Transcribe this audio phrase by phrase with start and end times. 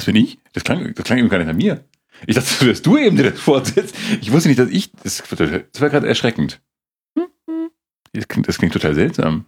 [0.00, 0.38] Das bin ich?
[0.54, 1.84] Das klang, das klang eben gar nicht an mir.
[2.26, 3.94] Ich dachte, das wärst du eben, der das fortsetzt.
[4.22, 4.90] Ich wusste nicht, dass ich.
[5.02, 6.62] Das, das war gerade erschreckend.
[8.14, 9.44] Das klingt, das klingt total seltsam.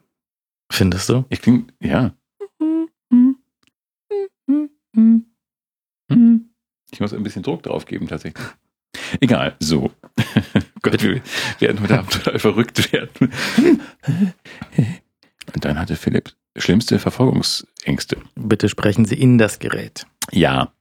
[0.71, 1.25] Findest du?
[1.31, 2.15] Ich klinge, ja.
[6.91, 8.45] Ich muss ein bisschen Druck drauf geben, tatsächlich.
[9.21, 9.91] Egal, so.
[10.83, 11.23] Gott, wir
[11.61, 13.33] werden heute Abend total verrückt werden.
[15.55, 18.19] Und dann hatte Philipp schlimmste Verfolgungsängste.
[18.35, 20.07] Bitte sprechen Sie in das Gerät.
[20.31, 20.73] Ja,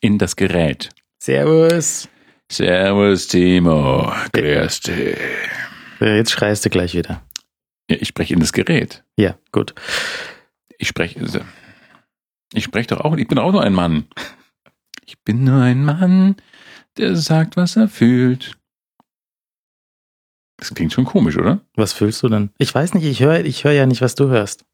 [0.00, 0.90] in das Gerät.
[1.18, 2.08] Servus.
[2.50, 4.12] Servus, Timo.
[4.32, 5.16] Grüß dich.
[6.00, 7.22] Jetzt schreist du gleich wieder.
[7.88, 9.04] Ich spreche in das Gerät.
[9.16, 9.74] Ja, gut.
[10.78, 11.44] Ich spreche.
[12.52, 13.16] Ich spreche doch auch.
[13.16, 14.06] Ich bin auch nur ein Mann.
[15.04, 16.36] Ich bin nur ein Mann,
[16.96, 18.56] der sagt, was er fühlt.
[20.58, 21.60] Das klingt schon komisch, oder?
[21.74, 22.50] Was fühlst du denn?
[22.58, 24.64] Ich weiß nicht, ich höre ich hör ja nicht, was du hörst.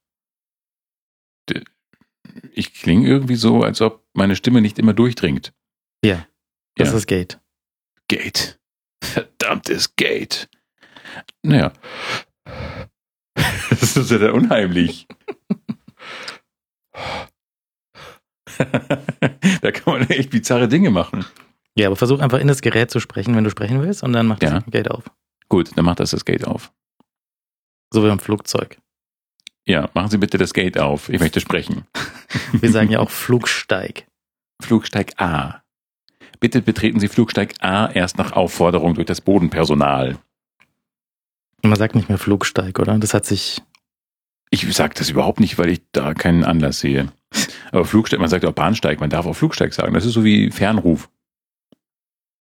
[2.54, 5.52] Ich klinge irgendwie so, als ob meine Stimme nicht immer durchdringt.
[6.04, 6.26] Ja,
[6.76, 6.96] das Ja.
[6.98, 7.40] ist Gate.
[8.08, 8.60] Gate.
[9.02, 10.48] Verdammtes Gate.
[11.42, 11.72] Naja.
[13.70, 15.06] Das ist ja sehr unheimlich.
[19.62, 21.24] da kann man echt bizarre Dinge machen.
[21.76, 24.26] Ja, aber versuch einfach in das Gerät zu sprechen, wenn du sprechen willst, und dann
[24.26, 24.58] mach das Ja.
[24.70, 25.04] Gate auf.
[25.48, 26.72] Gut, dann macht das das Gate auf.
[27.92, 28.78] So wie im Flugzeug.
[29.64, 31.08] Ja, machen Sie bitte das Gate auf.
[31.08, 31.86] Ich möchte sprechen.
[32.52, 34.06] Wir sagen ja auch Flugsteig.
[34.60, 35.62] Flugsteig A.
[36.40, 40.18] Bitte betreten Sie Flugsteig A erst nach Aufforderung durch das Bodenpersonal.
[41.62, 42.98] Man sagt nicht mehr Flugsteig, oder?
[42.98, 43.62] Das hat sich.
[44.50, 47.12] Ich sage das überhaupt nicht, weil ich da keinen Anlass sehe.
[47.70, 49.94] Aber Flugsteig, man sagt auch Bahnsteig, man darf auch Flugsteig sagen.
[49.94, 51.08] Das ist so wie Fernruf.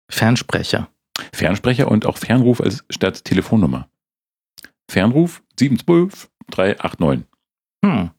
[0.09, 0.89] Fernsprecher.
[1.33, 3.89] Fernsprecher und auch Fernruf als statt Telefonnummer.
[4.91, 7.27] Fernruf 712 389.
[7.84, 8.11] Hm.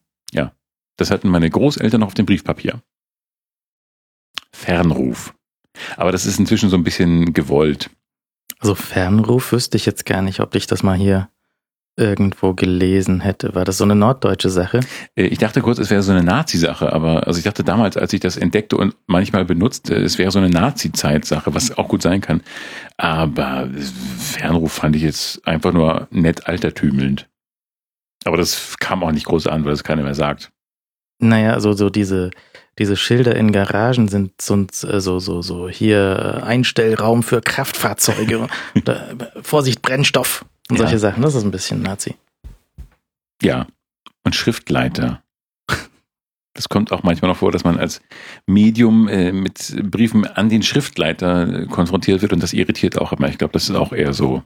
[0.98, 2.82] Das hatten meine Großeltern noch auf dem Briefpapier.
[4.52, 5.34] Fernruf.
[5.96, 7.90] Aber das ist inzwischen so ein bisschen gewollt.
[8.58, 11.30] Also Fernruf wüsste ich jetzt gar nicht, ob ich das mal hier
[11.98, 13.54] irgendwo gelesen hätte.
[13.54, 14.80] War das so eine norddeutsche Sache?
[15.16, 18.12] Äh, Ich dachte kurz, es wäre so eine Nazi-Sache, aber also ich dachte damals, als
[18.12, 22.20] ich das entdeckte und manchmal benutzte, es wäre so eine Nazi-Zeit-Sache, was auch gut sein
[22.20, 22.42] kann.
[22.96, 23.68] Aber
[24.18, 27.28] Fernruf fand ich jetzt einfach nur nett altertümelnd.
[28.24, 30.50] Aber das kam auch nicht groß an, weil es keiner mehr sagt.
[31.20, 32.30] Naja, so, so diese,
[32.78, 38.46] diese Schilder in Garagen sind so, so, so, so hier äh, Einstellraum für Kraftfahrzeuge.
[38.84, 39.08] da,
[39.42, 40.82] Vorsicht, Brennstoff und Ja.
[40.84, 41.22] solche Sachen.
[41.22, 42.14] Das ist ein bisschen Nazi.
[43.42, 43.66] Ja.
[44.24, 45.22] Und Schriftleiter.
[46.54, 48.02] Das kommt auch manchmal noch vor, dass man als
[48.46, 53.28] Medium äh, mit Briefen an den Schriftleiter äh, konfrontiert wird und das irritiert auch immer.
[53.28, 54.42] Ich glaube, das ist auch eher so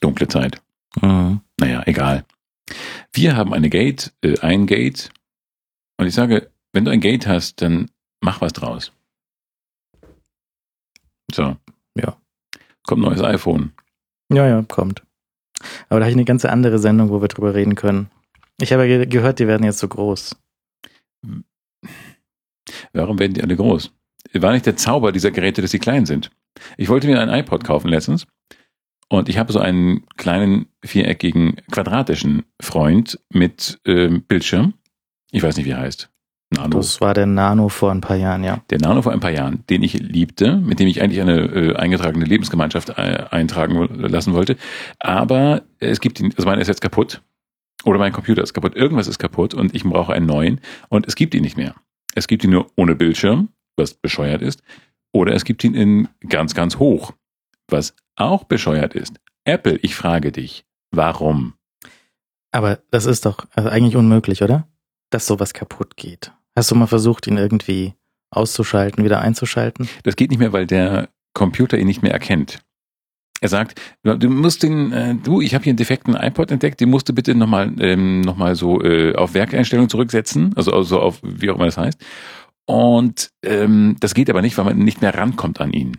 [0.00, 0.62] dunkle Zeit.
[1.02, 1.40] Mhm.
[1.58, 2.24] Naja, egal.
[3.12, 5.10] Wir haben eine Gate, äh, ein Gate.
[5.96, 8.92] Und ich sage, wenn du ein Gate hast, dann mach was draus.
[11.32, 11.56] So.
[11.96, 12.16] Ja.
[12.86, 13.72] Kommt ein neues iPhone.
[14.32, 15.02] Ja, ja, kommt.
[15.88, 18.10] Aber da habe ich eine ganz andere Sendung, wo wir drüber reden können.
[18.60, 20.36] Ich habe ge gehört, die werden jetzt so groß.
[22.92, 23.92] Warum werden die alle groß?
[24.34, 26.30] War nicht der Zauber dieser Geräte, dass sie klein sind?
[26.76, 28.26] Ich wollte mir ein iPod kaufen letztens
[29.08, 34.74] und ich habe so einen kleinen viereckigen quadratischen Freund mit ähm, Bildschirm.
[35.30, 36.10] Ich weiß nicht, wie er heißt.
[36.50, 36.76] Nano.
[36.76, 38.62] Das war der Nano vor ein paar Jahren, ja.
[38.70, 41.76] Der Nano vor ein paar Jahren, den ich liebte, mit dem ich eigentlich eine äh,
[41.76, 44.56] eingetragene Lebensgemeinschaft äh, eintragen lassen wollte.
[45.00, 47.22] Aber es gibt ihn, also meiner ist jetzt kaputt.
[47.84, 48.76] Oder mein Computer ist kaputt.
[48.76, 50.60] Irgendwas ist kaputt und ich brauche einen neuen.
[50.88, 51.74] Und es gibt ihn nicht mehr.
[52.14, 54.62] Es gibt ihn nur ohne Bildschirm, was bescheuert ist.
[55.12, 57.12] Oder es gibt ihn in ganz, ganz hoch,
[57.68, 59.14] was auch bescheuert ist.
[59.44, 61.54] Apple, ich frage dich, warum?
[62.52, 64.66] Aber das ist doch also eigentlich unmöglich, oder?
[65.10, 66.32] Dass sowas kaputt geht.
[66.56, 67.94] Hast du mal versucht, ihn irgendwie
[68.30, 69.88] auszuschalten, wieder einzuschalten?
[70.04, 72.60] Das geht nicht mehr, weil der Computer ihn nicht mehr erkennt.
[73.42, 76.88] Er sagt, du musst den, äh, du, ich habe hier einen defekten iPod entdeckt, den
[76.88, 81.20] musst du bitte nochmal ähm, noch mal so äh, auf Werkeinstellung zurücksetzen, also, also auf,
[81.22, 82.02] wie auch immer das heißt.
[82.64, 85.98] Und ähm, das geht aber nicht, weil man nicht mehr rankommt an ihn.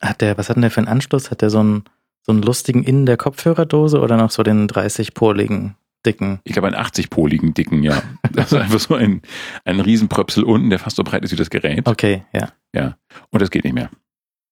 [0.00, 1.32] Hat der, was hat denn der für einen Anschluss?
[1.32, 1.84] Hat der so einen,
[2.22, 5.74] so einen lustigen Innen der Kopfhörerdose oder noch so den 30-poligen
[6.06, 6.40] dicken?
[6.44, 8.02] Ich glaube, einen 80-poligen dicken, ja.
[8.32, 9.22] Das ist einfach so ein,
[9.64, 11.86] ein Riesenpröpsel unten, der fast so breit ist wie das Gerät.
[11.88, 12.96] Okay, ja.
[13.30, 13.90] Und das geht nicht mehr.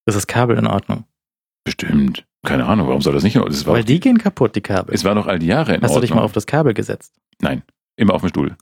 [0.06, 1.04] Das ist Kabel in Ordnung.
[1.64, 2.26] Bestimmt.
[2.44, 3.36] Keine Ahnung, warum soll das nicht?
[3.36, 4.94] Das war, Weil die gehen kaputt, die Kabel.
[4.94, 6.18] es war noch all die Jahre in Hast du dich Ordnung.
[6.18, 7.14] mal auf das Kabel gesetzt?
[7.40, 7.62] Nein,
[7.96, 8.56] immer auf dem Stuhl.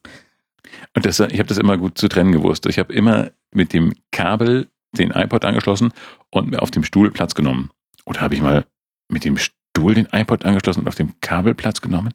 [0.95, 2.67] Und das, ich habe das immer gut zu trennen gewusst.
[2.67, 5.93] Ich habe immer mit dem Kabel den iPod angeschlossen
[6.31, 7.71] und mir auf dem Stuhl Platz genommen.
[8.05, 8.65] Oder habe ich mal
[9.09, 9.37] mit dem
[9.77, 12.13] Stuhl den iPod angeschlossen und auf dem Kabel Platz genommen?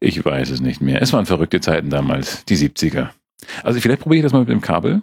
[0.00, 1.00] Ich weiß es nicht mehr.
[1.00, 3.08] Es waren verrückte Zeiten damals, die 70er.
[3.62, 5.02] Also vielleicht probiere ich das mal mit dem Kabel.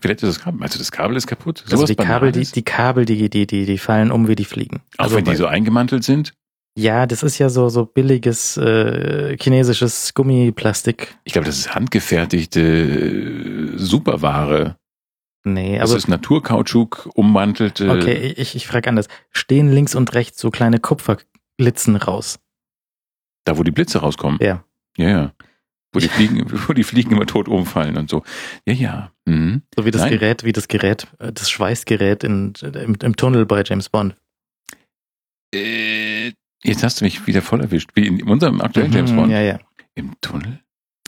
[0.00, 0.68] Vielleicht ist das Kabel.
[0.68, 1.62] Du, das Kabel ist kaputt?
[1.64, 4.44] Also Sowas die Kabel, die, die Kabel, die, die, die, die fallen um, wie die
[4.44, 4.82] fliegen.
[4.98, 6.34] Auch also wenn die so eingemantelt sind?
[6.78, 11.16] Ja, das ist ja so, so billiges äh, chinesisches Gummiplastik.
[11.24, 14.76] Ich glaube, das ist handgefertigte äh, Superware.
[15.48, 17.88] Nee, Das aber ist Naturkautschuk ummantelte.
[17.88, 19.06] okay, ich, ich frage anders.
[19.30, 22.40] Stehen links und rechts so kleine Kupferglitzen raus?
[23.44, 24.40] Da, wo die Blitze rauskommen.
[24.42, 24.64] Ja.
[24.96, 25.32] Ja, ja.
[25.92, 28.24] Wo die Fliegen, wo die Fliegen immer tot umfallen und so.
[28.66, 29.12] Ja, ja.
[29.24, 29.62] Mhm.
[29.76, 30.10] So wie das Nein.
[30.10, 34.16] Gerät, wie das Gerät, äh, das Schweißgerät in, im, im Tunnel bei James Bond.
[35.54, 36.32] Äh,
[36.64, 37.90] jetzt hast du mich wieder voll erwischt.
[37.94, 39.30] Wie in unserem aktuellen James Mhm, Bond.
[39.32, 39.58] Ja, ja.
[39.94, 40.60] Im Tunnel?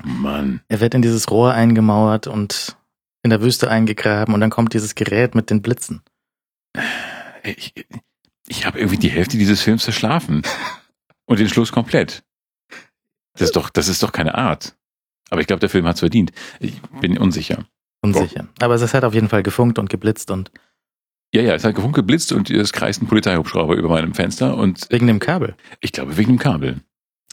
[0.04, 0.60] Mann.
[0.68, 2.76] Er wird in dieses Rohr eingemauert und
[3.22, 6.02] in der Wüste eingegraben und dann kommt dieses Gerät mit den Blitzen.
[7.42, 7.74] Ich,
[8.46, 10.42] ich habe irgendwie die Hälfte dieses Films verschlafen.
[11.26, 12.24] Und den Schluss komplett.
[13.34, 14.74] Das ist doch, das ist doch keine Art.
[15.30, 16.32] Aber ich glaube, der Film hat's verdient.
[16.58, 17.66] Ich bin unsicher.
[18.00, 18.48] Unsicher.
[18.60, 20.50] Aber es hat auf jeden Fall gefunkt und geblitzt und
[21.34, 24.86] Ja, ja, es hat gefunkt geblitzt und es kreist ein Polizeihubschrauber über meinem Fenster und
[24.90, 25.54] wegen dem Kabel.
[25.80, 26.80] ich glaube wegen dem Kabel.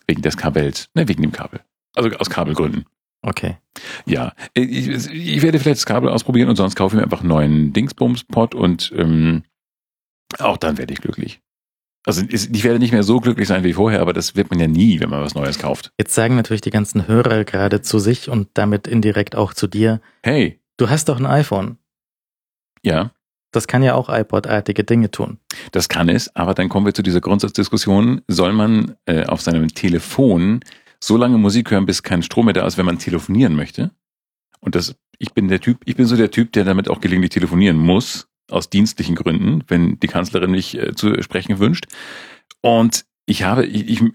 [0.08, 0.90] Wegen des Kabels.
[0.94, 1.62] Ne, wegen dem Kabel.
[1.96, 2.86] Also aus Kabelgründen.
[3.28, 3.58] Okay.
[4.06, 7.30] Ja, ich, ich werde vielleicht das Kabel ausprobieren und sonst kaufe ich mir einfach einen
[7.30, 9.44] neuen Dingsbums-Pod und ähm,
[10.40, 11.42] auch dann werde ich glücklich.
[12.06, 14.68] Also ich werde nicht mehr so glücklich sein wie vorher, aber das wird man ja
[14.68, 15.92] nie, wenn man was Neues kauft.
[15.98, 20.02] Jetzt sagen natürlich die ganzen Hörer gerade zu sich und damit indirekt auch zu dir,
[20.24, 21.80] Hey, du hast doch ein iPhone.
[22.84, 23.10] ja,
[23.52, 25.40] Das kann ja auch iPod-artige Dinge tun.
[25.72, 29.70] das kann es, aber dann kommen wir zu dieser Grundsatzdiskussion, soll man äh, auf seinem
[29.70, 30.60] Telefon
[31.06, 33.92] so lange Musik hören, bis kein Strom mehr da ist, wenn man telefonieren möchte?
[34.60, 37.32] Und das, ich bin der Typ, ich bin so der Typ, der damit auch gelegentlich
[37.32, 41.86] telefonieren muss, aus dienstlichen Gründen, wenn die Kanzlerin mich äh, zu sprechen wünscht.
[42.62, 44.12] Und ich habe, ich, ich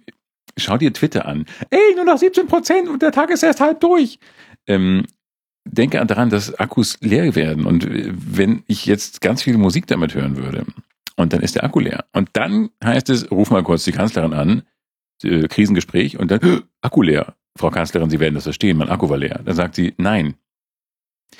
[0.56, 1.46] schau dir Twitter an.
[1.70, 4.18] Ey, nur noch 17 Prozent und der Tag ist erst halb durch.
[4.66, 5.04] Ähm,
[5.64, 7.66] denke daran, dass Akkus leer werden.
[7.66, 10.66] Und äh, wenn ich jetzt ganz viel Musik damit hören würde,
[11.16, 12.06] und dann ist der Akku leer.
[12.12, 14.62] Und dann heißt es, ruf mal kurz die Kanzlerin an,
[15.24, 17.34] äh, Krisengespräch, und dann, "Hö, Akku leer.
[17.58, 19.40] Frau Kanzlerin, Sie werden das verstehen, mein Akku war leer.
[19.44, 20.34] Dann sagt sie, nein.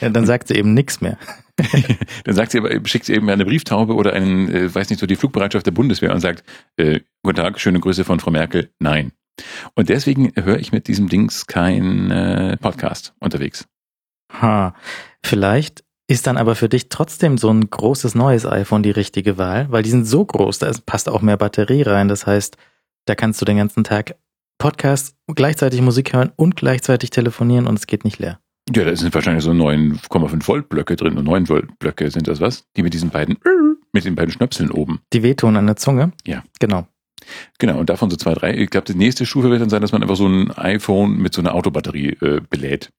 [0.00, 1.18] Ja, dann sagt sie eben nichts mehr.
[2.24, 5.06] Dann sagt sie aber, schickt sie eben eine Brieftaube oder einen, äh, weiß nicht, so
[5.06, 6.42] die Flugbereitschaft der Bundeswehr und sagt,
[6.76, 9.12] äh, guten Tag, schöne Grüße von Frau Merkel, nein.
[9.74, 13.66] Und deswegen höre ich mit diesem Dings kein äh, Podcast unterwegs.
[14.40, 14.74] Ha.
[15.22, 19.66] Vielleicht ist dann aber für dich trotzdem so ein großes neues iPhone die richtige Wahl,
[19.70, 22.08] weil die sind so groß, da passt auch mehr Batterie rein.
[22.08, 22.56] Das heißt,
[23.06, 24.16] da kannst du den ganzen Tag
[24.58, 28.40] Podcast, gleichzeitig Musik hören und gleichzeitig telefonieren und es geht nicht leer.
[28.74, 32.40] Ja, da sind wahrscheinlich so 9,5 Volt Blöcke drin und 9 Volt Blöcke sind das
[32.40, 32.64] was?
[32.76, 33.38] Die mit diesen beiden,
[33.92, 35.00] mit den beiden Schnöpseln oben.
[35.12, 36.12] Die wehtun an der Zunge?
[36.26, 36.44] Ja.
[36.60, 36.86] Genau.
[37.58, 38.54] Genau, und davon so zwei, drei.
[38.54, 41.34] Ich glaube, die nächste Stufe wird dann sein, dass man einfach so ein iPhone mit
[41.34, 42.90] so einer Autobatterie äh, belädt.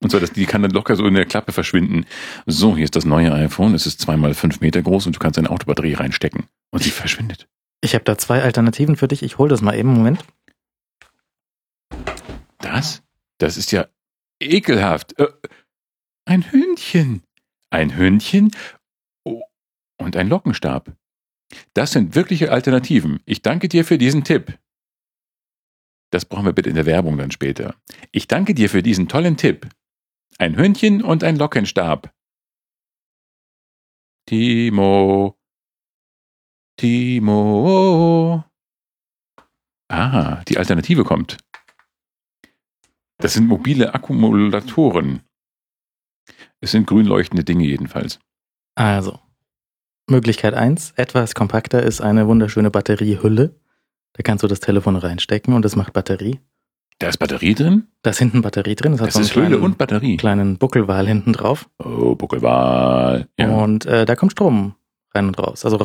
[0.00, 2.06] Und zwar, dass die kann dann locker so in der Klappe verschwinden.
[2.46, 3.74] So, hier ist das neue iPhone.
[3.74, 6.44] Es ist zweimal fünf Meter groß und du kannst eine Autobatterie reinstecken.
[6.70, 7.48] Und sie verschwindet.
[7.80, 9.22] Ich habe da zwei Alternativen für dich.
[9.22, 9.92] Ich hole das mal eben.
[9.92, 10.24] Moment.
[12.58, 13.02] Das?
[13.38, 13.86] Das ist ja
[14.40, 15.18] ekelhaft.
[15.18, 15.28] Äh,
[16.24, 17.22] ein Hündchen.
[17.70, 18.50] Ein Hündchen
[19.24, 19.42] oh,
[19.98, 20.92] und ein Lockenstab.
[21.74, 23.20] Das sind wirkliche Alternativen.
[23.24, 24.58] Ich danke dir für diesen Tipp.
[26.10, 27.74] Das brauchen wir bitte in der Werbung dann später.
[28.12, 29.68] Ich danke dir für diesen tollen Tipp.
[30.38, 32.12] Ein Hündchen und ein Lockenstab.
[34.26, 35.37] Timo.
[36.78, 38.44] Timo.
[39.90, 41.36] Ah, die Alternative kommt.
[43.18, 45.22] Das sind mobile Akkumulatoren.
[46.60, 48.20] Es sind grün leuchtende Dinge jedenfalls.
[48.76, 49.18] Also,
[50.08, 53.56] Möglichkeit eins, etwas kompakter ist eine wunderschöne Batteriehülle.
[54.12, 56.40] Da kannst du das Telefon reinstecken und es macht Batterie.
[57.00, 57.88] Da ist Batterie drin?
[58.02, 59.00] Da ist hinten Batterie drin.
[59.00, 60.16] Hat Das so einen ist Hülle kleinen, und Batterie.
[60.16, 61.68] kleinen Buckelwal hinten drauf.
[61.78, 63.28] Oh, Buckelwahl.
[63.38, 63.48] Ja.
[63.50, 64.74] Und äh, da kommt Strom
[65.14, 65.64] rein und raus.
[65.64, 65.78] Also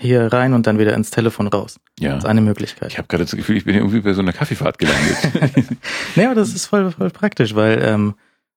[0.00, 1.78] hier rein und dann wieder ins Telefon raus.
[1.98, 2.14] ja.
[2.14, 2.90] Das ist eine Möglichkeit.
[2.90, 5.16] Ich habe gerade das Gefühl, ich bin irgendwie bei so einer Kaffeefahrt gelandet.
[6.16, 8.14] Naja, das ist voll, voll praktisch, weil ähm,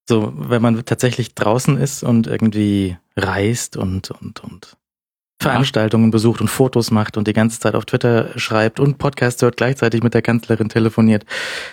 [0.07, 4.77] so, wenn man tatsächlich draußen ist und irgendwie reist und, und, und
[5.39, 9.57] Veranstaltungen besucht und Fotos macht und die ganze Zeit auf Twitter schreibt und Podcast hört,
[9.57, 11.25] gleichzeitig mit der Kanzlerin telefoniert,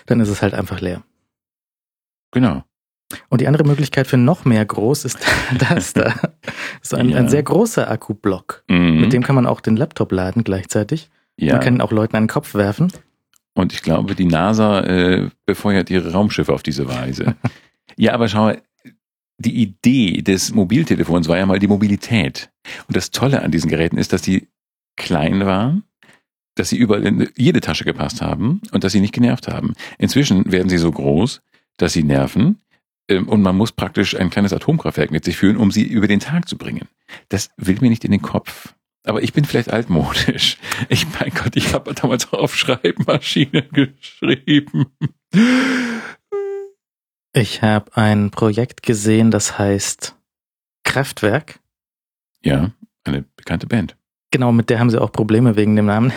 [0.07, 1.03] dann ist es halt einfach leer.
[2.33, 2.65] genau.
[3.29, 5.19] Und die andere Möglichkeit für noch mehr groß ist
[5.69, 6.15] das da.
[6.83, 7.17] Ist ein, Ja.
[7.19, 8.65] ein sehr großer Akkublock.
[8.69, 9.01] Mhm.
[9.01, 11.11] Mit dem kann man auch den Laptop laden gleichzeitig.
[11.37, 11.55] ja.
[11.55, 12.93] Man kann auch Leuten den Kopf werfen.
[13.55, 17.35] Und ich glaube, die NASA äh, befeuert ihre Raumschiffe auf diese Weise.
[17.97, 18.63] ja, aber schau mal,
[19.39, 22.51] die Idee des Mobiltelefons war ja mal die Mobilität.
[22.87, 24.49] Und das Tolle an diesen Geräten ist, dass die
[24.97, 25.83] klein waren,
[26.55, 29.75] dass sie überall in jede Tasche gepasst haben und dass sie nicht genervt haben.
[29.99, 31.41] Inzwischen werden sie so groß,
[31.79, 32.61] dass sie nerven.
[33.11, 36.21] Ähm, und man muss praktisch ein kleines Atomkraftwerk mit sich führen, um sie über den
[36.21, 36.89] Tag zu bringen.
[37.29, 38.73] Das will mir nicht in den Kopf.
[39.05, 40.57] Aber ich bin vielleicht altmodisch.
[40.89, 44.87] Ich, mein Gott, ich habe damals auf Schreibmaschinen geschrieben.
[47.33, 50.17] Ich habe ein Projekt gesehen, das heißt
[50.85, 51.61] Kraftwerk.
[52.43, 52.73] Ja,
[53.05, 53.97] eine bekannte Band.
[54.31, 56.13] Genau, mit der haben sie auch Probleme wegen dem Namen.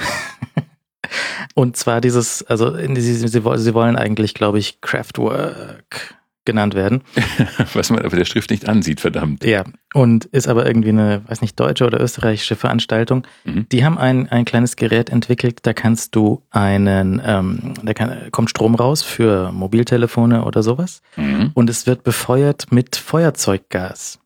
[1.55, 7.01] Und zwar dieses, also sie, sie, sie wollen eigentlich, glaube ich, Kraftwerk genannt werden.
[7.73, 9.43] Was man aber der Schrift nicht ansieht, verdammt.
[9.43, 13.25] Ja, und ist aber irgendwie eine, weiß nicht, deutsche oder österreichische Veranstaltung.
[13.43, 13.67] Mhm.
[13.71, 18.49] Die haben ein, ein kleines Gerät entwickelt, da kannst du einen, ähm, da kann, kommt
[18.49, 21.01] Strom raus für Mobiltelefone oder sowas.
[21.15, 21.51] Mhm.
[21.53, 24.19] Und es wird befeuert mit Feuerzeuggas.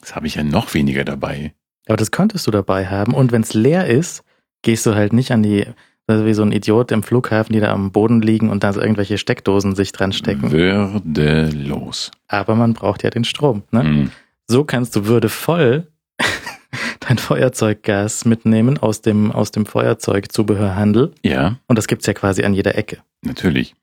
[0.00, 1.54] Das habe ich ja noch weniger dabei.
[1.86, 3.14] Aber das könntest du dabei haben.
[3.14, 4.24] Und wenn es leer ist,
[4.62, 5.66] gehst du halt nicht an die
[6.12, 8.80] also wie so ein Idiot im Flughafen, die da am Boden liegen und da so
[8.80, 10.52] irgendwelche Steckdosen sich dran stecken.
[10.52, 12.10] Würdelos.
[12.28, 13.62] Aber man braucht ja den Strom.
[13.70, 13.82] Ne?
[13.82, 14.10] Mm.
[14.46, 15.88] So kannst du würdevoll
[17.00, 21.12] dein Feuerzeuggas mitnehmen aus dem, aus dem Feuerzeugzubehörhandel.
[21.22, 21.58] Ja.
[21.66, 22.98] Und das gibt's ja quasi an jeder Ecke.
[23.22, 23.74] Natürlich.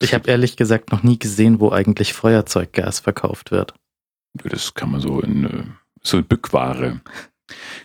[0.00, 3.74] Ich habe ehrlich gesagt noch nie gesehen, wo eigentlich Feuerzeuggas verkauft wird.
[4.44, 5.64] Das kann man so in äh,
[6.02, 7.00] so Bückware.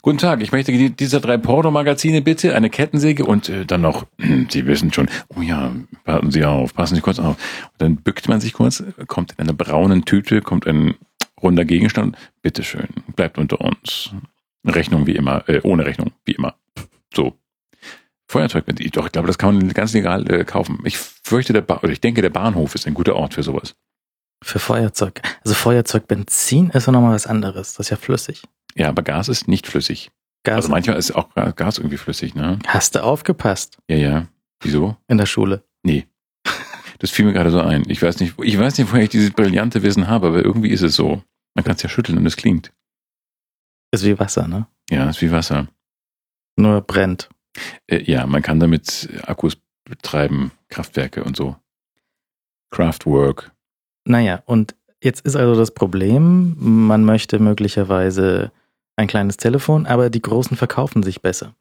[0.02, 4.06] Guten Tag, ich möchte diese drei Porno-Magazine bitte, eine Kettensäge und äh, dann noch,
[4.50, 7.38] Sie wissen schon, oh ja, passen Sie auf, passen Sie kurz auf.
[7.72, 10.96] Und dann bückt man sich kurz, kommt in einer braunen Tüte, kommt ein
[11.42, 14.12] runder Gegenstand, bitteschön, bleibt unter uns.
[14.66, 16.56] Rechnung wie immer, äh, ohne Rechnung, wie immer.
[17.14, 17.38] So.
[18.28, 20.80] Feuerzeug, doch, ich glaube, das kann man ganz legal äh, kaufen.
[20.86, 23.76] Ich fürchte, der ba oder ich denke, der Bahnhof ist ein guter Ort für sowas.
[24.42, 25.22] Für Feuerzeug.
[25.44, 27.76] Also Feuerzeugbenzin ist ja nochmal was anderes.
[27.76, 28.44] Das ist ja flüssig.
[28.76, 30.12] Ja, aber Gas ist nicht flüssig.
[30.44, 30.56] Gas.
[30.56, 32.60] Also manchmal ist auch Gas irgendwie flüssig, ne?
[32.68, 33.78] Hast du aufgepasst?
[33.88, 34.28] Ja, ja.
[34.62, 34.98] Wieso?
[35.08, 35.64] In der Schule.
[35.84, 36.08] Nee.
[37.00, 37.84] Das fiel mir gerade so ein.
[37.88, 40.82] Ich weiß nicht, ich weiß nicht, woher ich dieses brillante Wissen habe, aber irgendwie ist
[40.82, 41.22] es so.
[41.54, 42.72] Man kann es ja schütteln und es klingt.
[43.92, 44.68] Ist wie Wasser, ne?
[44.90, 45.68] Ja, ist wie Wasser.
[46.56, 47.30] Nur brennt.
[47.88, 51.56] Äh, ja, man kann damit Akkus betreiben, Kraftwerke und so.
[52.72, 53.52] Craftwork.
[54.06, 58.52] Naja, und jetzt ist also das Problem, man möchte möglicherweise
[58.96, 61.54] ein kleines Telefon, aber die großen verkaufen sich besser.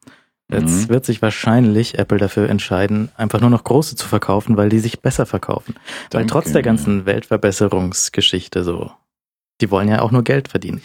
[0.51, 0.89] Jetzt mhm.
[0.89, 4.99] wird sich wahrscheinlich Apple dafür entscheiden, einfach nur noch große zu verkaufen, weil die sich
[4.99, 5.75] besser verkaufen.
[6.09, 6.17] Danke.
[6.17, 8.91] Weil trotz der ganzen Weltverbesserungsgeschichte so,
[9.61, 10.81] die wollen ja auch nur Geld verdienen.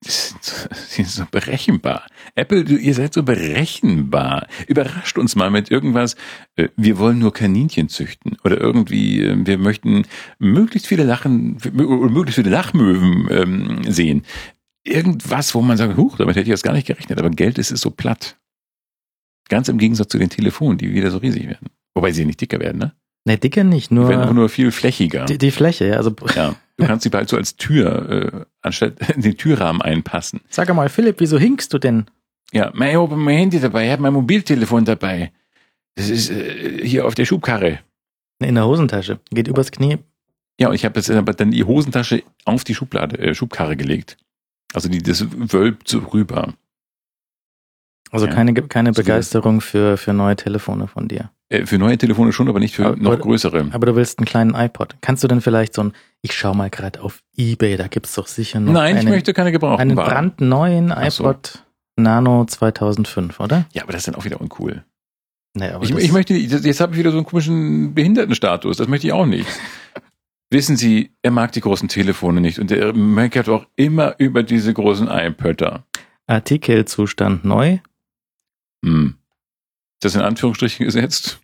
[0.00, 2.06] Sie sind so berechenbar.
[2.36, 4.46] Apple, ihr seid so berechenbar.
[4.68, 6.14] Überrascht uns mal mit irgendwas.
[6.54, 8.36] Äh, wir wollen nur Kaninchen züchten.
[8.44, 10.06] Oder irgendwie, äh, wir möchten
[10.38, 14.24] möglichst viele Lachen, möglichst viele Lachmöwen ähm, sehen
[14.88, 17.70] irgendwas, wo man sagt, huch, damit hätte ich jetzt gar nicht gerechnet, aber Geld ist
[17.70, 18.36] es so platt.
[19.48, 21.68] Ganz im Gegensatz zu den Telefonen, die wieder so riesig werden.
[21.94, 22.92] Wobei sie nicht dicker werden, ne?
[23.24, 24.04] Ne, dicker nicht, nur.
[24.04, 25.24] Die werden aber nur viel flächiger.
[25.24, 25.96] Die, die Fläche, ja.
[25.96, 30.40] Also ja, du kannst sie bald so als Tür, äh, anstatt in den Türrahmen einpassen.
[30.48, 32.06] Sag mal, Philipp, wieso hinkst du denn?
[32.52, 35.32] Ja, ich habe mein Handy dabei, ich habe mein Mobiltelefon dabei.
[35.96, 37.80] Das ist äh, hier auf der Schubkarre.
[38.40, 39.18] In der Hosentasche.
[39.30, 39.98] Geht übers Knie.
[40.60, 44.16] Ja, und ich habe jetzt aber dann die Hosentasche auf die Schublade, äh, Schubkarre gelegt.
[44.74, 46.54] Also die, das wölbt so rüber.
[48.10, 48.32] Also ja.
[48.32, 51.30] keine, keine Begeisterung für, für neue Telefone von dir.
[51.50, 53.68] Äh, für neue Telefone schon, aber nicht für aber, noch größere.
[53.72, 54.96] Aber du willst einen kleinen iPod.
[55.00, 58.26] Kannst du denn vielleicht so ein, ich schau mal gerade auf Ebay, da gibt's doch
[58.26, 62.02] sicher noch Nein, einen, ich möchte keine gebrauchten Einen brandneuen iPod so.
[62.02, 63.66] Nano 2005, oder?
[63.72, 64.84] Ja, aber das ist dann auch wieder uncool.
[65.60, 69.12] Aber ich, ich möchte, jetzt habe ich wieder so einen komischen Behindertenstatus, das möchte ich
[69.12, 69.48] auch nicht.
[70.50, 74.72] Wissen Sie, er mag die großen Telefone nicht und er meckert auch immer über diese
[74.72, 75.84] großen iPötter.
[76.26, 77.78] Artikelzustand neu.
[78.84, 79.16] Hm.
[80.00, 81.40] Das in Anführungsstrichen gesetzt.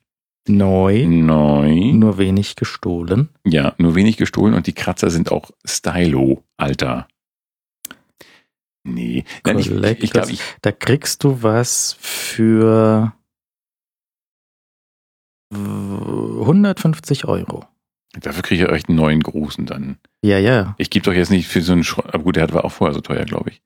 [0.47, 1.07] Neu.
[1.07, 1.93] Neu.
[1.93, 3.31] Nur wenig gestohlen.
[3.45, 7.09] Ja, nur wenig gestohlen und die Kratzer sind auch Stylo, Alter.
[8.85, 9.25] Nee.
[9.45, 13.15] Nein, ich, ich, glaub, ich, da kriegst du was für
[15.51, 17.67] 150 Euro.
[18.21, 19.99] Dafür kriege ich echt einen neuen großen dann.
[20.23, 20.75] Ja, ja.
[20.79, 22.95] Ich gebe doch jetzt nicht für so einen Schrott, aber gut, der war auch vorher
[22.95, 23.63] so teuer, glaube ich.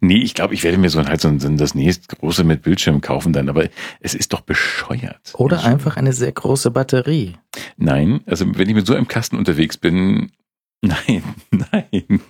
[0.00, 3.00] Nee, ich glaube, ich werde mir so halt so ein, das nächste große mit Bildschirm
[3.00, 3.68] kaufen dann, aber
[4.00, 5.32] es ist doch bescheuert.
[5.34, 5.68] Oder Mensch.
[5.68, 7.36] einfach eine sehr große Batterie.
[7.76, 10.30] Nein, also wenn ich mit so einem Kasten unterwegs bin,
[10.82, 12.20] nein, nein.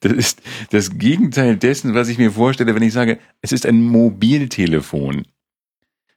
[0.00, 3.82] Das ist das Gegenteil dessen, was ich mir vorstelle, wenn ich sage, es ist ein
[3.82, 5.26] Mobiltelefon.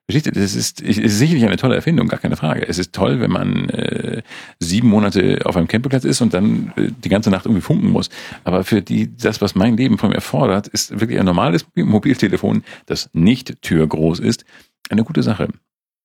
[0.09, 2.65] Versteht ihr, das ist, ist sicherlich eine tolle Erfindung, gar keine Frage.
[2.65, 4.21] Es ist toll, wenn man äh,
[4.57, 8.09] sieben Monate auf einem Campingplatz ist und dann äh, die ganze Nacht irgendwie funken muss.
[8.45, 12.63] Aber für die, das, was mein Leben von mir fordert, ist wirklich ein normales Mobiltelefon,
[12.85, 14.45] das nicht türgroß ist,
[14.89, 15.49] eine gute Sache.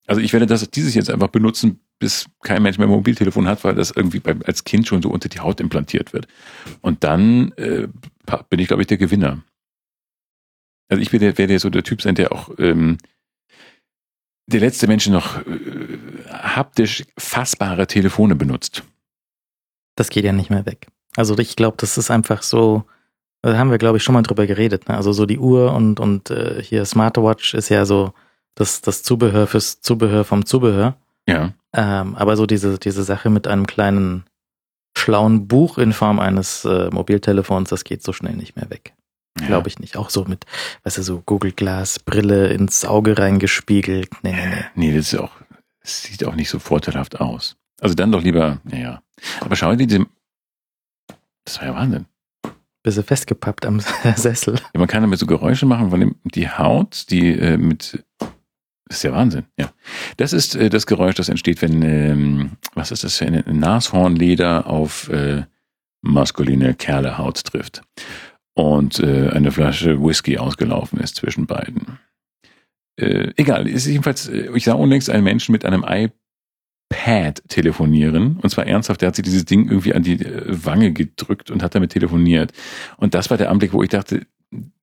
[0.09, 3.63] Also ich werde das dieses jetzt einfach benutzen, bis kein Mensch mehr ein Mobiltelefon hat,
[3.63, 6.27] weil das irgendwie beim, als Kind schon so unter die Haut implantiert wird.
[6.81, 7.87] Und dann äh,
[8.51, 9.45] bin ich, glaube ich, der Gewinner.
[10.89, 12.99] Also ich werde der, so der Typ sein, der auch ähm,
[14.47, 15.99] der letzte Mensch noch äh,
[16.31, 18.83] haptisch fassbare Telefone benutzt.
[19.97, 20.87] Das geht ja nicht mehr weg.
[21.17, 22.85] Also ich glaube, das ist einfach so,
[23.43, 24.89] da haben wir, glaube ich, schon mal drüber geredet.
[24.89, 24.97] Ne?
[24.97, 28.13] Also so die Uhr und, und äh, hier Smartwatch ist ja so
[28.55, 30.97] das, das Zubehör fürs Zubehör vom Zubehör.
[31.27, 31.53] Ja.
[31.75, 34.25] Ähm, aber so diese, diese Sache mit einem kleinen
[34.97, 38.95] schlauen Buch in Form eines äh, Mobiltelefons, das geht so schnell nicht mehr weg.
[39.41, 39.47] Ja.
[39.47, 39.97] Glaube ich nicht.
[39.97, 40.45] Auch so mit,
[40.85, 44.11] weißt du, so Google Glass, Brille ins Auge reingespiegelt.
[44.23, 44.65] Nee, nee, nee.
[44.75, 45.33] Nee, das ist auch,
[45.81, 47.57] das sieht auch nicht so vorteilhaft aus.
[47.81, 49.03] Also dann doch lieber, naja.
[49.41, 50.07] Aber schau dir diese,
[51.45, 52.07] das war ja Wahnsinn.
[52.83, 53.81] Bisschen festgepappt am
[54.17, 54.57] Sessel.
[54.57, 58.05] Ja, man kann damit so Geräusche machen, weil die Haut, die äh, mit
[58.87, 59.73] das ist ja Wahnsinn, ja.
[60.19, 64.67] Das ist äh, das Geräusch, das entsteht, wenn, ähm, was ist das für ein Nashornleder
[64.67, 65.45] auf äh,
[66.03, 67.83] maskuline Kerlehaut trifft
[68.55, 71.99] und äh, eine Flasche Whisky ausgelaufen ist zwischen beiden.
[72.97, 78.51] Äh, egal, ist jedenfalls, äh, ich sah unlängst einen Menschen mit einem iPad telefonieren und
[78.51, 81.75] zwar ernsthaft, der hat sich dieses Ding irgendwie an die äh, Wange gedrückt und hat
[81.75, 82.53] damit telefoniert.
[82.99, 84.27] Und das war der Anblick, wo ich dachte,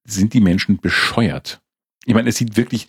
[0.05, 1.61] sind die Menschen bescheuert?
[2.05, 2.87] Ich meine, es sieht wirklich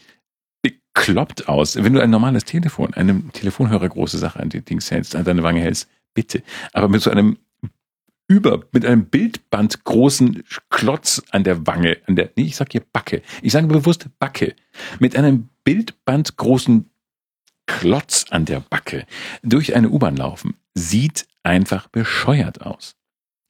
[0.63, 1.77] bekloppt aus.
[1.77, 5.43] Wenn du ein normales Telefon, einem Telefonhörer große Sache an die Dings hältst, an deine
[5.43, 6.43] Wange hältst, bitte.
[6.73, 7.39] Aber mit so einem
[8.31, 12.83] über, mit einem Bildband großen Klotz an der Wange, an der, nee, ich sag hier
[12.93, 13.23] Backe.
[13.43, 14.55] Ich sage bewusst Backe.
[15.01, 16.89] Mit einem Bildband großen
[17.67, 19.05] Klotz an der Backe
[19.43, 22.95] durch eine U-Bahn laufen, sieht einfach bescheuert aus.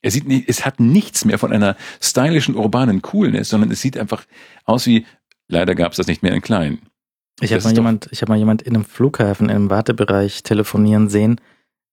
[0.00, 3.98] Er sieht nicht, es hat nichts mehr von einer stylischen, urbanen Coolness, sondern es sieht
[3.98, 4.24] einfach
[4.64, 5.04] aus wie,
[5.46, 6.78] leider gab es das nicht mehr in klein.
[7.42, 11.10] Ich habe mal jemand, ich habe mal jemand in einem Flughafen, in einem Wartebereich telefonieren
[11.10, 11.38] sehen,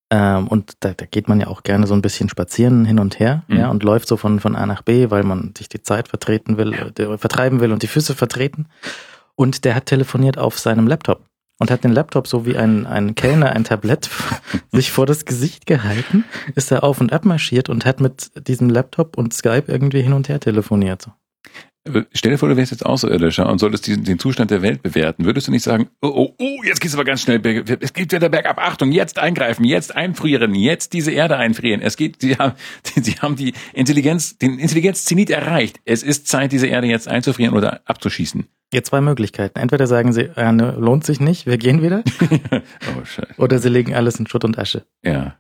[0.10, 3.20] ähm, und da, da geht man ja auch gerne so ein bisschen spazieren hin und
[3.20, 3.58] her, mhm.
[3.58, 6.58] ja, und läuft so von, von A nach B, weil man sich die Zeit vertreten
[6.58, 7.18] will, ja.
[7.18, 8.68] vertreiben will und die Füße vertreten.
[9.36, 11.25] Und der hat telefoniert auf seinem Laptop
[11.60, 14.10] und hat den Laptop so wie ein, ein Kellner ein Tablett
[14.72, 16.24] sich vor das Gesicht gehalten,
[16.55, 20.14] ist er auf und ab marschiert und hat mit diesem Laptop und Skype irgendwie hin
[20.14, 21.10] und her telefoniert.
[22.14, 25.26] Stell dir vor, du wärst jetzt Außerirdischer und solltest diesen, den Zustand der Welt bewerten.
[25.26, 27.42] Würdest du nicht sagen, oh, oh, oh, jetzt geht's aber ganz schnell,
[27.80, 31.82] es geht wieder bergab, Achtung, jetzt eingreifen, jetzt einfrieren, jetzt diese Erde einfrieren.
[31.82, 32.54] Es geht, sie haben,
[32.96, 35.80] sie haben die Intelligenz, den Intelligenzzenit erreicht.
[35.86, 38.48] Es ist Zeit, diese Erde jetzt einzufrieren oder abzuschießen.
[38.74, 39.60] Jetzt zwei Möglichkeiten.
[39.60, 42.04] Entweder sagen sie, ja, ne, lohnt sich nicht, wir gehen wieder.
[42.52, 43.36] oh, scheiße.
[43.38, 44.86] Oder sie legen alles in Schutt und Asche.
[45.04, 45.38] Ja.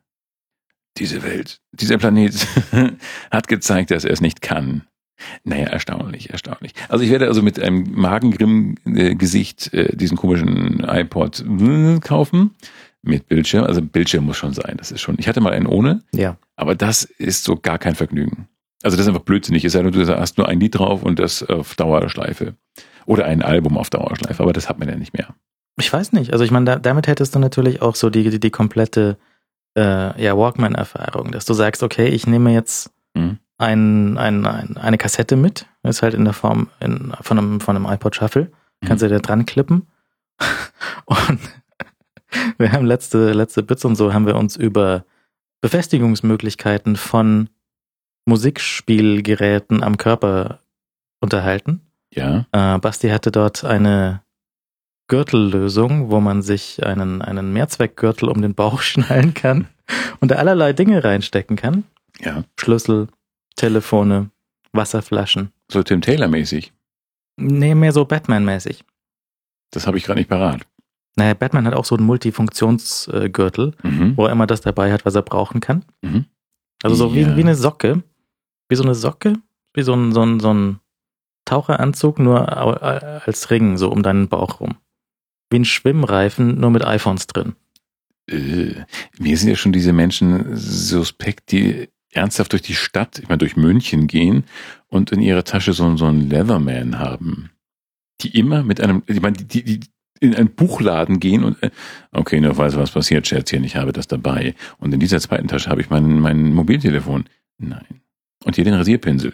[0.97, 2.47] Diese Welt, dieser Planet
[3.31, 4.87] hat gezeigt, dass er es nicht kann.
[5.43, 6.73] Naja, erstaunlich, erstaunlich.
[6.89, 11.43] Also ich werde also mit einem Magengrimm-Gesicht äh, diesen komischen iPod
[12.01, 12.51] kaufen.
[13.03, 13.63] Mit Bildschirm.
[13.63, 14.75] Also Bildschirm muss schon sein.
[14.77, 15.15] Das ist schon.
[15.19, 16.03] Ich hatte mal einen ohne.
[16.13, 16.37] Ja.
[16.55, 18.47] Aber das ist so gar kein Vergnügen.
[18.83, 19.63] Also das ist einfach blödsinnig.
[19.63, 22.55] Es sei denn, du hast nur ein Lied drauf und das auf Dauerschleife.
[23.05, 24.43] Oder ein Album auf Dauerschleife.
[24.43, 25.33] Aber das hat man ja nicht mehr.
[25.79, 26.33] Ich weiß nicht.
[26.33, 29.17] Also ich meine, da, damit hättest du natürlich auch so die, die, die komplette
[29.77, 34.97] äh, ja, Walkman-Erfahrung, dass du sagst, okay, ich nehme jetzt mhm ein, ein, ein, eine
[34.97, 35.65] Kassette mit.
[35.83, 38.51] Ist halt in der Form in, von, einem, von einem iPod Shuffle.
[38.85, 39.09] Kannst mhm.
[39.09, 39.87] du da dran klippen.
[41.05, 41.39] Und
[42.57, 45.05] wir haben letzte, letzte Bits und so haben wir uns über
[45.61, 47.49] Befestigungsmöglichkeiten von
[48.25, 50.59] Musikspielgeräten am Körper
[51.21, 51.81] unterhalten.
[52.13, 52.45] Ja.
[52.51, 54.21] Äh, Basti hatte dort eine
[55.07, 59.67] Gürtellösung, wo man sich einen, einen Mehrzweckgürtel um den Bauch schnallen kann
[60.19, 61.85] und da allerlei Dinge reinstecken kann.
[62.19, 62.43] Ja.
[62.59, 63.07] Schlüssel,
[63.57, 64.31] Telefone,
[64.71, 65.51] Wasserflaschen.
[65.69, 66.71] So Tim Taylor-mäßig?
[67.35, 68.83] Nee, mehr so Batman-mäßig.
[69.71, 70.65] Das habe ich gerade nicht parat.
[71.17, 74.15] Naja, Batman hat auch so einen Multifunktionsgürtel, mhm.
[74.15, 75.83] wo er immer das dabei hat, was er brauchen kann.
[76.01, 76.25] Mhm.
[76.83, 77.15] Also so ja.
[77.15, 78.03] wie, wie eine Socke.
[78.69, 79.33] Wie so eine Socke,
[79.73, 80.79] wie so ein, so ein, so ein
[81.45, 84.75] Taucheranzug, nur als Ring, so um deinen Bauch rum.
[85.49, 87.55] Wie ein Schwimmreifen, nur mit iPhones drin.
[88.29, 88.83] Äh,
[89.17, 93.55] mir sind ja schon diese Menschen suspekt, die ernsthaft durch die Stadt, ich meine durch
[93.55, 94.43] München gehen
[94.87, 97.51] und in ihrer Tasche so, so einen Leatherman haben.
[98.21, 99.79] Die immer mit einem, ich meine, die, die
[100.19, 101.69] in einen Buchladen gehen und äh,
[102.11, 104.55] okay, nur weiß was passiert, Scherzchen, ich habe das dabei.
[104.79, 107.25] Und in dieser zweiten Tasche habe ich mein, mein Mobiltelefon.
[107.59, 108.01] Nein.
[108.43, 109.33] Und hier den Rasierpinsel.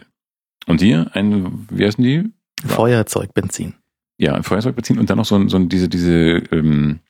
[0.66, 2.24] Und hier ein, wie heißen die?
[2.66, 3.74] Feuerzeugbenzin.
[4.18, 7.00] Ja, ein Feuerzeugbenzin und dann noch so, so diese, diese, ähm,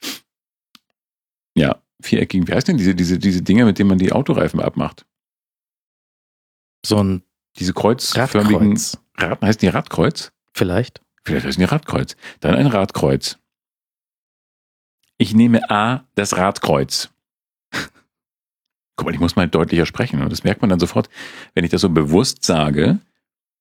[1.57, 5.07] ja, viereckigen, wie heißt denn diese, diese, diese Dinger, mit denen man die Autoreifen abmacht?
[6.85, 7.23] So ein
[7.57, 8.99] diese kreuzförmigen Radkreuz.
[9.17, 10.33] Rad, heißt die Radkreuz?
[10.53, 11.01] Vielleicht.
[11.25, 12.17] Vielleicht heißen die Radkreuz.
[12.41, 13.39] Dann ein Radkreuz.
[15.17, 17.11] Ich nehme A, das Radkreuz.
[18.97, 20.21] Guck mal, ich muss mal deutlicher sprechen.
[20.23, 21.09] Und das merkt man dann sofort,
[21.55, 22.99] wenn ich das so bewusst sage.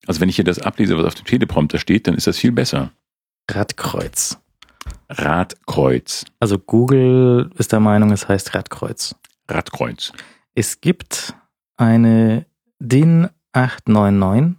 [0.06, 2.52] Also wenn ich hier das ablese, was auf dem Teleprompter steht, dann ist das viel
[2.52, 2.92] besser.
[3.50, 4.40] Radkreuz.
[5.10, 6.26] Radkreuz.
[6.40, 9.16] Also Google ist der Meinung, es heißt Radkreuz.
[9.48, 10.12] Radkreuz.
[10.56, 11.34] Es gibt
[11.78, 12.46] eine
[12.84, 14.58] DIN 899.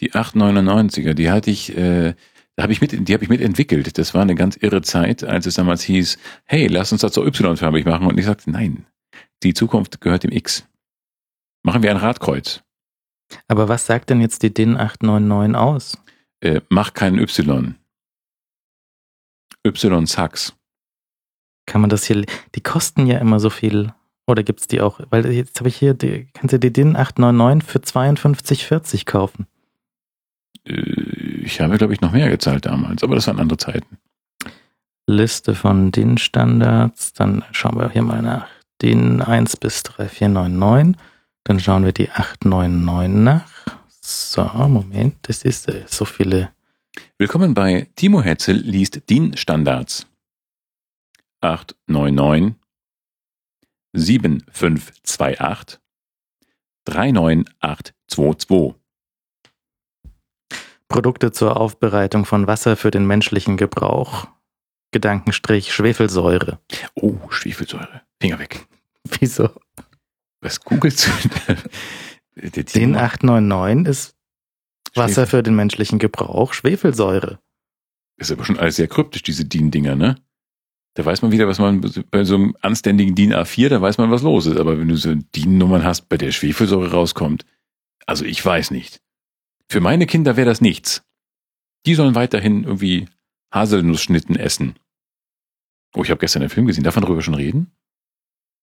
[0.00, 2.14] Die 899er, die hatte ich, äh,
[2.56, 3.96] da habe ich mit, die habe ich mitentwickelt.
[3.96, 7.24] Das war eine ganz irre Zeit, als es damals hieß, hey, lass uns das so
[7.24, 8.06] Y-farbig machen.
[8.06, 8.84] Und ich sagte, nein,
[9.42, 10.68] die Zukunft gehört dem X.
[11.62, 12.62] Machen wir ein Radkreuz.
[13.48, 15.98] Aber was sagt denn jetzt die DIN 899 aus?
[16.40, 17.76] Äh, mach keinen Y.
[19.66, 20.54] Y-Sax.
[21.64, 23.92] Kann man das hier, die kosten ja immer so viel.
[24.26, 25.00] Oder gibt's die auch?
[25.10, 29.46] Weil jetzt habe ich hier, die, kannst du die DIN 899 für 52,40 kaufen?
[30.66, 30.72] Äh,
[31.44, 33.98] ich habe, glaube ich, noch mehr gezahlt damals, aber das waren andere Zeiten.
[35.06, 37.12] Liste von DIN-Standards.
[37.12, 38.48] Dann schauen wir hier mal nach.
[38.82, 41.00] DIN 1 bis 3499.
[41.44, 43.48] Dann schauen wir die 899 nach.
[44.00, 46.50] So, Moment, das ist äh, so viele.
[47.18, 50.06] Willkommen bei Timo Hetzel liest DIN-Standards.
[51.40, 52.56] 899
[53.96, 55.80] 7528
[56.84, 58.74] 39822.
[60.88, 64.28] Produkte zur Aufbereitung von Wasser für den menschlichen Gebrauch.
[64.92, 66.60] Gedankenstrich Schwefelsäure.
[66.94, 68.02] Oh, Schwefelsäure.
[68.20, 68.66] Finger weg.
[69.20, 69.50] Wieso?
[70.40, 71.10] Was googelst du?
[72.64, 74.14] Timo- 899 ist
[74.94, 77.40] Wasser für den menschlichen Gebrauch, Schwefelsäure.
[78.18, 80.16] Ist aber schon alles sehr kryptisch, diese DIN-Dinger, ne?
[80.96, 84.10] Da weiß man wieder, was man bei so einem anständigen DIN A4, da weiß man,
[84.10, 84.56] was los ist.
[84.56, 87.44] Aber wenn du so DIN-Nummern hast, bei der Schwefelsäure rauskommt,
[88.06, 89.02] also ich weiß nicht.
[89.70, 91.04] Für meine Kinder wäre das nichts.
[91.84, 93.08] Die sollen weiterhin irgendwie
[93.52, 94.74] Haselnussschnitten essen.
[95.94, 96.82] Oh, ich habe gestern einen Film gesehen.
[96.82, 97.70] Darf man darüber schon reden?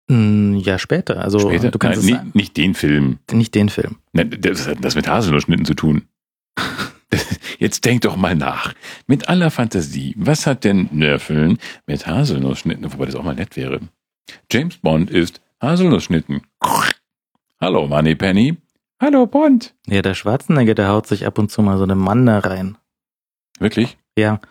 [0.10, 1.22] Hm, ja, später.
[1.22, 1.70] Also Später?
[1.70, 3.20] du kannst Nein, es nicht, nicht den Film.
[3.32, 3.98] nicht den Film.
[4.12, 6.08] Nein, das hat das mit Haselnussschnitten zu tun.
[7.64, 8.74] Jetzt denk doch mal nach.
[9.08, 10.14] Mit aller Fantasie.
[10.18, 12.92] Was hat denn Nörfeln mit Haselnussschnitten?
[12.92, 13.80] Wobei das auch mal nett wäre.
[14.52, 16.42] James Bond ist Haselnussschnitten.
[17.62, 18.58] Hallo, Moneypenny.
[19.00, 19.74] Hallo, Bond.
[19.88, 22.78] Ja, der Schwarzenegger, der haut sich ab und zu mal so eine Mann da rein.
[23.60, 23.98] Wirklich?
[24.18, 24.42] Ja.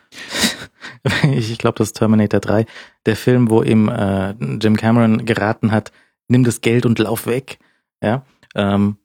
[1.35, 2.65] ich ich glaube, das ist Terminator 3.
[3.05, 5.93] Der Film, wo ihm äh, Jim Cameron geraten hat,
[6.29, 7.59] nimm das Geld und lauf weg.
[8.03, 8.25] Ja.
[8.55, 8.97] Ähm,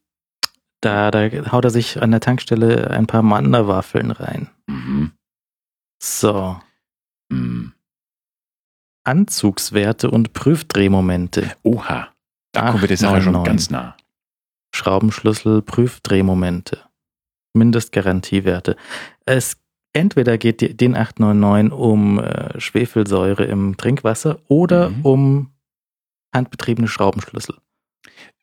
[0.81, 4.49] da, da haut er sich an der Tankstelle ein paar Manderwaffeln rein.
[4.67, 5.11] Mhm.
[6.01, 6.59] So.
[7.29, 7.73] Mhm.
[9.03, 11.55] Anzugswerte und Prüfdrehmomente.
[11.63, 12.09] Oha.
[12.53, 13.45] Da kommen wir der Sache schon 899.
[13.45, 13.97] ganz nah.
[14.75, 16.81] Schraubenschlüssel, Prüfdrehmomente.
[17.53, 18.75] Mindestgarantiewerte.
[19.25, 19.57] Es
[19.93, 25.05] entweder geht die- den 899 um äh, Schwefelsäure im Trinkwasser oder Mhm.
[25.05, 25.51] um
[26.35, 27.57] handbetriebene Schraubenschlüssel.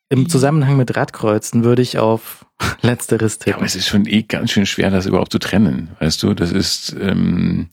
[0.09, 2.45] Im I- Zusammenhang mit Radkreuzen würde ich auf
[2.81, 3.53] letzteres Ja, tippen.
[3.57, 5.95] aber es ist schon eh ganz schön schwer, das überhaupt zu trennen.
[5.99, 7.69] Weißt du, das ist ähm,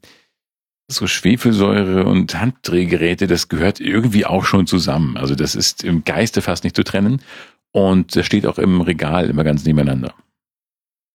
[0.90, 5.16] so Schwefelsäure und Handdrehgeräte, das gehört irgendwie auch schon zusammen.
[5.16, 7.22] Also das ist im Geiste fast nicht zu trennen.
[7.74, 10.14] Und das steht auch im Regal immer ganz nebeneinander.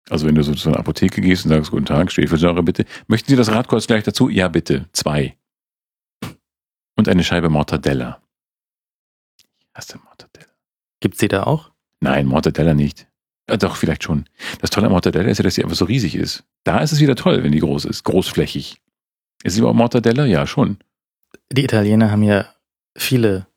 [0.09, 2.85] Also wenn du so zu einer Apotheke gehst und sagst, guten Tag, Schwefelsäure bitte.
[3.07, 4.29] Möchten Sie das Radkreuz gleich dazu?
[4.29, 4.87] Ja, bitte.
[4.93, 5.35] Zwei.
[6.95, 8.21] Und eine Scheibe Mortadella.
[9.37, 10.52] Ich hasse Mortadella.
[11.03, 11.69] Gibt's die da auch?
[11.99, 13.07] Nein, Mortadella nicht.
[13.49, 14.23] Ja, doch, vielleicht schon.
[14.61, 16.45] Das Tolle an Mortadella ist ja, dass sie einfach so riesig ist.
[16.63, 18.77] Da ist es wieder toll, wenn die groß ist, großflächig.
[19.43, 20.25] Ist sie überhaupt Mortadella?
[20.25, 20.77] Ja, schon.
[21.51, 22.45] Die Italiener haben ja
[22.97, 23.47] viele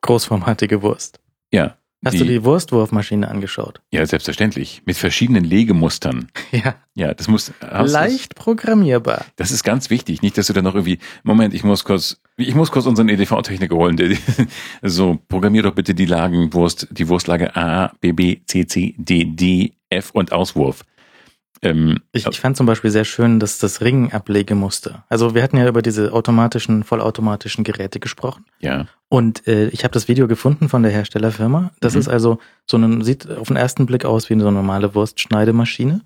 [0.00, 1.20] großformatige Wurst.
[1.52, 1.76] Ja.
[2.04, 3.80] Hast Die- du die Wurstwurfmaschine angeschaut?
[3.92, 4.82] Ja, selbstverständlich.
[4.86, 6.26] Mit verschiedenen Legemustern.
[6.50, 6.74] Ja.
[6.94, 7.52] Ja, das muss.
[7.60, 9.24] Leicht programmierbar.
[9.36, 10.20] Das ist ganz wichtig.
[10.20, 13.74] Nicht, dass du dann noch irgendwie, Moment, ich muss kurz, ich muss kurz unseren EDV-Techniker
[13.76, 13.96] holen.
[14.82, 19.72] So, programmier doch bitte die Lagenwurst, die Wurstlage A, B, B, C, C, D, D,
[19.90, 20.82] F und Auswurf.
[21.64, 25.04] Ähm, Ich, ich fand zum Beispiel sehr schön, dass das Ring-Ablegemuster.
[25.08, 28.44] Also wir hatten ja über diese automatischen, vollautomatischen Geräte gesprochen.
[28.60, 28.86] ja.
[29.08, 31.70] Und äh, ich habe das Video gefunden von der Herstellerfirma.
[31.80, 32.00] Das Mhm.
[32.00, 36.00] ist also so ein, sieht auf den ersten Blick aus wie so eine normale Wurstschneidemaschine.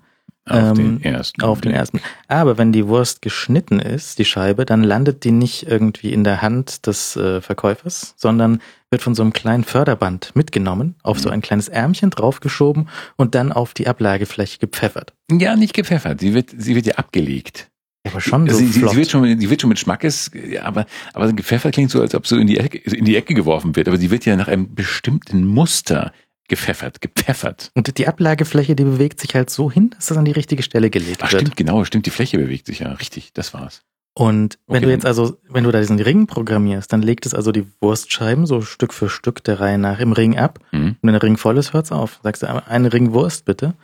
[0.47, 1.41] Auf Ähm, den ersten.
[1.41, 1.99] Auf den ersten.
[2.27, 6.41] Aber wenn die Wurst geschnitten ist, die Scheibe, dann landet die nicht irgendwie in der
[6.41, 11.33] Hand des äh, Verkäufers, sondern wird von so einem kleinen Förderband mitgenommen, auf so Mhm.
[11.35, 15.13] ein kleines Ärmchen draufgeschoben und dann auf die Ablagefläche gepfeffert.
[15.31, 16.21] Ja, nicht gepfeffert.
[16.21, 17.69] Sie wird, sie wird ja abgelegt.
[18.07, 20.31] Aber schon so sie, sie, sie, wird schon, sie wird schon mit Schmackes,
[20.63, 23.75] aber, aber gepfeffert klingt so, als ob so in die, Ecke, in die Ecke geworfen
[23.75, 23.89] wird.
[23.89, 26.13] Aber sie wird ja nach einem bestimmten Muster
[26.47, 27.71] gepfeffert, gepfeffert.
[27.75, 30.89] und die Ablagefläche, die bewegt sich halt so hin, dass das an die richtige Stelle
[30.89, 31.41] gelegt Ach, wird.
[31.41, 32.05] stimmt, genau, stimmt.
[32.05, 32.91] Die Fläche bewegt sich ja.
[32.93, 33.83] Richtig, das war's.
[34.13, 37.35] Und wenn Okay, du jetzt also, wenn du da diesen Ring programmierst, dann legt es
[37.35, 40.59] also die Wurstscheiben so Stück für Stück der Reihe nach im Ring ab.
[40.71, 40.87] Mhm.
[40.87, 42.19] Und wenn der Ring voll ist, hört's auf.
[42.23, 43.75] Sagst du, einen Ring Wurst bitte.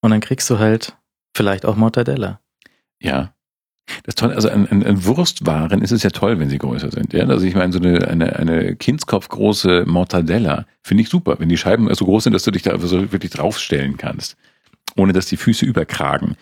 [0.00, 0.96] Und dann kriegst du halt
[1.34, 2.40] vielleicht auch Mortadella.
[3.00, 3.34] Ja.
[4.04, 7.12] Das Tolle, also an, an, an Wurstwaren ist es ja toll, wenn sie größer sind.
[7.12, 11.56] Ja, also ich meine, so eine, eine, eine Kindskopfgroße Mortadella finde ich super, wenn die
[11.56, 14.36] Scheiben so groß sind, dass du dich da so wirklich draufstellen kannst,
[14.96, 16.36] ohne dass die Füße überkragen.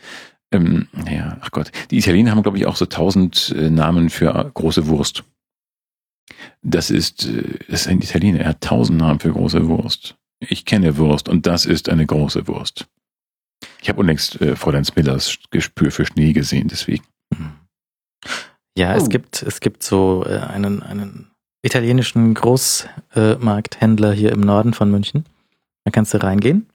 [0.51, 1.71] Ähm, ja, ach Gott.
[1.91, 5.25] Die Italiener haben, glaube ich, auch so tausend äh, Namen für äh, große Wurst.
[6.63, 10.17] Das ist, äh, das ist ein Italiener, er hat tausend Namen für große Wurst.
[10.41, 12.87] Ich kenne Wurst und das ist eine große Wurst.
[13.83, 17.05] Ich habe unlängst äh, Fräulein Smillers Gespür für Schnee gesehen, deswegen.
[18.77, 18.97] Ja, Oh.
[18.97, 21.31] es gibt, es gibt so äh, einen, einen
[21.63, 25.25] italienischen Großmarkthändler hier im Norden von München.
[25.85, 26.69] Da kannst du reingehen.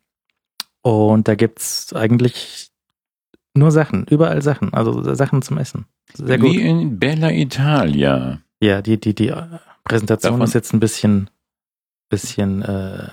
[0.81, 2.69] Und da gibt's eigentlich
[3.55, 5.85] nur Sachen, überall Sachen, also Sachen zum Essen.
[6.13, 6.51] Sehr gut.
[6.51, 8.39] Wie in Bella Italia.
[8.61, 9.31] Ja, die, die, die
[9.83, 11.29] Präsentation Davon- ist jetzt ein bisschen,
[12.13, 13.07] bisschen äh,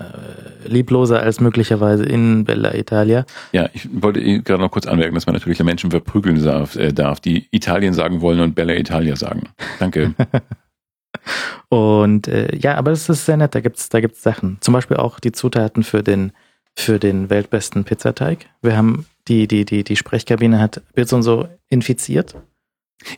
[0.67, 3.25] liebloser als möglicherweise in Bella Italia.
[3.51, 7.19] Ja, ich wollte gerade noch kurz anmerken, dass man natürlich Menschen verprügeln darf, äh, darf,
[7.19, 9.49] die Italien sagen wollen und Bella Italia sagen.
[9.79, 10.13] Danke.
[11.69, 14.57] Und äh, ja, aber es ist sehr nett, da gibt's, da gibt's Sachen.
[14.61, 16.31] Zum Beispiel auch die Zutaten für den,
[16.75, 18.47] für den weltbesten Pizzateig.
[18.61, 22.35] Wir haben die, die, die, die Sprechkabine hat Bits und so infiziert.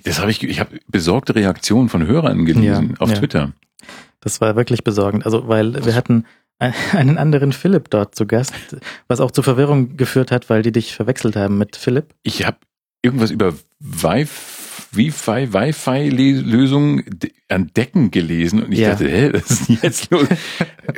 [0.03, 3.15] Das habe ich, ich habe besorgte Reaktionen von Hörern gelesen Ja, auf ja.
[3.15, 3.53] Twitter.
[4.23, 5.25] Das war wirklich besorgend.
[5.25, 6.25] Also, weil wir hatten
[6.59, 8.53] ein- einen anderen Philipp dort zu Gast,
[9.07, 12.13] was auch zu Verwirrung geführt hat, weil die dich verwechselt haben mit Philipp.
[12.23, 12.57] Ich habe
[13.01, 17.03] irgendwas über Wi-Fi, Wi-Fi, Wi-Fi-Lösungen
[17.49, 18.91] an Decken gelesen und ich Ja.
[18.91, 20.27] dachte, hä, was ist denn jetzt los?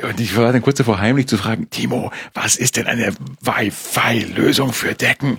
[0.02, 3.12] und ich war dann kurz davor heimlich zu fragen, Timo, was ist denn eine
[3.42, 5.38] Wi-Fi-Lösung für Decken?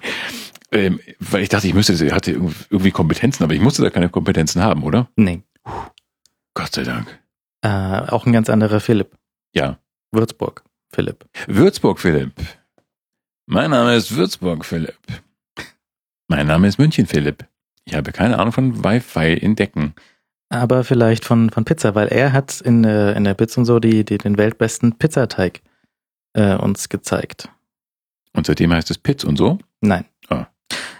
[0.73, 4.09] Ähm, weil ich dachte, ich müsste, ich hatte irgendwie Kompetenzen, aber ich musste da keine
[4.09, 5.07] Kompetenzen haben, oder?
[5.15, 5.43] Nee.
[6.53, 7.07] Gott sei Dank.
[7.61, 9.15] Äh, auch ein ganz anderer Philipp.
[9.53, 9.77] Ja.
[10.11, 10.63] Würzburg.
[10.89, 11.25] Philipp.
[11.47, 12.33] Würzburg Philipp.
[13.45, 14.97] Mein Name ist Würzburg Philipp.
[16.27, 17.45] Mein Name ist München Philipp.
[17.85, 19.93] Ich habe keine Ahnung von Wi-Fi in Decken.
[20.49, 23.79] Aber vielleicht von, von Pizza, weil er hat in, der- in der Bits und so
[23.79, 25.61] die, die, den weltbesten Pizzateig
[26.33, 27.49] äh, uns gezeigt.
[28.33, 29.57] Und seitdem heißt es Pizz und so.
[29.81, 30.05] Nein.
[30.29, 30.47] Ah.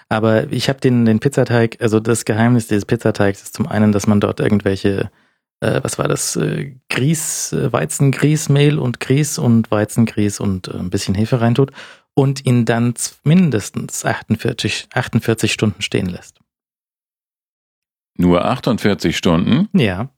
[0.10, 4.08] Aber ich habe den, den Pizzateig, also das Geheimnis dieses Pizzateigs ist zum einen, dass
[4.08, 5.12] man dort irgendwelche,
[5.60, 10.90] äh, was war das, äh, Grieß, äh, Weizengrießmehl und Grieß und Weizengrieß und äh, ein
[10.90, 11.72] bisschen Hefe reintut
[12.14, 12.94] und ihn dann
[13.24, 16.40] mindestens 48, 48 Stunden stehen lässt.
[18.18, 19.70] Nur 48 Stunden.
[19.78, 20.10] Ja,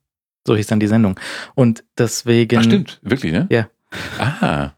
[0.47, 1.19] so hieß dann die Sendung.
[1.55, 2.57] Und deswegen.
[2.57, 2.99] Ach, stimmt.
[3.01, 3.47] Wirklich, ne?
[3.51, 3.69] Ja.
[4.17, 4.71] Ah.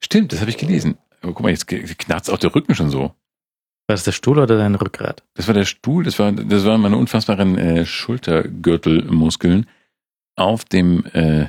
[0.00, 0.98] Stimmt, das habe ich gelesen.
[1.20, 3.14] Aber guck mal, jetzt knarzt auch der Rücken schon so.
[3.88, 5.22] War das der Stuhl oder dein Rückgrat?
[5.34, 9.66] Das war der Stuhl, das war, das waren meine unfassbaren äh, Schultergürtelmuskeln
[10.36, 11.46] auf dem äh,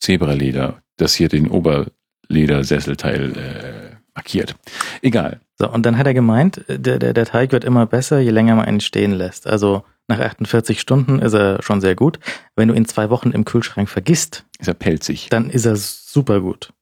[0.00, 4.56] Zebraleder, das hier den Oberledersesselteil äh, markiert.
[5.00, 5.40] Egal.
[5.56, 8.56] So, und dann hat er gemeint, der, der, der Teig wird immer besser, je länger
[8.56, 9.46] man ihn stehen lässt.
[9.46, 12.18] Also nach 48 Stunden ist er schon sehr gut.
[12.56, 15.28] Wenn du ihn zwei Wochen im Kühlschrank vergisst, Ist er pelzig.
[15.30, 16.72] dann ist er super gut.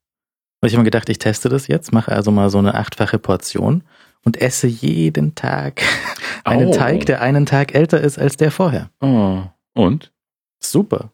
[0.63, 3.19] Und ich habe mir gedacht, ich teste das jetzt, mache also mal so eine achtfache
[3.19, 3.85] Portion
[4.25, 5.83] und esse jeden Tag
[6.45, 6.73] einen Au.
[6.75, 8.91] Teig, der einen Tag älter ist als der vorher.
[9.01, 9.43] Oh.
[9.75, 10.13] Und?
[10.61, 11.11] Super.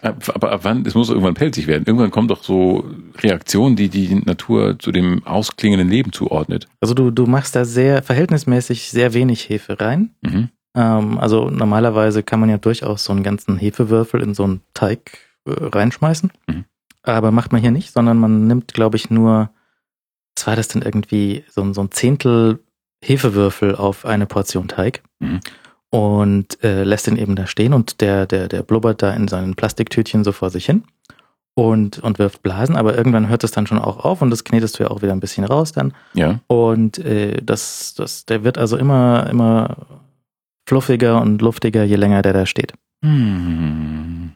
[0.00, 0.86] Ab- Aber ab wann?
[0.86, 1.84] Es muss irgendwann pelzig werden.
[1.86, 2.84] Irgendwann kommen doch so
[3.18, 6.66] Reaktionen, die die Natur zu dem ausklingenden Leben zuordnet.
[6.80, 10.14] Also du, du machst da sehr verhältnismäßig sehr wenig Hefe rein.
[10.22, 10.48] Mhm.
[10.74, 15.18] Ähm, also normalerweise kann man ja durchaus so einen ganzen Hefewürfel in so einen Teig
[15.46, 16.30] äh, reinschmeißen.
[16.46, 16.64] Mhm.
[17.02, 19.50] Aber macht man hier nicht, sondern man nimmt, glaube ich, nur,
[20.36, 22.60] was war das denn irgendwie, so, ein- so ein Zehntel
[23.04, 25.40] Hefewürfel auf eine Portion Teig Mhm.
[25.90, 29.54] und äh, lässt den eben da stehen und der, der, der blubbert da in seinen
[29.54, 30.84] Plastiktütchen so vor sich hin
[31.54, 34.78] und, und wirft Blasen, aber irgendwann hört es dann schon auch auf und das knetest
[34.78, 35.94] du ja auch wieder ein bisschen raus dann.
[36.14, 36.40] Ja.
[36.48, 39.76] Und äh, das, das, der wird also immer, immer
[40.68, 42.72] fluffiger und luftiger, je länger der da steht.
[43.04, 44.32] Hm.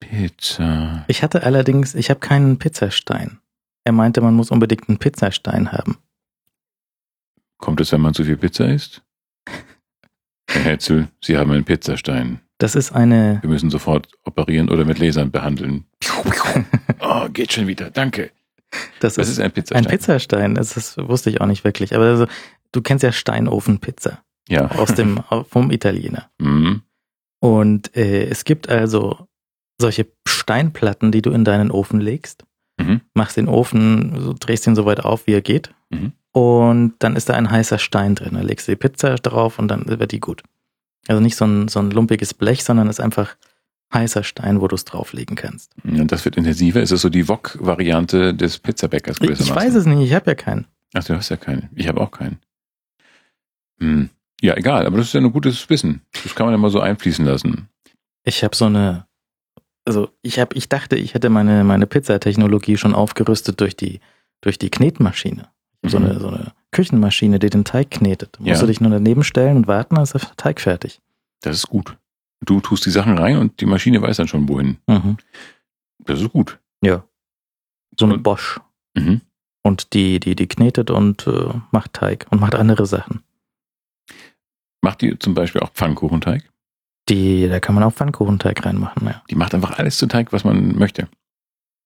[0.00, 1.04] Pizza.
[1.08, 3.38] Ich hatte allerdings, ich habe keinen Pizzastein.
[3.84, 5.98] Er meinte, man muss unbedingt einen Pizzastein haben.
[7.58, 9.02] Kommt es, wenn man zu viel Pizza isst?
[10.50, 12.40] Herr Hetzel, Sie haben einen Pizzastein.
[12.58, 15.84] Das ist eine, Wir müssen sofort operieren oder mit Lasern behandeln.
[17.06, 17.90] Oh, geht schon wieder.
[17.90, 18.30] Danke.
[19.00, 19.84] das Was ist ist ein Pizzastein?
[19.84, 20.54] ein Pizzastein.
[20.54, 21.94] Das ist, wusste ich auch nicht wirklich.
[21.94, 22.26] Aber also,
[22.72, 24.70] du kennst ja Steinofenpizza Ja.
[24.70, 26.30] aus dem, vom Italiener.
[26.38, 26.82] Mhm.
[27.40, 29.28] Und äh, es gibt also
[29.78, 32.44] solche Steinplatten, die du in deinen Ofen legst.
[32.84, 33.00] Mhm.
[33.14, 35.70] Machst den Ofen, so, drehst ihn so weit auf, wie er geht.
[35.90, 36.12] Mhm.
[36.32, 38.34] Und dann ist da ein heißer Stein drin.
[38.34, 40.42] Da legst du die Pizza drauf und dann wird die gut.
[41.06, 43.36] Also nicht so ein, so ein lumpiges Blech, sondern es ist einfach
[43.92, 45.70] heißer Stein, wo du es drauflegen kannst.
[45.84, 46.82] Und das wird intensiver.
[46.82, 50.34] Ist das so die Wok-Variante des Pizzabäckers Ich, ich weiß es nicht, ich habe ja
[50.34, 50.66] keinen.
[50.94, 51.70] Ach, du hast ja keinen.
[51.74, 52.38] Ich habe auch keinen.
[53.78, 54.10] Hm.
[54.40, 56.02] Ja, egal, aber das ist ja ein gutes Wissen.
[56.22, 57.68] Das kann man ja mal so einfließen lassen.
[58.24, 59.06] Ich habe so eine,
[59.84, 64.00] also ich habe, ich dachte, ich hätte meine meine Pizzatechnologie schon aufgerüstet durch die
[64.40, 65.48] durch die Knetmaschine.
[65.86, 66.04] So Mhm.
[66.06, 68.36] eine so eine Küchenmaschine, die den Teig knetet.
[68.38, 68.60] Du musst Ja.
[68.60, 71.00] du dich nur daneben stellen und warten, dann ist der Teig fertig.
[71.42, 71.96] Das ist gut.
[72.44, 74.78] Du tust die Sachen rein und die Maschine weiß dann schon wohin.
[74.86, 75.16] Mhm.
[75.98, 76.58] Das ist gut.
[76.82, 77.04] Ja.
[77.98, 78.60] So eine Bosch.
[78.94, 79.20] Mhm.
[79.62, 83.22] Und die, die, die knetet und äh, macht Teig und macht andere Sachen.
[84.82, 86.42] Macht die zum Beispiel auch Pfannkuchenteig?
[87.08, 89.22] Die, da kann man auch Pfannkuchenteig reinmachen, ja.
[89.30, 91.08] Die macht einfach alles zu Teig, was man möchte.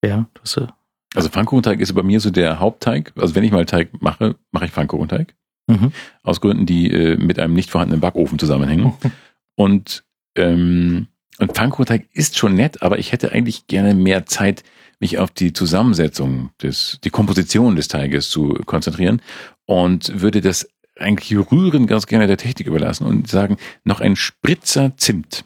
[0.05, 0.69] Ja, das ist,
[1.15, 3.13] Also Pfannkuchenteig ist bei mir so der Hauptteig.
[3.17, 5.35] Also wenn ich mal Teig mache, mache ich Pfannkuchenteig.
[5.67, 5.93] mhm.
[6.23, 8.95] Aus Gründen, die äh, mit einem nicht vorhandenen Backofen zusammenhängen.
[9.57, 10.05] Und,
[10.37, 11.09] ähm,
[11.41, 14.63] und Pfannkuchenteig ist schon nett, aber ich hätte eigentlich gerne mehr Zeit,
[15.01, 19.21] mich auf die Zusammensetzung des, die Komposition des Teiges zu konzentrieren
[19.67, 24.97] und würde das eigentlich rühren ganz gerne der Technik überlassen und sagen, noch ein Spritzer
[24.97, 25.45] Zimt.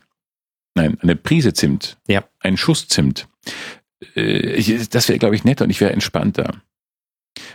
[0.75, 1.99] Nein, eine Prise Zimt.
[2.09, 2.25] Ja.
[2.41, 3.29] Ein Schuss Zimt.
[4.15, 6.63] Äh, das wäre, glaube ich, netter und ich wäre entspannter.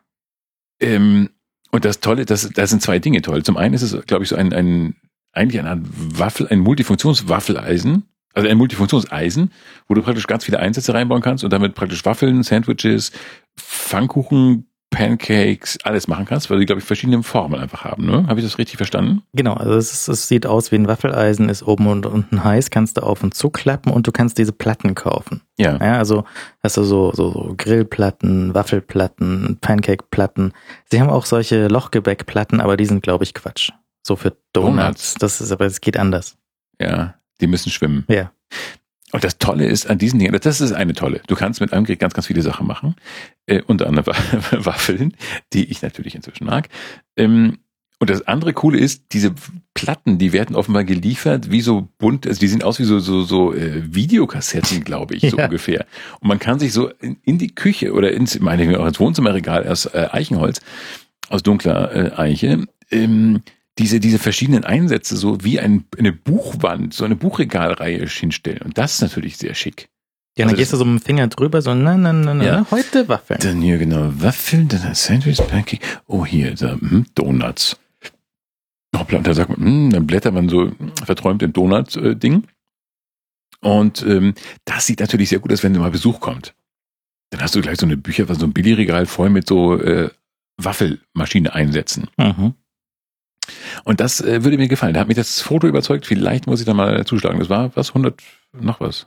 [0.80, 1.30] Ähm,
[1.70, 3.44] und das Tolle, das, da sind zwei Dinge toll.
[3.44, 4.96] Zum einen ist es, glaube ich, so ein, ein
[5.32, 9.52] eigentlich eine Art Waffel, ein Multifunktionswaffeleisen, also ein Multifunktionseisen,
[9.88, 13.12] wo du praktisch ganz viele Einsätze reinbauen kannst und damit praktisch Waffeln, Sandwiches,
[13.56, 18.06] Pfannkuchen, Pancakes, alles machen kannst, weil die, glaube ich, verschiedene Formen einfach haben.
[18.06, 18.26] Ne?
[18.26, 19.22] Habe ich das richtig verstanden?
[19.34, 22.70] Genau, also es, ist, es sieht aus wie ein Waffeleisen, ist oben und unten heiß,
[22.70, 25.42] kannst du auf und zuklappen und du kannst diese Platten kaufen.
[25.58, 25.76] Ja.
[25.76, 26.24] Ja, also
[26.62, 30.52] hast du so, so, so Grillplatten, Waffelplatten, Pancakeplatten.
[30.90, 33.72] Sie haben auch solche Lochgebäckplatten, aber die sind, glaube ich, Quatsch.
[34.06, 34.76] So für Donuts.
[34.76, 35.14] Donuts.
[35.14, 36.36] Das ist aber, es geht anders.
[36.80, 38.04] Ja, die müssen schwimmen.
[38.08, 38.32] Ja.
[39.12, 41.22] Und das Tolle ist an diesen Dingen, das ist eine tolle.
[41.28, 42.94] Du kannst mit einem Gerät ganz, ganz viele Sachen machen.
[43.46, 44.06] Äh, unter anderem
[44.50, 45.14] Wa- Waffeln,
[45.52, 46.68] die ich natürlich inzwischen mag.
[47.16, 47.58] Ähm,
[48.00, 49.34] und das andere Coole ist, diese
[49.74, 53.22] Platten, die werden offenbar geliefert, wie so bunt, also die sehen aus wie so, so,
[53.22, 55.46] so äh, Videokassetten, glaube ich, so Ja.
[55.46, 55.86] ungefähr.
[56.20, 59.00] Und man kann sich so in, in die Küche oder ins, meine ich, auch ins
[59.00, 60.60] Wohnzimmerregal aus äh, Eichenholz,
[61.28, 63.42] aus dunkler äh, Eiche, ähm,
[63.78, 68.62] diese, diese verschiedenen Einsätze so wie ein, eine Buchwand, so eine Buchregalreihe hinstellen.
[68.62, 69.88] Und das ist natürlich sehr schick.
[70.36, 72.44] Ja, dann Also gehst du so mit dem Finger drüber, so, na, na, na, na,
[72.44, 72.66] Ja.
[72.70, 73.40] heute Waffeln.
[73.40, 75.80] Dann hier genau Waffeln, dann ein Sandwich, Pancake.
[76.06, 77.76] Oh, hier, da, hm, Donuts.
[78.96, 80.72] Hoppla, und da sagt man, hm, dann blättert man so
[81.04, 82.44] verträumt im Donut-Ding.
[83.60, 86.54] Und ähm, das sieht natürlich sehr gut aus, wenn mal Besuch kommt.
[87.30, 90.10] Dann hast du gleich so eine Bücher, so ein Billigregal voll mit so äh,
[90.56, 92.08] Waffelmaschine einsetzen.
[92.16, 92.54] Mhm.
[93.84, 94.94] Und das äh, würde mir gefallen.
[94.94, 96.06] Da hat mich das Foto überzeugt.
[96.06, 97.38] Vielleicht muss ich da mal zuschlagen.
[97.38, 98.20] Das war was, 100,
[98.60, 99.06] noch was.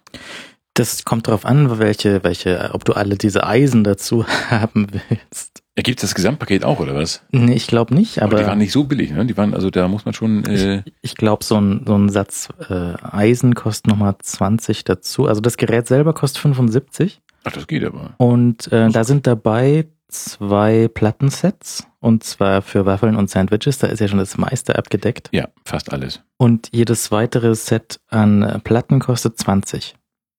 [0.74, 5.62] Das kommt drauf an, welche, welche, ob du alle diese Eisen dazu haben willst.
[5.76, 7.24] Ergibt das Gesamtpaket auch, oder was?
[7.32, 9.26] Nee, ich glaube nicht, Aber, aber, die waren nicht so billig, ne?
[9.26, 12.10] Die waren, also da muss man schon, äh, ich, ich glaube, so ein, so ein
[12.10, 15.28] Satz äh, Eisen kostet nochmal 20 dazu.
[15.28, 18.16] Also das Gerät selber kostet 75 ach, das geht aber.
[18.18, 23.78] und äh, da sind dabei zwei Plattensets und zwar für Waffeln und Sandwiches.
[23.78, 25.30] Da ist ja schon das meiste abgedeckt.
[25.32, 26.22] Ja, fast alles.
[26.38, 29.96] Und jedes weitere Set an äh, Platten kostet 20.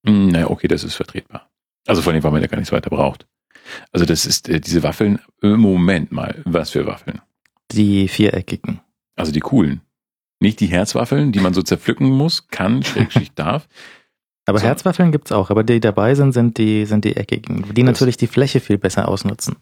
[0.06, 1.48] Hm, naja, okay, das ist vertretbar.
[1.86, 3.26] Also vor allem, weil man ja gar nichts weiter braucht.
[3.92, 7.20] Also das ist äh, diese Waffeln, äh, Moment mal, was für Waffeln?
[7.70, 8.80] Die viereckigen.
[9.16, 9.80] Also die coolen.
[10.40, 13.68] Nicht die Herzwaffeln, die man so zerpflücken muss, kann, schrägstrich darf.
[14.44, 14.64] Aber So.
[14.66, 18.16] Herzwaffeln gibt's auch, aber die dabei sind, sind die, sind die eckigen, die Das- natürlich
[18.16, 19.56] die Fläche viel besser ausnutzen.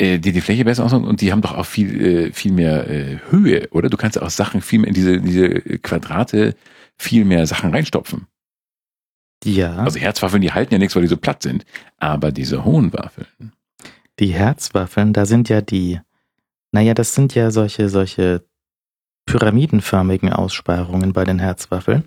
[0.00, 2.88] Äh, die die Fläche besser ausmachen und die haben doch auch viel äh, viel mehr
[2.88, 3.88] äh, Höhe, oder?
[3.88, 5.48] Du kannst auch Sachen viel mehr in diese diese
[5.78, 6.54] Quadrate
[6.98, 8.26] viel mehr Sachen reinstopfen.
[9.44, 11.64] Ja, Also Herzwaffeln, die halten ja nichts, weil die so platt sind,
[11.96, 13.52] aber diese hohen Waffeln.
[14.18, 15.98] die Herzwaffeln, da sind ja die,
[16.72, 18.44] naja, das sind ja solche, solche
[19.24, 22.04] pyramidenförmigen Aussparungen bei den Herzwaffeln.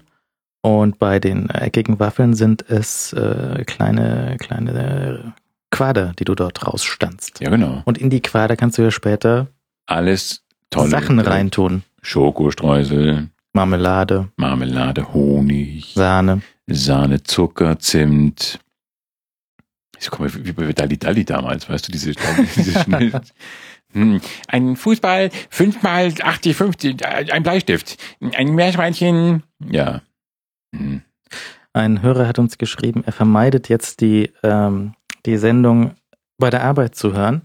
[0.62, 5.34] Und bei den eckigen Waffeln sind es äh, kleine, kleine
[5.74, 7.40] Quader, die du dort rausstanzt.
[7.42, 7.82] Ja, genau.
[7.86, 9.48] Und in die Quader kannst du ja später
[9.86, 11.84] Alles tolle Sachen äh, reintun.
[12.02, 16.42] Schokostreusel, Marmelade, Marmelade, Honig, Sahne.
[16.68, 18.60] Sahne, Zucker, Zimt.
[20.00, 22.12] Ich komme wie bei Dalli Dalli damals, weißt du, diese,
[22.56, 23.22] diese schnell.
[23.94, 27.98] Hm, Ein Fußball, fünfmal 80, 50, ein Bleistift,
[28.34, 29.44] ein Meerschweinchen.
[29.70, 30.02] Ja.
[30.76, 31.04] Hm.
[31.74, 34.96] Ein Hörer hat uns geschrieben, er vermeidet jetzt die, ähm,
[35.26, 35.92] die Sendung
[36.38, 37.44] bei der Arbeit zu hören,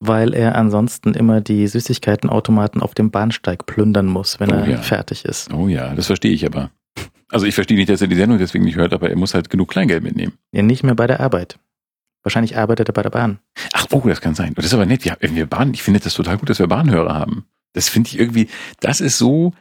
[0.00, 4.76] weil er ansonsten immer die Süßigkeitenautomaten auf dem Bahnsteig plündern muss, wenn Oh er ja.
[4.78, 5.52] fertig ist.
[5.52, 6.70] Oh ja, das verstehe ich aber.
[7.30, 9.50] Also ich verstehe nicht, dass er die Sendung deswegen nicht hört, aber er muss halt
[9.50, 10.34] genug Kleingeld mitnehmen.
[10.52, 11.58] Ja, nicht mehr bei der Arbeit.
[12.22, 13.38] Wahrscheinlich arbeitet er bei der Bahn.
[13.72, 14.52] Ach, oh, das kann sein.
[14.54, 15.04] Das ist aber nett.
[15.04, 17.44] Wir, wir Bahn, ich finde das total gut, dass wir Bahnhörer haben.
[17.72, 18.48] Das finde ich irgendwie,
[18.80, 19.52] das ist so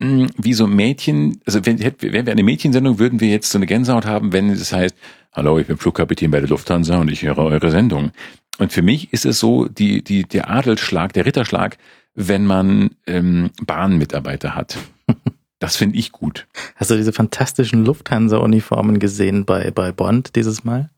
[0.00, 4.06] wie so Mädchen, also wenn, wären wir eine Mädchensendung, würden wir jetzt so eine Gänsehaut
[4.06, 4.94] haben, wenn es heißt,
[5.32, 8.12] hallo, ich bin Flugkapitän bei der Lufthansa und ich höre eure Sendung.
[8.58, 11.76] Und für mich ist es so die, die, der Adelsschlag, der Ritterschlag,
[12.14, 14.78] wenn man ähm, Bahnmitarbeiter hat.
[15.62, 16.46] Das finde ich gut.
[16.76, 20.88] Hast du diese fantastischen Lufthansa-Uniformen gesehen bei, bei Bond dieses Mal?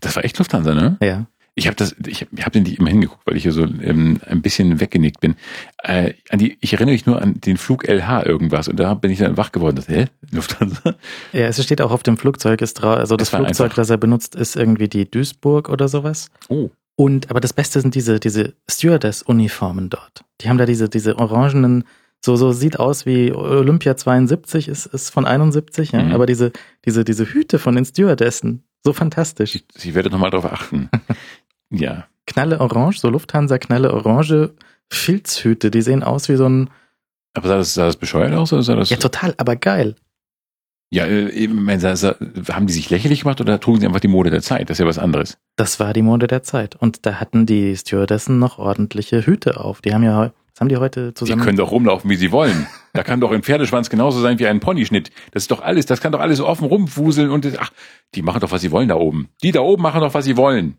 [0.00, 0.96] Das war echt Lufthansa, ne?
[1.00, 1.26] Ja.
[1.60, 4.18] Ich habe das, ich habe hab den nicht immer hingeguckt, weil ich hier so ähm,
[4.26, 5.36] ein bisschen weggenickt bin.
[5.82, 9.10] Äh, an die, ich erinnere mich nur an den Flug LH irgendwas und da bin
[9.10, 9.76] ich dann wach geworden.
[9.76, 10.94] Dachte, hä, Lufthansa?
[11.32, 13.76] Ja, es steht auch auf dem Flugzeug, ist drau also das, Das Flugzeug, einfach.
[13.76, 16.30] das er benutzt, ist irgendwie die Duisburg oder sowas.
[16.48, 18.54] Oh, Und, aber das Beste sind diese, diese
[19.04, 20.24] Stewardess-Uniformen dort.
[20.40, 21.84] Die haben da diese, diese orangenen,
[22.24, 26.12] so, so sieht aus wie Olympia 72 ist, ist von 71, ja, Mhm.
[26.12, 26.52] aber diese,
[26.84, 29.54] diese, diese Hüte von den Stewardessen, so fantastisch.
[29.56, 30.88] ich, ich werde nochmal drauf achten.
[31.70, 34.52] ja, Knalle orange, so Lufthansa Knalle orange
[34.92, 36.70] Filzhüte, die sehen aus wie so ein,
[37.34, 38.90] aber sah das, sah das bescheuert aus oder sah das?
[38.90, 39.94] ja total, aber geil.
[40.92, 44.42] ja äh, eben, haben die sich lächerlich gemacht oder trugen sie einfach die Mode der
[44.42, 44.68] Zeit?
[44.68, 45.38] Das ist ja was anderes.
[45.56, 46.74] Das war die Mode der Zeit.
[46.76, 49.80] Und da hatten die Stewardessen noch ordentliche Hüte auf.
[49.80, 51.42] Die haben ja, was haben die heute Die zusammen?
[51.44, 52.66] können doch rumlaufen, wie sie wollen.
[52.94, 55.10] Da kann doch ein Pferdeschwanz genauso sein wie ein Ponyschnitt.
[55.30, 57.70] Das ist doch alles, das kann doch alles so offen rumwuseln und ach,
[58.16, 59.28] die machen doch, was sie wollen da oben.
[59.44, 60.76] Die da oben machen doch, was sie wollen.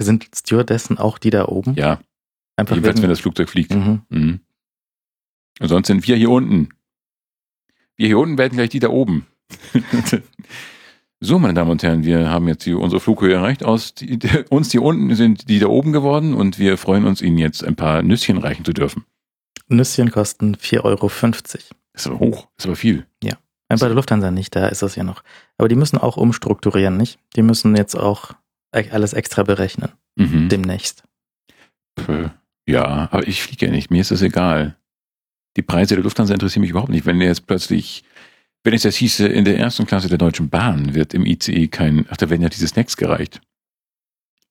[0.00, 1.74] Sind Stewardessen auch die da oben?
[1.74, 2.00] Ja,
[2.56, 3.72] Einfach jedenfalls, wenn das Flugzeug fliegt.
[3.74, 4.02] mhm.
[4.08, 4.40] Mhm.
[5.60, 6.68] Und sonst sind wir hier unten.
[7.96, 9.26] Wir hier unten werden gleich die da oben.
[11.20, 13.64] so, meine Damen und Herren, wir haben jetzt die, unsere Flughöhe erreicht.
[13.64, 14.18] Aus die,
[14.50, 17.76] uns hier unten sind die da oben geworden und wir freuen uns, Ihnen jetzt ein
[17.76, 19.04] paar Nüsschen reichen zu dürfen.
[19.68, 21.10] Nüsschen kosten 4,50 Euro.
[21.92, 23.06] Ist aber hoch, ist aber viel.
[23.70, 25.22] Äh, Bei der Lufthansa nicht, da ist das ja noch.
[25.58, 27.18] Aber die müssen auch umstrukturieren, nicht?
[27.36, 28.32] Die müssen jetzt auch
[28.72, 30.48] alles extra berechnen, Mhm.
[30.48, 31.04] demnächst.
[31.96, 32.28] Pö.
[32.66, 33.90] Ja, aber ich fliege ja nicht.
[33.90, 34.76] Mir ist das egal.
[35.56, 37.06] Die Preise der Lufthansa interessieren mich überhaupt nicht.
[37.06, 38.04] Wenn jetzt plötzlich,
[38.62, 42.06] wenn es jetzt hieße, in der ersten Klasse der Deutschen Bahn wird im ICE kein,
[42.10, 43.40] ach, da werden ja diese Snacks gereicht.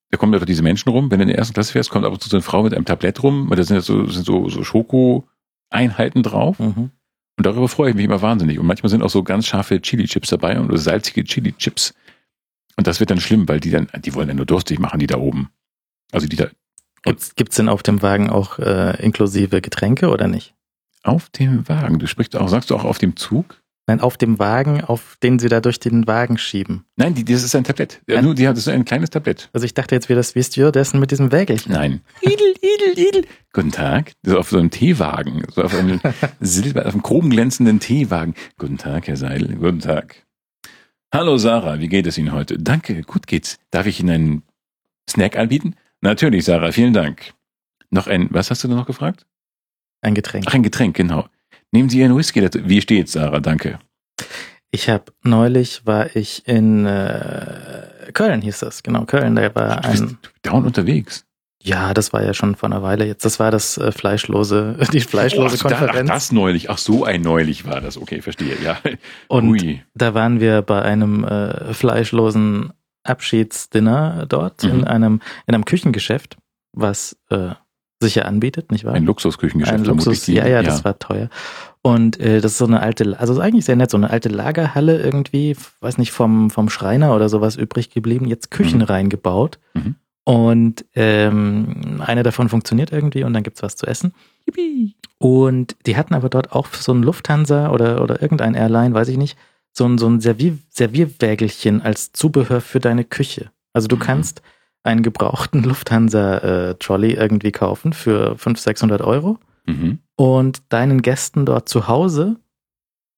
[0.09, 1.11] Da kommen ja doch diese Menschen rum.
[1.11, 2.73] Wenn du in der ersten Klasse fährst, kommt ab und zu so eine Frau mit
[2.73, 3.49] einem Tablett rum.
[3.49, 6.59] Und da sind ja so, sind so, so Schoko-Einheiten drauf.
[6.59, 6.91] Mhm.
[7.37, 8.57] Und darüber freue ich mich immer wahnsinnig.
[8.57, 11.93] Und manchmal sind auch so ganz scharfe Chili-Chips dabei und salzige Chili-Chips.
[12.77, 15.07] Und das wird dann schlimm, weil die dann, die wollen ja nur durstig machen, die
[15.07, 15.49] da oben.
[16.11, 16.47] Also die da
[17.03, 20.53] Gibt's, gibt's denn auf dem Wagen auch äh, inklusive Getränke oder nicht?
[21.03, 21.99] auf dem Wagen.
[21.99, 23.61] Du sprichst auch, sagst du auch auf dem Zug?
[23.87, 26.83] Nein, auf dem Wagen, auf den sie da durch den Wagen schieben.
[26.97, 28.01] Nein, die, das ist ein Tablett.
[28.07, 29.49] Ja, Ein- nur, die hat, das ist ein kleines Tablett.
[29.53, 31.71] Also ich dachte jetzt, wie das wie Stewardessen mit diesem Wägelchen.
[31.71, 32.01] Nein.
[32.21, 33.25] Idel, idel, idel.
[33.53, 34.11] Guten Tag.
[34.23, 35.43] So auf so einem Teewagen.
[35.55, 36.01] So auf einem
[36.41, 38.33] Silber, auf einem chromglänzenden Teewagen.
[38.57, 39.55] Guten Tag, Herr Seil.
[39.55, 40.26] Guten Tag.
[41.13, 42.59] Hallo Sarah, wie geht es Ihnen heute?
[42.59, 43.57] Danke, gut geht's.
[43.71, 44.43] Darf ich Ihnen einen
[45.09, 45.75] Snack anbieten?
[46.01, 47.33] Natürlich, Sarah, vielen Dank.
[47.89, 49.25] Noch ein, was hast du da noch gefragt?
[50.01, 50.45] Ein Getränk.
[50.47, 51.27] Ach, ein Getränk, genau.
[51.71, 52.59] Nehmen Sie Ihren Whisky dazu.
[52.65, 53.39] Wie steht's, Sarah?
[53.39, 53.79] Danke.
[54.69, 59.89] Ich habe neulich war ich in äh, Köln hieß das, genau, Köln, da war Du
[59.89, 61.25] bist ein dauernd unterwegs.
[61.67, 63.25] Ja, das war ja schon vor einer Weile jetzt.
[63.25, 66.09] Das war das äh, fleischlose, die fleischlose ach, da, ach, Konferenz.
[66.09, 66.69] das neulich.
[66.69, 67.97] Ach, so ein neulich war das.
[67.97, 68.55] Okay, verstehe.
[68.63, 68.77] Ja.
[69.27, 69.81] und Ui.
[69.93, 74.69] da waren wir bei einem äh, fleischlosen Abschiedsdinner dort Mhm.
[74.71, 76.37] in einem in einem Küchengeschäft,
[76.73, 77.49] was äh,
[78.01, 78.93] sicher anbietet, nicht wahr?
[78.93, 79.79] Ein Luxusküchengeschäft.
[79.79, 81.29] Ein Luxus, ja, ja, das war teuer.
[81.81, 84.29] Und äh, das ist so eine alte, also ist eigentlich sehr nett, so eine alte
[84.29, 88.85] Lagerhalle irgendwie, weiß nicht, vom, vom Schreiner oder sowas übrig geblieben, jetzt Küchen Mhm.
[88.85, 89.57] reingebaut.
[89.73, 89.95] Mhm.
[90.27, 94.13] Und ähm, eine davon funktioniert irgendwie und dann gibt's was zu essen.
[94.45, 94.97] Yippie.
[95.19, 99.15] Und die hatten aber dort auch so ein Lufthansa oder, oder irgendein Airline, weiß ich
[99.17, 99.37] nicht,
[99.71, 103.51] so ein, so ein Servier, Servierwägelchen als Zubehör für deine Küche.
[103.71, 103.99] Also du Mhm.
[104.01, 104.41] kannst
[104.83, 105.63] einen gebrauchten
[106.21, 109.99] Lufthansa-Trolley irgendwie kaufen für 500, 600 Euro Mhm.
[110.17, 112.35] und deinen Gästen dort zu Hause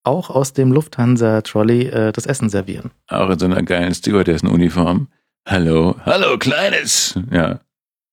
[0.04, 2.92] auch aus dem Lufthansa-Trolley äh, das Essen servieren.
[3.08, 5.08] Auch in so einer geilen Stewardessen-Uniform.
[5.48, 7.18] Hallo, hallo, Kleines.
[7.32, 7.60] Ja,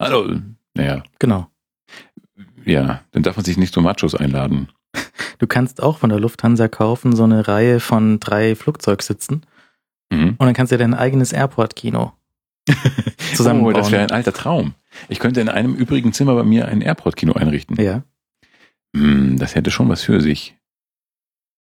[0.00, 0.40] hallo.
[0.74, 1.50] Naja, Genau.
[2.64, 4.68] ja, dann darf man sich nicht so Machos einladen.
[5.38, 9.44] Du kannst auch von der Lufthansa kaufen, so eine Reihe von drei Flugzeugsitzen.
[10.10, 10.30] Mhm.
[10.38, 12.12] Und dann kannst du dir dein eigenes Airport-Kino
[12.70, 13.74] Oh, zusammenbauen.
[13.74, 14.74] das wäre ein alter Traum.
[15.08, 17.76] Ich könnte in einem übrigen Zimmer bei mir ein Airport-Kino einrichten.
[17.80, 18.02] ja.
[18.96, 20.56] Hm, das hätte schon was für sich.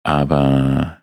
[0.02, 1.01] Aber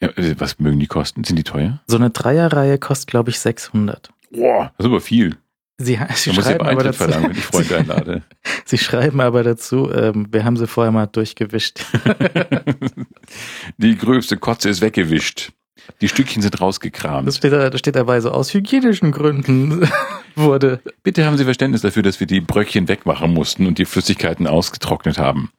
[0.00, 1.24] ja, äh, was mögen die kosten?
[1.24, 1.80] Sind die teuer?
[1.86, 4.10] So eine Dreierreihe kostet, glaube ich, 600.
[4.30, 5.36] Boah, das ist aber viel.
[5.80, 7.04] Sie, sie, schreiben aber dazu,
[7.74, 8.22] einlade.
[8.64, 11.84] sie schreiben aber dazu, ähm, wir haben sie vorher mal durchgewischt.
[13.78, 15.52] die gröbste Kotze ist weggewischt.
[16.00, 17.32] Die Stückchen sind Das rausgekramt.
[17.32, 19.88] steht, da, das steht dabei so, aus hygienischen Gründen
[20.34, 20.80] wurde.
[21.04, 25.18] Bitte haben Sie Verständnis dafür, dass wir die Bröckchen wegmachen mussten und die Flüssigkeiten ausgetrocknet
[25.18, 25.50] haben.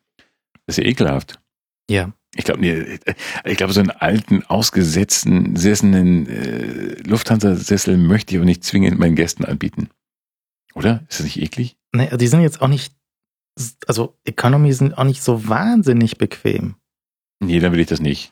[0.66, 1.40] Das ist ja ekelhaft.
[1.90, 2.12] Ja.
[2.36, 3.00] Ich glaube, nee,
[3.44, 9.16] ich glaube, so einen alten, ausgesetzten, sessenden äh, Lufthansa-Sessel möchte ich aber nicht zwingend meinen
[9.16, 9.90] Gästen anbieten.
[10.76, 11.04] Oder?
[11.10, 11.78] Ist das nicht eklig?
[11.92, 12.94] Nee, die sind jetzt auch nicht,
[13.88, 16.76] also Economy sind auch nicht so wahnsinnig bequem.
[17.40, 18.32] Nee, dann will ich das nicht.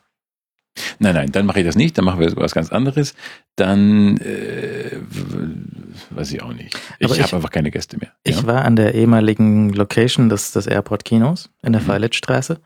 [0.99, 3.15] Nein, nein, dann mache ich das nicht, dann machen wir was ganz anderes.
[3.55, 4.99] Dann äh,
[6.11, 6.79] weiß ich auch nicht.
[6.99, 8.11] Ich ich- habe einfach keine Gäste mehr.
[8.23, 8.45] Ich ja?
[8.45, 11.85] war an der ehemaligen Location des, des Airport-Kinos in der Mhm.
[11.87, 12.61] Feilitzstraße,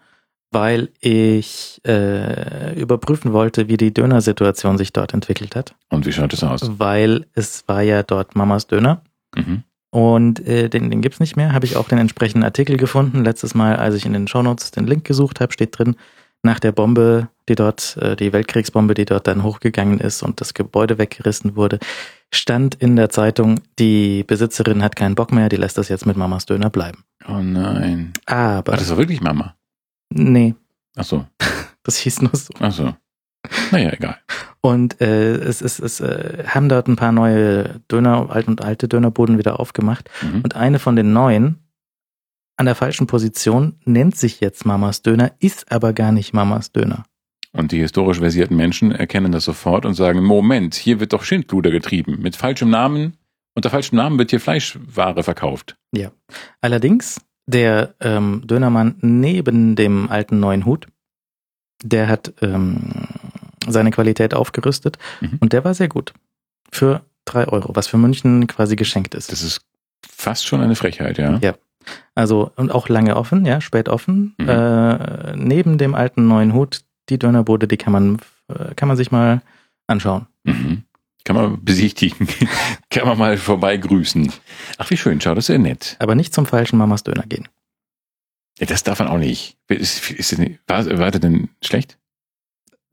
[0.52, 5.76] weil ich äh, überprüfen wollte, wie die Dönersituation sich dort entwickelt hat.
[5.90, 6.62] Und wie schaut das aus?
[6.80, 9.02] Weil es war ja dort Mamas Döner
[9.36, 9.64] Mhm.
[9.92, 11.54] und äh, den, den gibt's nicht mehr.
[11.54, 13.24] Habe ich auch den entsprechenden Artikel gefunden.
[13.24, 15.96] Letztes Mal, als ich in den Shownotes den Link gesucht habe, steht drin,
[16.44, 20.54] nach der Bombe, die dort, äh, die Weltkriegsbombe, die dort dann hochgegangen ist und das
[20.54, 21.80] Gebäude weggerissen wurde,
[22.34, 26.18] stand in der Zeitung, die Besitzerin hat keinen Bock mehr, die lässt das jetzt mit
[26.18, 27.06] Mamas Döner bleiben.
[27.30, 28.12] Oh nein.
[28.26, 29.56] Aber, Ach, das war wirklich Mama.
[30.12, 30.56] Nee,
[30.96, 31.26] Ach so,
[31.84, 32.54] das hieß nur so.
[32.60, 32.94] ach so.
[33.72, 34.18] Naja, egal.
[34.62, 38.88] Und äh, es, es, es äh, haben dort ein paar neue Döner, alte und alte
[38.88, 40.10] Dönerbuden wieder aufgemacht.
[40.22, 40.42] Mhm.
[40.42, 41.58] Und eine von den neuen,
[42.58, 47.06] an der falschen Position, nennt sich jetzt Mamas Döner, ist aber gar nicht Mamas Döner.
[47.54, 51.72] Und die historisch versierten Menschen erkennen das sofort und sagen, Moment, hier wird doch Schindluder
[51.72, 52.22] getrieben.
[52.22, 53.18] Mit falschem Namen,
[53.56, 55.76] unter falschem Namen wird hier Fleischware verkauft.
[56.62, 60.88] Allerdings, der ähm, Dönermann neben dem alten neuen Hut,
[61.84, 63.08] der hat ähm,
[63.68, 65.38] seine Qualität aufgerüstet Mhm.
[65.40, 66.14] und der war sehr gut.
[66.72, 69.32] Für drei Euro, was für München quasi geschenkt ist.
[69.32, 69.62] Das ist
[70.08, 71.38] fast schon eine Frechheit, ja.
[71.42, 71.54] Ja.
[72.16, 74.36] Also, und auch lange offen, ja, spät offen.
[74.38, 74.50] Mhm.
[74.50, 78.18] Äh, neben dem alten neuen Hut, die Dönerbude, die kann man,
[78.48, 79.42] äh, kann man sich mal
[79.88, 80.28] anschauen.
[80.44, 80.84] Mhm.
[81.24, 82.28] Kann man besichtigen.
[82.90, 84.32] Kann man mal vorbeigrüßen.
[84.78, 85.96] Ach, wie schön, schau, das ist ja nett.
[86.00, 87.48] Aber nicht zum falschen Mamas Döner gehen.
[88.60, 89.58] Ja, das darf man auch nicht.
[89.68, 91.98] Ist, ist, das nicht- war, war der denn schlecht?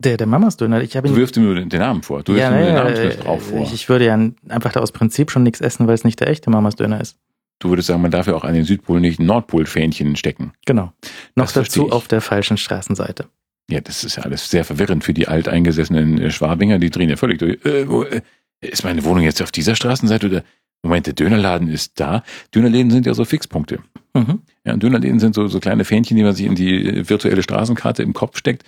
[0.01, 1.14] Der, der Mamas Döner, ich habe ihn.
[1.14, 2.22] Du wirfst ihm nur den, Namen vor.
[2.22, 3.62] Du wirfst ja, ihm nur den äh, drauf vor.
[3.62, 4.14] ich, ich würde ja
[4.49, 7.18] einfach da aus Prinzip schon nichts essen, weil es nicht der echte Mamas Döner ist.
[7.59, 10.53] Du würdest sagen, man darf ja auch an den Südpol nicht Nordpol-Fähnchen stecken.
[10.66, 10.93] Genau.
[11.35, 13.29] Noch Das dazu auf der falschen Straßenseite.
[13.70, 17.16] Ja, das ist ja alles sehr verwirrend für die alteingesessenen äh, Schwabinger, die drehen ja
[17.16, 17.64] völlig durch.
[17.64, 18.22] Äh, wo, äh,
[18.60, 20.44] ist meine Wohnung jetzt auf dieser Straßenseite oder?
[20.82, 22.22] Moment, der Dönerladen ist da.
[22.54, 23.80] Dönerläden sind ja so Fixpunkte.
[24.14, 24.42] Mhm.
[24.64, 27.42] Ja, und Dönerläden sind so, so kleine Fähnchen, die man sich in die äh, virtuelle
[27.42, 28.62] Straßenkarte im Kopf steckt,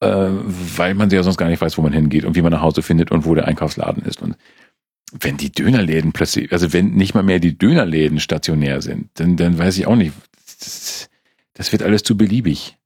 [0.00, 2.60] äh, weil man ja sonst gar nicht weiß, wo man hingeht und wie man nach
[2.60, 4.20] Hause findet und wo der Einkaufsladen ist.
[4.20, 4.36] Und
[5.12, 9.56] wenn die Dönerläden plötzlich, also wenn nicht mal mehr die Dönerläden stationär sind, dann, dann
[9.56, 10.12] weiß ich auch nicht.
[10.58, 11.08] Das,
[11.54, 12.76] das wird alles zu beliebig.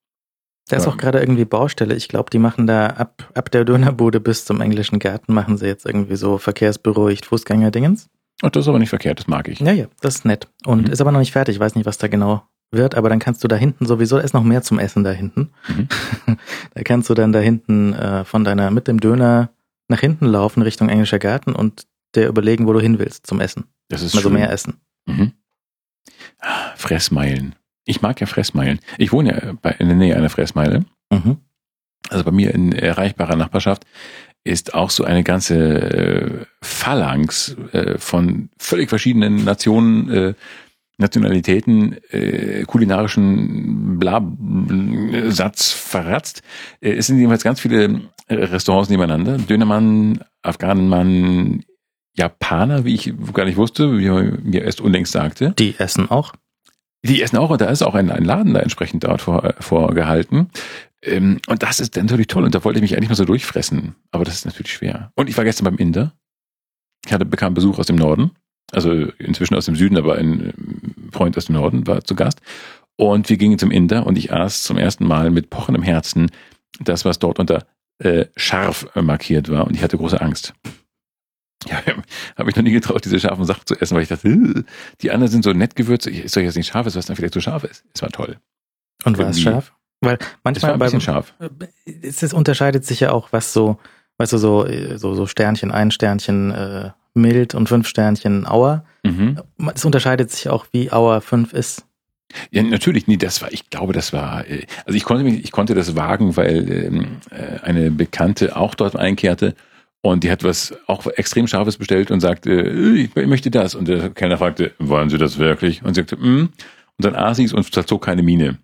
[0.69, 1.95] Da ist auch gerade irgendwie Baustelle.
[1.95, 5.67] Ich glaube, die machen da ab, ab der Dönerbude bis zum englischen Garten machen sie
[5.67, 8.09] jetzt irgendwie so verkehrsberuhigt Fußgänger-Dingens.
[8.43, 9.61] Ach, das ist aber nicht verkehrt, das mag ich.
[9.61, 10.49] Ja, ja, das ist nett.
[10.67, 10.93] Und Mhm.
[10.93, 11.57] ist aber noch nicht fertig.
[11.57, 14.23] Ich weiß nicht, was da genau wird, aber dann kannst du da hinten sowieso, da
[14.23, 15.51] ist noch mehr zum Essen da hinten.
[15.69, 15.89] Mhm.
[16.75, 19.51] da kannst du dann da hinten äh, von deiner, mit dem Döner
[19.89, 23.65] nach hinten laufen Richtung englischer Garten und dir überlegen, wo du hin willst zum Essen.
[23.89, 24.39] Das ist Also schön.
[24.39, 24.75] mehr essen.
[25.07, 25.33] Mhm.
[26.41, 27.55] Ah, Fressmeilen.
[27.89, 28.81] Ich mag ja Fressmeilen.
[28.99, 30.85] Ich wohne ja bei, in der Nähe einer Fressmeile.
[31.11, 31.39] Mhm.
[32.11, 33.85] Also bei mir in erreichbarer Nachbarschaft
[34.45, 40.35] ist auch so eine ganze äh, Phalanx äh, von völlig verschiedenen Nationen, äh,
[40.99, 46.43] Nationalitäten, äh, kulinarischen Bla-Satz verratzt.
[46.81, 49.39] Äh, es sind jedenfalls ganz viele Restaurants nebeneinander.
[49.39, 51.65] Dönermann, Afghanenmann,
[52.15, 55.55] Japaner, wie ich gar nicht wusste, wie man mir erst unlängst sagte.
[55.59, 56.35] Die essen auch.
[57.05, 60.51] Die essen auch und da ist auch ein, ein Laden da entsprechend dort vor, vorgehalten.
[61.03, 63.95] Ähm, und das ist natürlich toll und da wollte ich mich eigentlich mal so durchfressen.
[64.11, 65.13] Aber das ist natürlich schwer.
[65.15, 66.13] Und ich war gestern beim Inder.
[67.07, 68.33] Ich hatte bekam Besuch aus dem Norden.
[68.73, 72.41] Also inzwischen aus dem Süden, aber ein ähm, Freund aus dem Norden war zu Gast.
[72.97, 76.31] Und wir gingen zum Inder und ich aß zum ersten Mal mit pochendem Herzen
[76.81, 77.65] das, was dort unter
[78.01, 80.53] äh, scharf markiert war und ich hatte große Angst.
[81.67, 81.83] Ja,
[82.37, 84.63] habe ich noch nie getraut, diese scharfen Sachen zu essen, weil ich dachte, äh,
[85.01, 86.07] die anderen sind so nett gewürzt.
[86.07, 87.85] Ist doch jetzt nicht scharf ist, was dann vielleicht so scharf ist.
[87.95, 88.37] Es war toll.
[89.05, 89.73] Und war es scharf?
[90.01, 91.35] Weil manchmal es war ein bisschen scharf.
[91.85, 93.79] Es, es unterscheidet sich ja auch, was so,
[94.19, 98.85] weißt du, so, so, so Sternchen, ein Sternchen äh, mild und fünf Sternchen Auer.
[99.05, 99.41] Mhm.
[99.75, 101.85] Es unterscheidet sich auch, wie Auer fünf ist.
[102.51, 105.51] Ja, natürlich, nee, das war, ich glaube, das war, äh, also ich konnte mich, ich
[105.51, 109.55] konnte das wagen, weil ähm, äh, eine Bekannte auch dort einkehrte
[110.01, 113.75] und die hat was auch extrem Scharfes bestellt und sagte, äh, ich möchte das.
[113.75, 115.83] Und der Kellner fragte, wollen Sie das wirklich?
[115.83, 116.51] Und sie sagte, mm.
[116.99, 118.59] Und dann aß sie es und verzog keine Miene.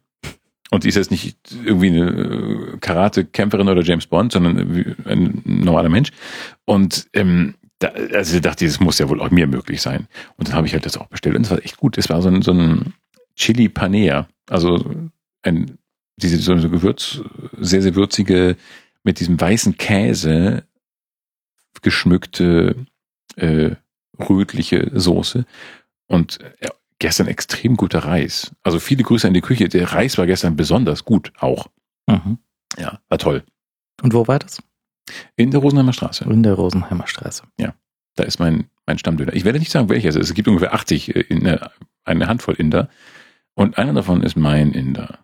[0.71, 6.11] Und sie ist jetzt nicht irgendwie eine Karate-Kämpferin oder James Bond, sondern ein normaler Mensch.
[6.65, 10.09] Und ähm, da, also dachte das muss ja wohl auch mir möglich sein.
[10.37, 11.97] Und dann habe ich halt das auch bestellt und es war echt gut.
[11.97, 12.95] Es war so ein, so ein
[13.37, 14.85] Chili Panea, also
[15.43, 15.79] ein,
[16.17, 17.21] diese so eine Gewürz,
[17.61, 18.57] sehr, sehr würzige,
[19.05, 20.65] mit diesem weißen Käse
[21.83, 22.87] geschmückte,
[23.37, 23.71] äh,
[24.19, 25.45] rötliche Soße.
[26.07, 28.53] Und ja, gestern extrem guter Reis.
[28.63, 29.69] Also viele Grüße an die Küche.
[29.69, 31.69] Der Reis war gestern besonders gut auch.
[32.07, 32.39] Mhm.
[32.79, 33.45] Ja, war toll.
[34.03, 34.63] Und wo war das?
[35.37, 36.25] In der Rosenheimer Straße.
[36.25, 37.43] In der Rosenheimer Straße.
[37.59, 37.75] Ja,
[38.17, 39.35] da ist mein, mein Stammdöner.
[39.35, 40.31] Ich werde nicht sagen, welcher es ist.
[40.31, 41.59] Es gibt ungefähr 80, äh, in,
[42.05, 42.89] eine Handvoll Inder.
[43.55, 45.24] Und einer davon ist mein Inder.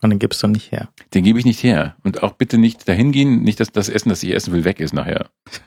[0.00, 0.88] Und den gibst du nicht her.
[1.14, 1.96] Den gebe ich nicht her.
[2.04, 4.80] Und auch bitte nicht dahin gehen, nicht dass das Essen, das ich essen will, weg
[4.80, 5.30] ist nachher.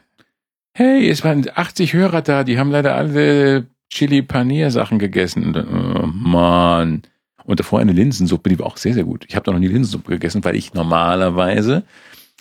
[0.73, 5.53] Hey, es waren 80 Hörer da, die haben leider alle Chili Panier Sachen gegessen.
[5.53, 7.01] Oh Mann.
[7.43, 9.25] Und davor eine Linsensuppe, die war auch sehr, sehr gut.
[9.27, 11.83] Ich habe da noch nie Linsensuppe gegessen, weil ich normalerweise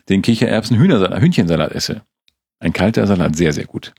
[0.09, 2.03] den Kichererbsen Hühnersalat, Hühnchensalat esse.
[2.61, 3.95] Ein kalter Salat, sehr, sehr gut.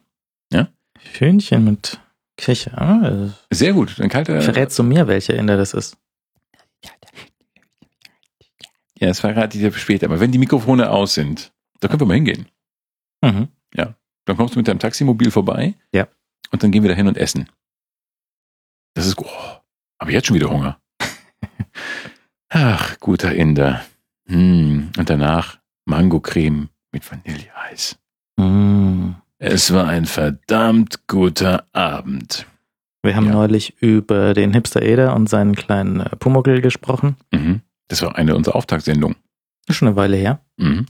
[0.54, 0.70] Ja?
[1.18, 2.00] Hühnchen mit
[2.38, 2.80] Kicher.
[2.80, 4.00] Ah, sehr gut.
[4.00, 4.42] Ein kalter.
[4.42, 5.98] Verrätst du mir, welcher Inder das ist?
[9.02, 10.06] Ja, das verrate ich dir später.
[10.06, 12.46] Aber wenn die Mikrofone aus sind, da können wir mal hingehen.
[13.22, 13.48] Mhm.
[13.74, 13.96] Ja.
[14.26, 15.74] Dann kommst du mit deinem Taximobil vorbei.
[15.92, 16.08] Ja.
[16.52, 17.50] Und dann gehen wir da hin und essen.
[18.94, 19.26] Das ist, oh,
[19.98, 20.80] aber jetzt schon wieder Hunger.
[22.50, 23.84] Ach, guter Inder.
[24.28, 24.92] Hm.
[24.98, 27.98] Und danach Mangocreme mit Vanilleeis.
[28.38, 29.14] Mm.
[29.40, 32.46] Es war ein verdammt guter Abend.
[33.02, 33.32] Wir haben ja.
[33.32, 37.16] neulich über den Hipster Eder und seinen kleinen äh, Pumuckl gesprochen.
[37.32, 37.62] Mhm.
[37.92, 39.18] Das war eine unserer Auftaktsendungen.
[39.70, 40.40] Schon eine Weile her.
[40.56, 40.86] Mhm.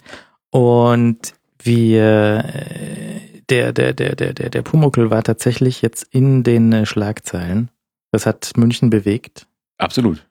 [0.52, 1.34] Und
[1.64, 6.86] wir, äh, der, der, der, der, der, der Pumuckl war tatsächlich jetzt in den äh,
[6.86, 7.72] Schlagzeilen.
[8.12, 9.48] Das hat München bewegt.
[9.78, 10.28] Absolut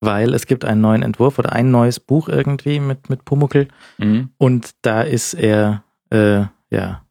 [0.00, 4.28] weil es gibt einen neuen Entwurf oder ein neues Buch irgendwie mit, mit Pumuckel mhm.
[4.36, 7.06] und da ist er, äh, ja,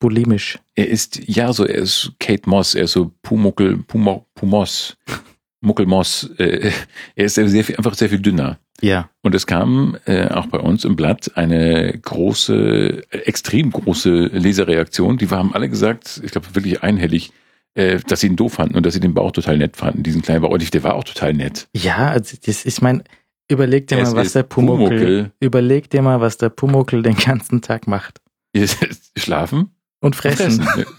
[0.00, 0.58] bulimisch.
[0.74, 4.96] Er ist, ja, so, er ist Kate Moss, er ist so Pumuckel, Pumo, Pumos,
[5.60, 6.70] Muckelmoss, äh,
[7.14, 8.58] er ist sehr, viel, einfach sehr viel dünner.
[8.80, 9.10] Ja.
[9.22, 15.18] Und es kam äh, auch bei uns im Blatt eine große, extrem große Leserreaktion.
[15.18, 17.32] Die haben alle gesagt, ich glaube wirklich einhellig,
[17.74, 20.22] äh, dass sie ihn doof fanden und dass sie den Bauch total nett fanden, diesen
[20.22, 20.50] kleinen Bauch.
[20.50, 21.68] Und der war auch total nett.
[21.74, 23.04] Ja, also das, ich meine,
[23.48, 27.60] überleg dir mal, was der Pumuckel, Pumuckel, überleg dir mal, was der Pumuckel den ganzen
[27.60, 28.20] Tag macht.
[29.16, 29.70] Schlafen?
[30.00, 30.60] Und fressen.
[30.60, 30.94] Und fressen.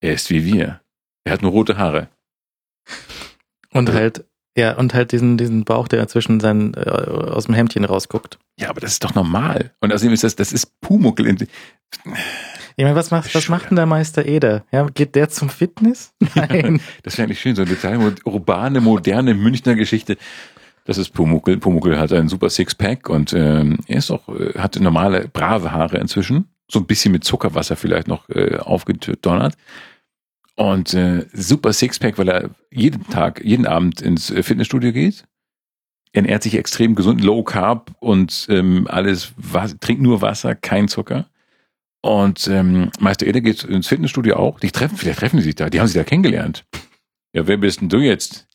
[0.00, 0.80] Er ist wie wir.
[1.24, 2.08] Er hat nur rote Haare.
[3.72, 4.24] Und halt,
[4.56, 8.38] ja, und halt diesen, diesen Bauch, der zwischen seinen, äh, aus dem Hemdchen rausguckt.
[8.58, 9.72] Ja, aber das ist doch normal.
[9.80, 11.36] Und außerdem ist das, das ist Pumuckel.
[12.76, 14.64] Ich meine, was macht, was macht denn der Meister Eder?
[14.72, 16.12] Ja, geht der zum Fitness?
[16.34, 16.80] Nein.
[17.02, 20.16] das wäre eigentlich schön, so eine total urbane, moderne Münchner Geschichte.
[20.84, 21.58] Das ist Pumuckel.
[21.58, 25.98] Pumuckel hat ein super Sixpack und ähm, er ist auch, äh, hat normale, brave Haare
[25.98, 26.46] inzwischen.
[26.68, 29.54] So ein bisschen mit Zuckerwasser vielleicht noch äh, aufgedonnert.
[30.60, 35.24] Und äh, super Sixpack, weil er jeden Tag, jeden Abend ins äh, Fitnessstudio geht.
[36.12, 40.86] Er ernährt sich extrem gesund, low carb und ähm, alles, was, trinkt nur Wasser, kein
[40.86, 41.30] Zucker.
[42.02, 44.60] Und ähm, Meister Eder geht ins Fitnessstudio auch.
[44.60, 45.70] Die treffen, vielleicht treffen die sich da.
[45.70, 46.66] Die haben sich da kennengelernt.
[47.32, 48.46] Ja, wer bist denn du jetzt?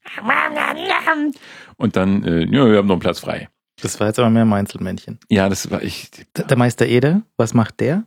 [1.78, 3.50] Und dann, äh, ja, wir haben noch einen Platz frei.
[3.82, 5.18] Das war jetzt aber mehr Meinzelmännchen.
[5.30, 6.12] Ja, das war ich.
[6.36, 8.06] Der Meister Eder, was macht der?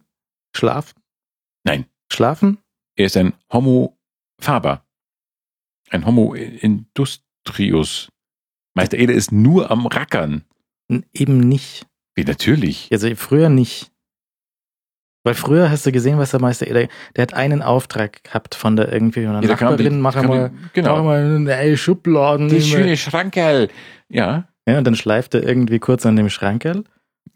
[0.54, 1.00] Schlafen?
[1.64, 1.86] Nein.
[2.12, 2.58] Schlafen?
[2.98, 3.96] Er ist ein Homo
[4.40, 4.84] faber.
[5.90, 8.08] Ein Homo industrius.
[8.74, 10.44] Meister Eder ist nur am Rackern.
[11.12, 11.86] Eben nicht.
[12.16, 12.88] Wie natürlich.
[12.90, 13.92] Also früher nicht.
[15.22, 18.74] Weil früher hast du gesehen, was der Meister Eder, der hat einen Auftrag gehabt von
[18.74, 20.96] der irgendwie einer ja, Nachbarin, die, mach mal, genau.
[20.96, 22.48] mach mal eine Schubladen.
[22.48, 23.68] Die schöne Schrankerl.
[24.08, 24.48] Ja.
[24.66, 26.82] Ja, und dann schleift er irgendwie kurz an dem Schrankerl.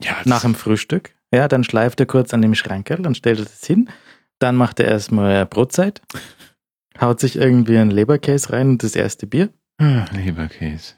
[0.00, 0.16] Ja.
[0.24, 1.14] Nach dem Frühstück.
[1.32, 3.88] Ja, dann schleift er kurz an dem Schrankerl, dann stellt er das hin.
[4.42, 6.02] Dann macht er erstmal Brotzeit.
[7.00, 9.48] Haut sich irgendwie einen Leberkäse rein und das erste Bier.
[9.78, 10.94] Ah, Leberkäse.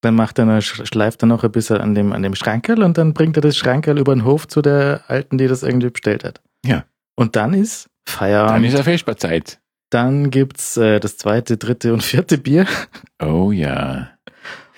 [0.00, 2.96] Dann macht er, sch- schleift er noch ein bisschen an dem, an dem Schrankerl und
[2.98, 6.24] dann bringt er das Schrankerl über den Hof zu der Alten, die das irgendwie bestellt
[6.24, 6.40] hat.
[6.64, 6.84] Ja.
[7.16, 8.56] Und dann ist Feierabend.
[8.56, 9.60] Dann ist ja Vesperzeit.
[9.90, 12.66] Dann gibt's äh, das zweite, dritte und vierte Bier.
[13.22, 14.10] Oh ja.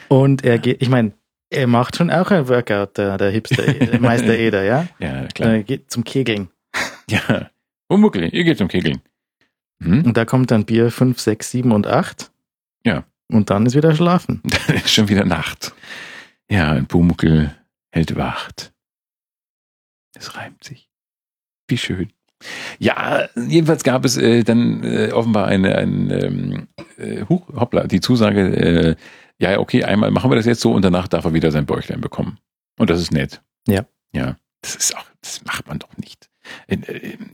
[0.08, 1.12] Und er geht, ich meine,
[1.50, 4.86] er macht schon auch ein Workout, der, der Hipster, der Meister Eder, ja?
[4.98, 5.50] Ja, klar.
[5.54, 6.48] Er geht zum Kegeln.
[7.10, 7.50] Ja.
[7.88, 9.00] Umuckel, ihr geht zum Kegeln.
[9.82, 10.04] Hm?
[10.04, 12.30] Und da kommt dann Bier 5, 6, 7 und 8.
[12.84, 13.04] Ja.
[13.28, 14.40] Und dann ist wieder schlafen.
[14.68, 15.74] Dann ist schon wieder Nacht.
[16.48, 17.52] Ja, ein Pumuckel
[17.90, 18.72] hält Wacht.
[20.16, 20.88] Es reimt sich.
[21.68, 22.12] Wie schön.
[22.78, 26.68] Ja, jedenfalls gab es äh, dann äh, offenbar eine, ein, ähm,
[26.98, 28.96] äh, huch, hoppla, die Zusage, äh,
[29.38, 32.00] ja, okay, einmal machen wir das jetzt so und danach darf er wieder sein Bäuchlein
[32.00, 32.38] bekommen.
[32.78, 33.42] Und das ist nett.
[33.66, 33.86] Ja.
[34.12, 36.25] Ja, das ist auch, das macht man doch nicht.
[36.68, 36.76] Äh,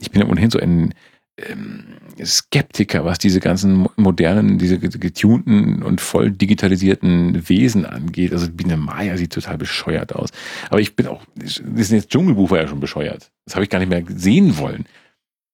[0.01, 0.93] Ich bin ja ohnehin so ein
[1.37, 1.85] ähm,
[2.23, 8.33] Skeptiker, was diese ganzen mo- modernen, diese ge- getunten und voll digitalisierten Wesen angeht.
[8.33, 10.29] Also Biene Maya sieht total bescheuert aus.
[10.69, 13.31] Aber ich bin auch, das ist jetzt Dschungelbuch war ja schon bescheuert.
[13.45, 14.85] Das habe ich gar nicht mehr sehen wollen.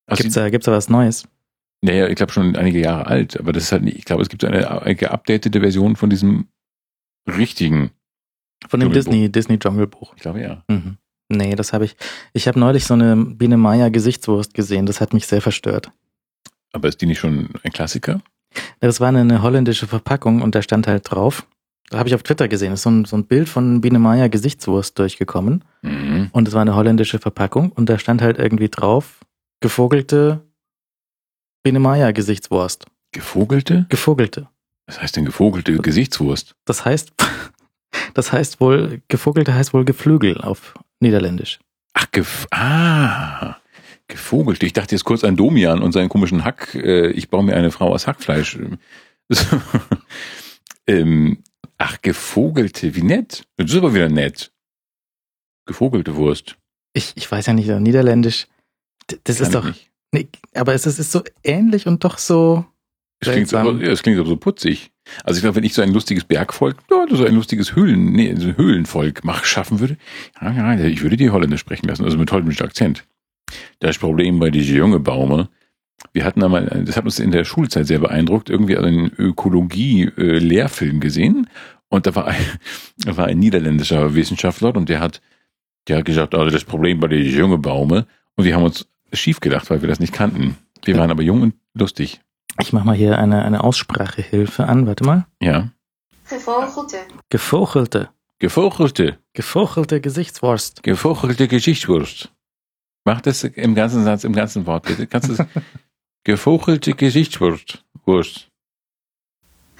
[0.05, 1.27] Also, Gibt's da, gibt's da was Neues?
[1.81, 4.27] naja, ich glaube schon einige Jahre alt, aber das ist halt nicht, ich glaube, es
[4.27, 6.47] gibt so eine, eine geupdatete Version von diesem
[7.25, 7.91] richtigen.
[8.67, 8.91] Von dem.
[8.91, 10.13] Disney, Disney Dschungelbuch.
[10.17, 10.63] Ich glaube ja.
[10.67, 10.97] Mhm.
[11.29, 11.95] Nee, das habe ich.
[12.33, 14.85] Ich habe neulich so eine Biene Maya Gesichtswurst gesehen.
[14.87, 15.91] Das hat mich sehr verstört.
[16.73, 18.21] Aber ist die nicht schon ein Klassiker?
[18.79, 21.45] Das war eine, eine holländische Verpackung und da stand halt drauf.
[21.89, 22.73] Da habe ich auf Twitter gesehen.
[22.73, 25.63] Ist so ein, so ein Bild von Biene Maya Gesichtswurst durchgekommen.
[25.81, 26.29] Mhm.
[26.31, 29.19] Und es war eine holländische Verpackung und da stand halt irgendwie drauf,
[29.59, 30.41] gevogelte
[31.63, 32.85] Biene Maya Gesichtswurst.
[33.11, 33.85] Gevogelte?
[33.89, 34.47] Gevogelte.
[34.85, 36.55] Was heißt denn gevogelte Gesichtswurst?
[36.65, 37.11] Das heißt,
[38.19, 41.59] das heißt wohl, gevogelte heißt wohl Geflügel auf Niederländisch.
[41.93, 43.55] Ach, gef ah,
[44.09, 44.65] gevogelte.
[44.65, 46.75] Ich dachte jetzt kurz an Domian und seinen komischen Hack.
[46.75, 48.59] Äh, ich baue mir eine Frau aus Hackfleisch.
[50.89, 51.43] Ähm,
[51.77, 52.95] ach, gevogelte.
[52.95, 53.45] Wie nett.
[53.57, 54.51] Das ist aber wieder nett.
[55.67, 56.57] Gevogelte Wurst.
[56.93, 58.47] Ich, ich weiß ja nicht, Niederländisch.
[59.23, 59.91] Das Kann ist doch, nicht.
[60.11, 62.65] nee, aber es ist, es ist so ähnlich und doch so.
[63.19, 64.91] Es klingt, ja, es klingt aber so putzig.
[65.23, 68.33] Also ich glaube, wenn ich so ein lustiges Bergvolk, ja, so ein lustiges Höhlen, nee,
[68.37, 69.97] so Höhlenvolk mach, schaffen würde,
[70.41, 73.05] ja, ja, ich würde die Holländisch sprechen lassen, also mit holländischem Akzent.
[73.79, 75.49] Das Problem bei diese junge Baume,
[76.13, 81.49] wir hatten einmal, das hat uns in der Schulzeit sehr beeindruckt, irgendwie einen Ökologie-Lehrfilm gesehen
[81.89, 82.45] und da war ein,
[82.97, 85.21] da war ein niederländischer Wissenschaftler und der hat,
[85.87, 88.05] der hat gesagt, also das Problem bei diese junge Baume
[88.35, 90.57] und wir haben uns schief gedacht, weil wir das nicht kannten.
[90.85, 92.21] Wir waren aber jung und lustig.
[92.61, 94.85] Ich mach mal hier eine, eine Aussprachehilfe an.
[94.85, 95.25] Warte mal.
[95.41, 95.71] Ja.
[96.29, 96.97] Gevogelte.
[97.29, 98.09] Gevogelte.
[98.39, 100.81] Gevogelte, Gevogelte Gesichtswurst.
[100.81, 102.31] gevogelte Gesichtswurst.
[103.03, 105.07] Mach das im ganzen Satz, im ganzen Wort, bitte.
[105.07, 105.39] Kannst du es?
[106.23, 107.83] Gevogelte Gesichtswurst.
[108.05, 108.49] Wurst.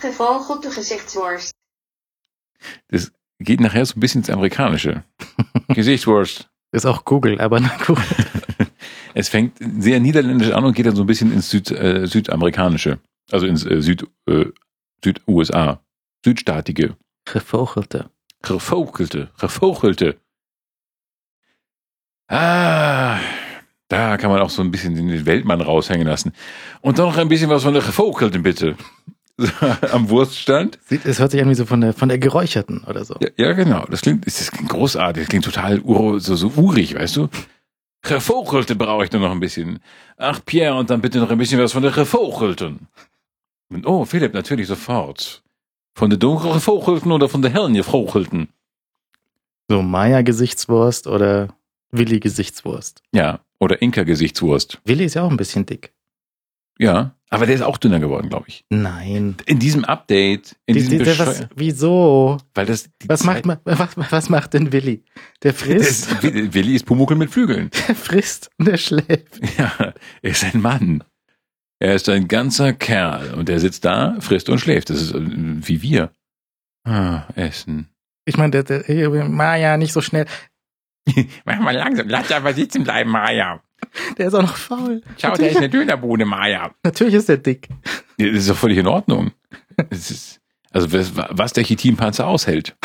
[0.01, 1.51] Gevogelte gezichtsworst.
[2.89, 5.03] Das geht nachher so ein bisschen ins Amerikanische.
[5.69, 6.49] Gesichtswurst.
[6.71, 7.97] Ist auch Google, aber na gut.
[9.13, 12.99] Es fängt sehr niederländisch an und geht dann so ein bisschen ins Süd, äh, Südamerikanische.
[13.31, 14.45] Also ins äh, Süd, äh,
[15.03, 15.81] Süd-USA.
[16.23, 16.95] Südstaatige.
[17.25, 18.09] Gevogelte.
[18.41, 19.29] Gevogelte.
[19.39, 20.17] Gevogelte.
[22.27, 23.19] Ah,
[23.87, 26.33] da kann man auch so ein bisschen den Weltmann raushängen lassen.
[26.81, 28.77] Und dann noch ein bisschen was von der Gevogelten, bitte.
[29.91, 30.79] Am Wurststand.
[30.89, 33.15] Es hört sich an wie so von der, von der Geräucherten oder so.
[33.21, 33.85] Ja, ja, genau.
[33.89, 35.23] Das klingt, das klingt großartig.
[35.23, 37.29] Das klingt total ur, so, so urig, weißt du?
[38.01, 39.79] Gevogelte brauche ich nur noch ein bisschen.
[40.17, 42.87] Ach, Pierre, und dann bitte noch ein bisschen was von der Gevogelten.
[43.69, 45.43] Und, oh, Philipp, natürlich sofort.
[45.95, 48.49] Von der dunklen Gevogelten oder von der hellen Gevogelten?
[49.67, 51.49] So Maya Gesichtswurst oder
[51.91, 53.03] Willi Gesichtswurst.
[53.11, 54.79] Ja, oder Inka-Gesichtswurst.
[54.85, 55.93] Willi ist ja auch ein bisschen dick.
[56.81, 58.63] Ja, aber der ist auch dünner geworden, glaube ich.
[58.69, 59.35] Nein.
[59.45, 62.37] In diesem Update, in Die, diesem die, der, was, wieso?
[62.55, 65.03] weil das Was Zeit- macht, ma- was, was macht denn Willi?
[65.43, 67.69] Der frisst, Das, Willi ist Pumuckel mit Flügeln.
[67.87, 69.39] der frisst und der schläft.
[69.57, 69.93] Ja, er
[70.31, 71.03] ist ein Mann.
[71.81, 74.89] Er ist ein ganzer Kerl und er sitzt da, frisst und schläft.
[74.89, 76.11] Das ist äh, wie wir.
[76.85, 77.89] Ah, Essen.
[78.25, 80.25] Ich meine, der, der, Maya, nicht so schnell.
[81.45, 83.61] Mach mal langsam, lass aber sitzen bleiben, Maya.
[84.17, 85.01] Der ist auch noch faul.
[85.17, 86.73] Schau, da ist eine Dönerbude, Maya.
[86.83, 87.69] Natürlich ist der dick.
[88.17, 89.31] Ja, Das ist doch völlig in Ordnung.
[89.89, 92.75] Ist, also was, was der Chitinpanzer aushält.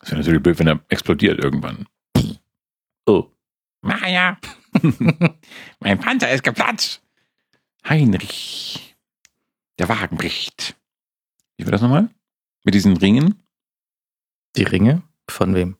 [0.00, 1.86] Das wäre natürlich blöd, wenn er explodiert irgendwann.
[3.06, 3.30] Oh.
[3.82, 4.38] Maya.
[5.80, 7.02] mein Panzer ist geplatzt.
[7.88, 8.96] Heinrich.
[9.78, 10.76] Der Wagen bricht.
[11.56, 12.08] Wie war das nochmal?
[12.64, 13.42] Mit diesen Ringen?
[14.56, 15.02] Die Ringe?
[15.28, 15.76] Von wem?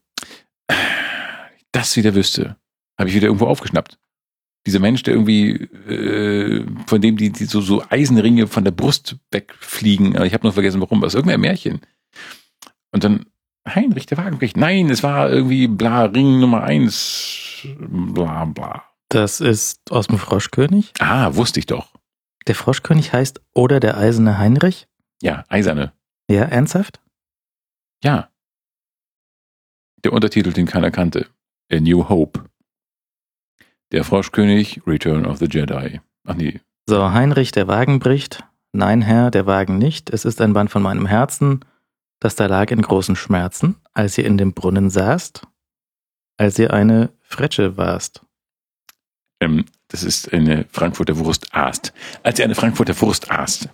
[1.72, 2.56] Das wieder wüsste.
[2.98, 3.98] Habe ich wieder irgendwo aufgeschnappt.
[4.66, 9.16] Dieser Mensch, der irgendwie, äh, von dem die, die so, so Eisenringe von der Brust
[9.30, 10.20] wegfliegen.
[10.24, 11.02] Ich habe nur vergessen, warum.
[11.02, 11.80] Was irgendein Märchen.
[12.92, 13.26] Und dann
[13.68, 14.56] Heinrich der Wagenbricht.
[14.56, 18.84] Nein, es war irgendwie bla, Ring Nummer eins, bla bla.
[19.08, 20.92] Das ist aus dem Froschkönig.
[20.98, 21.94] Ah, wusste ich doch.
[22.46, 24.86] Der Froschkönig heißt oder der eiserne Heinrich.
[25.22, 25.92] Ja, Eiserne.
[26.30, 27.00] Ja, ernsthaft?
[28.02, 28.28] Ja.
[30.04, 31.28] Der Untertitel, den keiner kannte.
[31.72, 32.44] A New Hope.
[33.92, 36.00] Der Froschkönig, Return of the Jedi.
[36.26, 36.60] Ach nee.
[36.86, 38.44] So, Heinrich, der Wagen bricht.
[38.72, 40.10] Nein, Herr, der Wagen nicht.
[40.10, 41.64] Es ist ein Band von meinem Herzen,
[42.20, 45.46] das da lag in großen Schmerzen, als ihr in dem Brunnen saßt,
[46.36, 48.22] als ihr eine Fretsche warst.
[49.40, 51.92] Ähm, das ist eine Frankfurter Wurst aßt.
[52.22, 53.68] Als er eine Frankfurter Wurst aßt.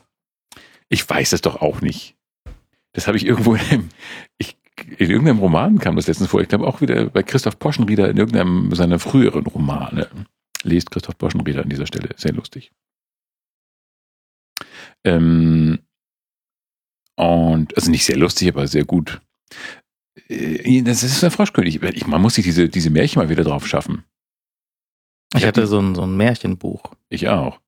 [0.89, 2.17] Ich weiß es doch auch nicht.
[2.93, 3.89] Das habe ich irgendwo in, einem,
[4.37, 6.41] ich, in irgendeinem Roman kam das letztens vor.
[6.41, 10.09] Ich glaube auch wieder bei Christoph Poschenrieder in irgendeinem seiner früheren Romane.
[10.63, 12.11] Lest Christoph Poschenrieder an dieser Stelle.
[12.17, 12.73] Sehr lustig.
[15.05, 15.79] Ähm,
[17.17, 19.21] und, also nicht sehr lustig, aber sehr gut.
[20.29, 21.83] Äh, Das ist der Froschkönig.
[21.83, 24.05] Ich, man muss sich diese, diese Märchen mal wieder drauf schaffen.
[25.35, 26.83] Ich Ja, hatte so ein, so ein Märchenbuch.
[27.09, 27.61] Ich auch.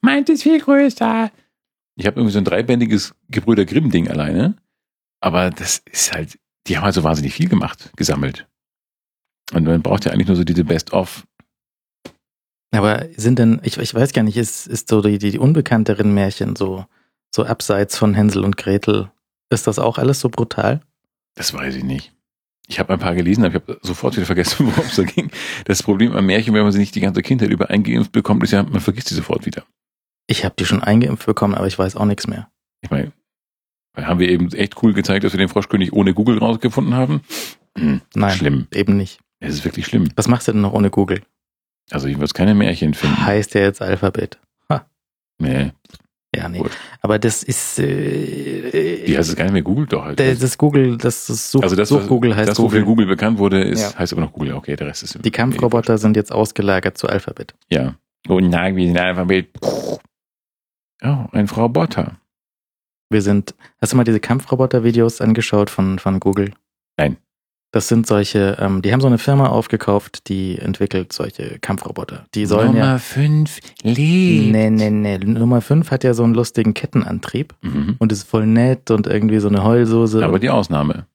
[0.00, 1.30] Meint ist viel größer.
[1.96, 4.56] Ich habe irgendwie so ein dreibändiges Gebrüder Grimm-Ding alleine.
[5.20, 8.46] Aber das ist halt, die haben halt so wahnsinnig viel gemacht, gesammelt.
[9.52, 11.24] Und man braucht ja eigentlich nur so diese Best-of.
[12.74, 16.14] Aber sind denn, ich, ich weiß gar nicht, ist, ist so die, die, die unbekannteren
[16.14, 16.86] Märchen so,
[17.34, 19.10] so abseits von Hänsel und Gretel,
[19.50, 20.80] ist das auch alles so brutal?
[21.34, 22.12] Das weiß ich nicht.
[22.68, 25.30] Ich habe ein paar gelesen, aber ich habe sofort wieder vergessen, worum es da ging.
[25.66, 28.52] Das Problem am Märchen, wenn man sie nicht die ganze Kindheit über eingeimpft bekommt, ist
[28.52, 29.64] ja, man vergisst sie sofort wieder.
[30.26, 32.50] Ich habe die schon eingeimpft bekommen, aber ich weiß auch nichts mehr.
[32.80, 33.12] Ich meine,
[33.96, 37.20] haben wir eben echt cool gezeigt, dass wir den Froschkönig ohne Google rausgefunden haben?
[37.78, 38.66] Hm, Nein, Schlimm.
[38.72, 39.20] eben nicht.
[39.40, 40.08] Es ist wirklich schlimm.
[40.16, 41.22] Was machst du denn noch ohne Google?
[41.90, 43.24] Also ich würde keine Märchen finden.
[43.26, 44.38] Heißt ja jetzt Alphabet.
[45.38, 45.72] Nee,
[46.34, 46.58] Ja, nee.
[46.58, 46.70] Gut.
[47.00, 50.20] Aber das ist, äh, die heißt es gar nicht mehr Google doch halt.
[50.20, 52.84] das, das Google, das, das Such, also das, was- Such-Google heißt das, wofür Google.
[53.04, 53.98] Google bekannt wurde, ist, Ja.
[53.98, 54.52] heißt aber noch Google.
[54.54, 57.54] Okay, der Rest ist Die Kampfroboter sind jetzt ausgelagert zu Alphabet.
[57.70, 57.96] Ja.
[58.28, 59.48] Guten Tag, wir sind Alphabet.
[61.02, 62.18] Oh, ein Frau Botter.
[63.12, 66.52] Wir sind, hast du mal diese Kampfroboter-Videos angeschaut von, von Google?
[66.96, 67.16] Nein.
[67.74, 72.26] Das sind solche, ähm, die haben so eine Firma aufgekauft, die entwickelt solche Kampfroboter.
[72.34, 72.98] Die sollen ja.
[72.98, 73.98] 5 lebt.
[74.52, 75.16] Nee, nee, nee.
[75.18, 77.96] Nummer 5 hat ja so einen lustigen Kettenantrieb Mhm.
[77.98, 80.22] und ist voll nett und irgendwie so eine Heulsoße.
[80.22, 81.06] Aber die Ausnahme.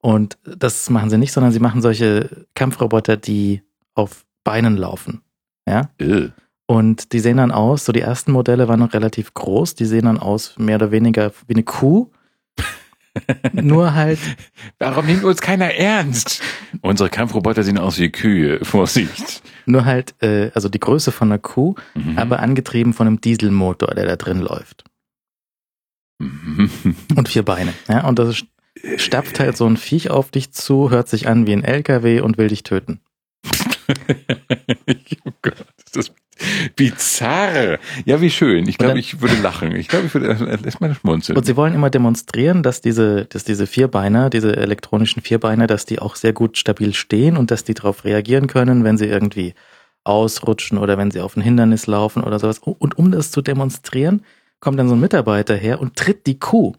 [0.00, 3.62] Und das machen sie nicht, sondern sie machen solche Kampfroboter, die
[3.94, 5.22] auf Beinen laufen.
[5.68, 5.88] Ja.
[5.98, 6.28] Äh.
[6.66, 10.06] Und die sehen dann aus, so die ersten Modelle waren noch relativ groß, die sehen
[10.06, 12.10] dann aus mehr oder weniger wie eine Kuh.
[13.52, 14.18] Nur halt,
[14.78, 16.42] Warum nimmt uns keiner ernst?
[16.82, 18.58] Unsere Kampfroboter sehen aus wie Kühe.
[18.64, 19.42] Vorsicht.
[19.64, 22.18] nur halt, äh, also die Größe von einer Kuh, Mhm.
[22.18, 24.84] aber angetrieben von einem Dieselmotor, der da drin läuft.
[26.18, 26.70] Mhm.
[27.16, 27.72] Und vier Beine.
[27.88, 28.44] Ja, und das
[28.96, 32.36] stapft halt so ein Viech auf dich zu, hört sich an wie ein LKW und
[32.38, 33.00] will dich töten.
[35.24, 36.12] oh Gott, ist das
[36.76, 37.78] bizarr.
[38.04, 38.68] Ja, wie schön.
[38.68, 39.74] Ich glaube, ich würde lachen.
[39.74, 41.36] Ich glaube, ich würde erstmal schmunzeln.
[41.36, 45.98] Und sie wollen immer demonstrieren, dass diese, dass diese Vierbeiner, diese elektronischen Vierbeiner, dass die
[45.98, 49.54] auch sehr gut stabil stehen und dass die darauf reagieren können, wenn sie irgendwie
[50.04, 52.58] ausrutschen oder wenn sie auf ein Hindernis laufen oder sowas.
[52.58, 54.22] Und um das zu demonstrieren,
[54.60, 56.74] kommt dann so ein Mitarbeiter her und tritt die Kuh.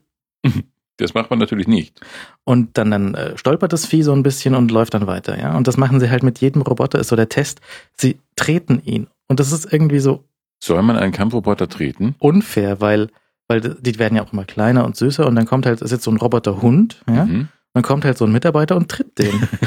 [0.97, 2.01] Das macht man natürlich nicht.
[2.43, 5.55] Und dann, dann äh, stolpert das Vieh so ein bisschen und läuft dann weiter, ja.
[5.55, 7.61] Und das machen sie halt mit jedem Roboter, ist so der Test.
[7.95, 9.07] Sie treten ihn.
[9.27, 10.23] Und das ist irgendwie so
[10.63, 12.15] Soll man einen Kampfroboter treten?
[12.19, 13.09] unfair, weil,
[13.47, 16.03] weil die werden ja auch immer kleiner und süßer und dann kommt halt, ist jetzt
[16.03, 17.25] so ein Roboterhund, ja.
[17.25, 17.47] Mhm.
[17.73, 19.47] Dann kommt halt so ein Mitarbeiter und tritt den.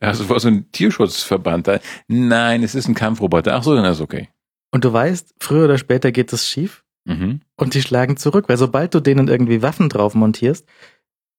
[0.00, 1.80] Also vor so ein Tierschutzverband da.
[2.06, 3.54] Nein, es ist ein Kampfroboter.
[3.56, 4.28] Ach so, dann ist okay.
[4.70, 7.40] und du weißt, früher oder später geht das schief Mhm.
[7.56, 10.66] und die schlagen zurück, weil sobald du denen irgendwie Waffen drauf montierst,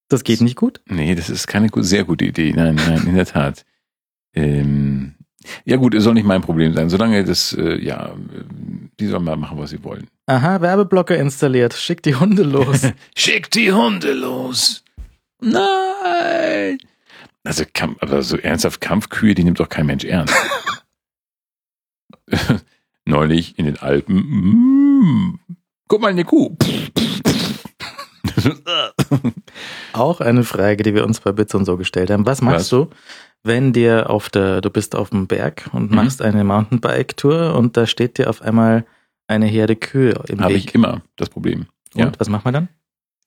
[0.10, 0.82] das geht nicht gut.
[0.88, 2.54] Nee, das ist keine sehr gute Idee.
[2.56, 3.66] Nein, nein, in der Tat.
[4.34, 5.14] Ähm,
[5.66, 6.90] ja gut, es soll nicht mein Problem sein.
[6.90, 8.14] Solange das, äh, ja,
[9.00, 10.08] die sollen mal machen, was sie wollen.
[10.26, 12.82] Aha, Werbeblocker installiert, schick die Hunde los.
[13.16, 14.84] Schickt die Hunde los.
[15.42, 16.78] Nein.
[17.44, 17.64] Also,
[18.00, 20.36] aber so ernsthaft Kampfkühe, die nimmt doch kein Mensch ernst.
[23.06, 24.18] Neulich in den Alpen.
[24.18, 25.40] Mm,
[25.88, 26.56] guck mal, eine Kuh.
[29.94, 32.26] Auch eine Frage, die wir uns bei Bits und so gestellt haben.
[32.26, 32.88] Was machst Was?
[32.88, 32.90] du,
[33.44, 35.96] wenn dir auf der, du bist auf dem Berg und Mhm.
[35.96, 38.86] machst eine Mountainbike-Tour und da steht dir auf einmal
[39.28, 41.68] eine Herde Kühe im Habe ich immer das Problem.
[41.96, 42.12] und Ja.
[42.18, 42.68] was macht man dann?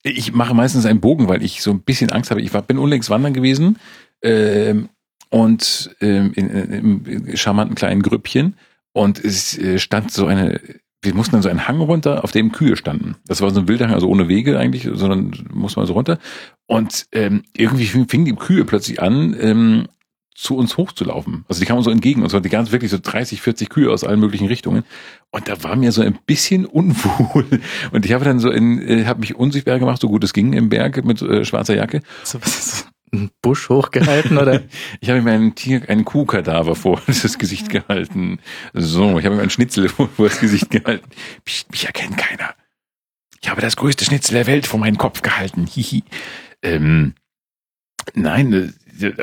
[0.03, 2.41] Ich mache meistens einen Bogen, weil ich so ein bisschen Angst habe.
[2.41, 3.77] Ich war, bin unlängst wandern gewesen
[4.21, 4.89] ähm,
[5.29, 8.55] und ähm, in, in, im charmanten kleinen Grüppchen
[8.91, 10.59] Und es äh, stand so eine,
[11.01, 13.15] wir mussten dann so einen Hang runter, auf dem Kühe standen.
[13.25, 16.19] Das war so ein wilder Hang, also ohne Wege eigentlich, sondern muss man so runter.
[16.67, 19.87] Und ähm, irgendwie fingen die Kühe plötzlich an, ähm,
[20.35, 21.45] zu uns hochzulaufen.
[21.47, 24.03] Also die kamen so entgegen und zwar die ganz wirklich so 30, 40 Kühe aus
[24.03, 24.83] allen möglichen Richtungen.
[25.31, 27.45] Und da war mir so ein bisschen unwohl.
[27.91, 30.53] Und ich habe dann so in, äh, habe mich unsichtbar gemacht, so gut es ging
[30.53, 32.01] im Berg mit äh, schwarzer Jacke.
[32.23, 32.87] So, was ist das?
[33.11, 34.63] Ein Busch hochgehalten oder?
[34.99, 38.39] ich habe mir einen Tier, einen Kuhkadaver vor das Gesicht gehalten.
[38.73, 41.07] So, ich habe mir einen Schnitzel vor, vor das Gesicht gehalten.
[41.45, 42.55] Mich, mich erkennt keiner.
[43.41, 45.67] Ich habe das größte Schnitzel der Welt vor meinen Kopf gehalten.
[45.67, 46.03] Hihi.
[46.63, 47.13] Ähm,
[48.15, 48.69] nein, äh,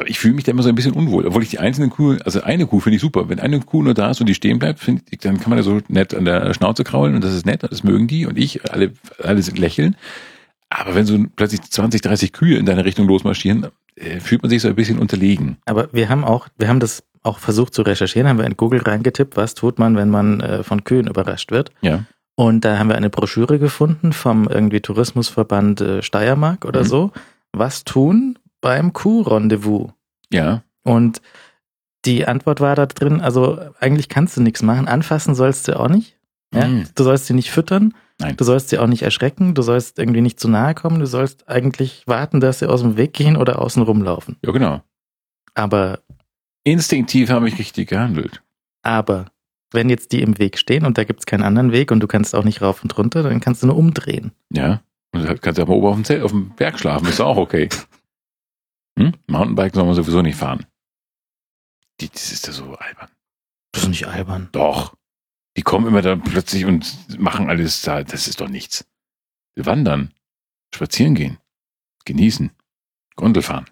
[0.06, 2.42] ich fühle mich da immer so ein bisschen unwohl, obwohl ich die einzelnen Kuh, also
[2.42, 3.28] eine Kuh finde ich super.
[3.28, 5.58] Wenn eine Kuh nur da ist und die stehen bleibt, finde ich, dann kann man
[5.58, 8.36] da so nett an der Schnauze kraulen und das ist nett das mögen die und
[8.38, 8.92] ich, alle,
[9.22, 9.96] alle lächeln.
[10.68, 13.66] Aber wenn so plötzlich 20, 30 Kühe in deine Richtung losmarschieren,
[13.96, 15.56] äh, fühlt man sich so ein bisschen unterlegen.
[15.66, 18.80] Aber wir haben auch, wir haben das auch versucht zu recherchieren, haben wir in Google
[18.80, 21.70] reingetippt, was tut man, wenn man äh, von Kühen überrascht wird.
[21.82, 22.04] Ja.
[22.36, 26.86] Und da haben wir eine Broschüre gefunden vom irgendwie Tourismusverband äh, Steiermark oder Mhm.
[26.86, 27.12] so.
[27.52, 29.90] Was tun beim Kuhrendezvous?
[30.32, 30.62] Ja.
[30.82, 31.20] Und
[32.04, 34.88] die Antwort war da drin, also eigentlich kannst du nichts machen.
[34.88, 36.18] Anfassen sollst du auch nicht.
[36.54, 36.66] Ja?
[36.66, 36.86] Mhm.
[36.94, 37.94] Du sollst sie nicht füttern.
[38.18, 38.36] Nein.
[38.36, 39.54] Du sollst sie auch nicht erschrecken.
[39.54, 41.00] Du sollst irgendwie nicht zu nahe kommen.
[41.00, 44.36] Du sollst eigentlich warten, dass sie aus dem Weg gehen oder außen rumlaufen.
[44.44, 44.82] Ja, genau.
[45.54, 46.00] Aber,
[46.64, 48.42] Instinktiv habe ich richtig gehandelt.
[48.82, 49.26] aber,
[49.72, 52.34] wenn jetzt die im Weg stehen und da gibt's keinen anderen Weg und du kannst
[52.34, 54.32] auch nicht rauf und runter, dann kannst du nur umdrehen.
[54.52, 54.80] Ja.
[55.12, 57.36] Und du kannst ja mal oben auf dem, Zelt, auf dem Berg schlafen, ist auch
[57.36, 57.68] okay.
[59.00, 59.12] Hm?
[59.28, 60.66] Mountainbike soll man sowieso nicht fahren.
[62.00, 63.10] Die, das ist ja so albern.
[63.72, 64.48] Das ist nicht albern.
[64.52, 64.96] Doch.
[65.56, 68.02] Die kommen immer da plötzlich und machen alles da.
[68.02, 68.86] Das ist doch nichts.
[69.54, 70.12] Wir wandern,
[70.74, 71.38] spazieren gehen,
[72.04, 72.50] genießen,
[73.16, 73.66] Gondel fahren.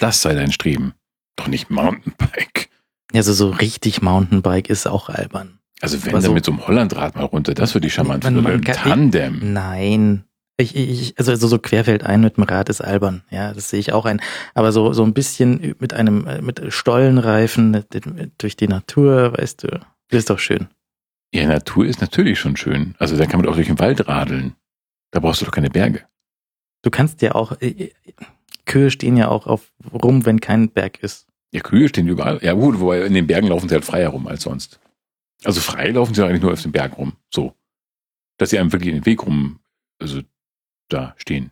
[0.00, 0.94] Das sei dein Streben.
[1.36, 2.68] Doch nicht Mountainbike.
[3.12, 5.58] Also so richtig Mountainbike ist auch albern.
[5.80, 8.34] Also wenn dann so- mit so einem Hollandrad mal runter, das würde ich charmant Man-
[8.34, 8.46] finden.
[8.50, 9.52] Oder kann- Tandem.
[9.52, 10.24] Nein.
[10.56, 13.24] Ich, ich, also so, so querfeldein mit dem Rad ist albern.
[13.30, 14.20] Ja, das sehe ich auch ein.
[14.54, 17.84] Aber so, so ein bisschen mit einem, äh, mit Stollenreifen
[18.38, 19.80] durch die Natur, weißt du,
[20.10, 20.68] das ist doch schön.
[21.32, 22.94] Ja, Natur ist natürlich schon schön.
[22.98, 24.54] Also da kann man auch durch den Wald radeln.
[25.10, 26.06] Da brauchst du doch keine Berge.
[26.82, 27.90] Du kannst ja auch, äh,
[28.64, 31.26] Kühe stehen ja auch auf rum, wenn kein Berg ist.
[31.52, 32.38] Ja, Kühe stehen überall.
[32.42, 34.78] Ja gut, wobei in den Bergen laufen sie halt freier rum als sonst.
[35.42, 37.14] Also frei laufen sie eigentlich nur auf dem Berg rum.
[37.30, 37.54] So.
[38.38, 39.60] Dass sie einem wirklich in den Weg rum,
[39.98, 40.20] also
[40.88, 41.50] da stehen.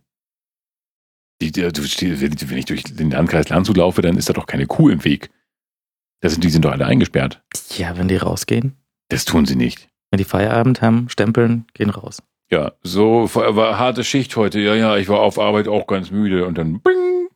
[1.40, 4.90] Die, die, wenn ich durch den Landkreis Landshut laufe, dann ist da doch keine Kuh
[4.90, 5.30] im Weg.
[6.20, 7.42] Das sind, die sind doch alle eingesperrt.
[7.76, 8.76] Ja, wenn die rausgehen,
[9.08, 9.88] Das tun sie nicht.
[10.10, 12.22] wenn die Feierabend haben, stempeln, gehen raus.
[12.50, 14.60] Ja, so war harte Schicht heute.
[14.60, 17.28] Ja, ja, ich war auf Arbeit auch ganz müde und dann bing.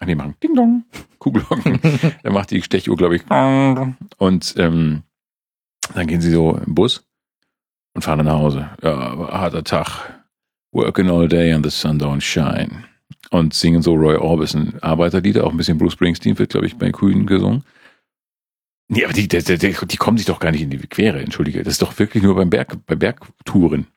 [0.00, 0.84] Ach nee, machen Ding Dong.
[1.18, 1.80] Kuhglocken.
[2.22, 3.22] dann macht die Stechuhr, glaube ich.
[4.18, 5.04] Und ähm,
[5.94, 7.06] dann gehen sie so im Bus
[7.94, 8.68] und fahren dann nach Hause.
[8.82, 10.17] Ja, harter Tag.
[10.78, 12.84] Working all day and the sun don't shine.
[13.30, 16.92] Und singen so Roy Orbison Arbeiterlieder, auch ein bisschen Bruce Springsteen wird, glaube ich, bei
[16.92, 17.64] Kühen gesungen.
[18.88, 21.62] Nee, aber die, die, die, die kommen sich doch gar nicht in die Quere, entschuldige.
[21.62, 23.88] Das ist doch wirklich nur beim Berg, bei Bergtouren.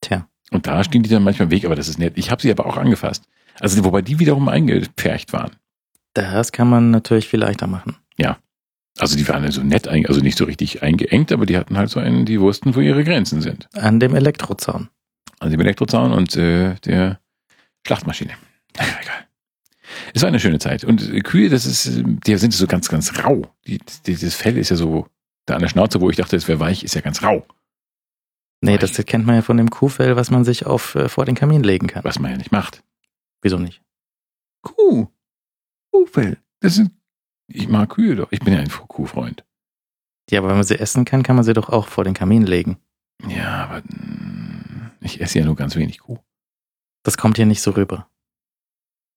[0.00, 0.26] Tja.
[0.50, 2.14] Und da stehen die dann manchmal im Weg, aber das ist nett.
[2.16, 3.24] Ich habe sie aber auch angefasst.
[3.60, 5.52] Also wobei die wiederum eingepfercht waren.
[6.14, 7.96] Das kann man natürlich viel leichter machen.
[8.98, 12.00] Also die waren so nett, also nicht so richtig eingeengt, aber die hatten halt so
[12.00, 13.68] einen, die wussten, wo ihre Grenzen sind.
[13.74, 14.88] An dem Elektrozaun.
[15.40, 17.18] Also dem Elektrozaun und äh, der
[17.86, 18.34] Schlachtmaschine.
[18.76, 19.26] Naja, egal.
[20.14, 20.84] Es war eine schöne Zeit.
[20.84, 23.52] Und äh, Kühe, das ist, die sind so ganz, ganz rau.
[23.66, 25.08] Die, die, das Fell ist ja so,
[25.46, 27.46] da an der Schnauze, wo ich dachte, es wäre weich, ist ja ganz rau.
[28.62, 31.34] Nee, das kennt man ja von dem Kuhfell, was man sich auf äh, vor den
[31.34, 32.04] Kamin legen kann.
[32.04, 32.82] Was man ja nicht macht.
[33.40, 33.82] Wieso nicht?
[34.62, 35.08] Kuh.
[35.90, 36.36] Kuhfell.
[36.60, 36.92] Das sind,
[37.48, 38.30] ich mag Kühe doch.
[38.30, 39.44] Ich bin ja ein Kuhfreund.
[40.30, 42.44] Ja, aber wenn man sie essen kann, kann man sie doch auch vor den Kamin
[42.44, 42.78] legen.
[43.26, 44.49] Ja, aber mm,
[45.00, 46.18] ich esse ja nur ganz wenig Kuh.
[47.02, 48.08] Das kommt hier nicht so rüber.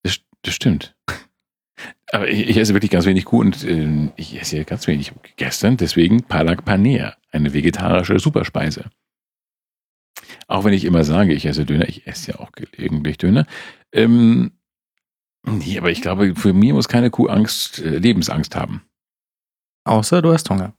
[0.02, 0.96] Das, das stimmt.
[2.12, 5.12] Aber ich, ich esse wirklich ganz wenig Kuh und ähm, ich esse ja ganz wenig.
[5.36, 8.90] Gestern deswegen Palak Paneer, eine vegetarische Superspeise.
[10.46, 13.46] Auch wenn ich immer sage, ich esse Döner, ich esse ja auch gelegentlich Döner.
[13.92, 14.52] Ähm,
[15.44, 18.82] nee, aber ich glaube, für mich muss keine Kuh Angst, äh, Lebensangst haben.
[19.84, 20.74] Außer du hast Hunger.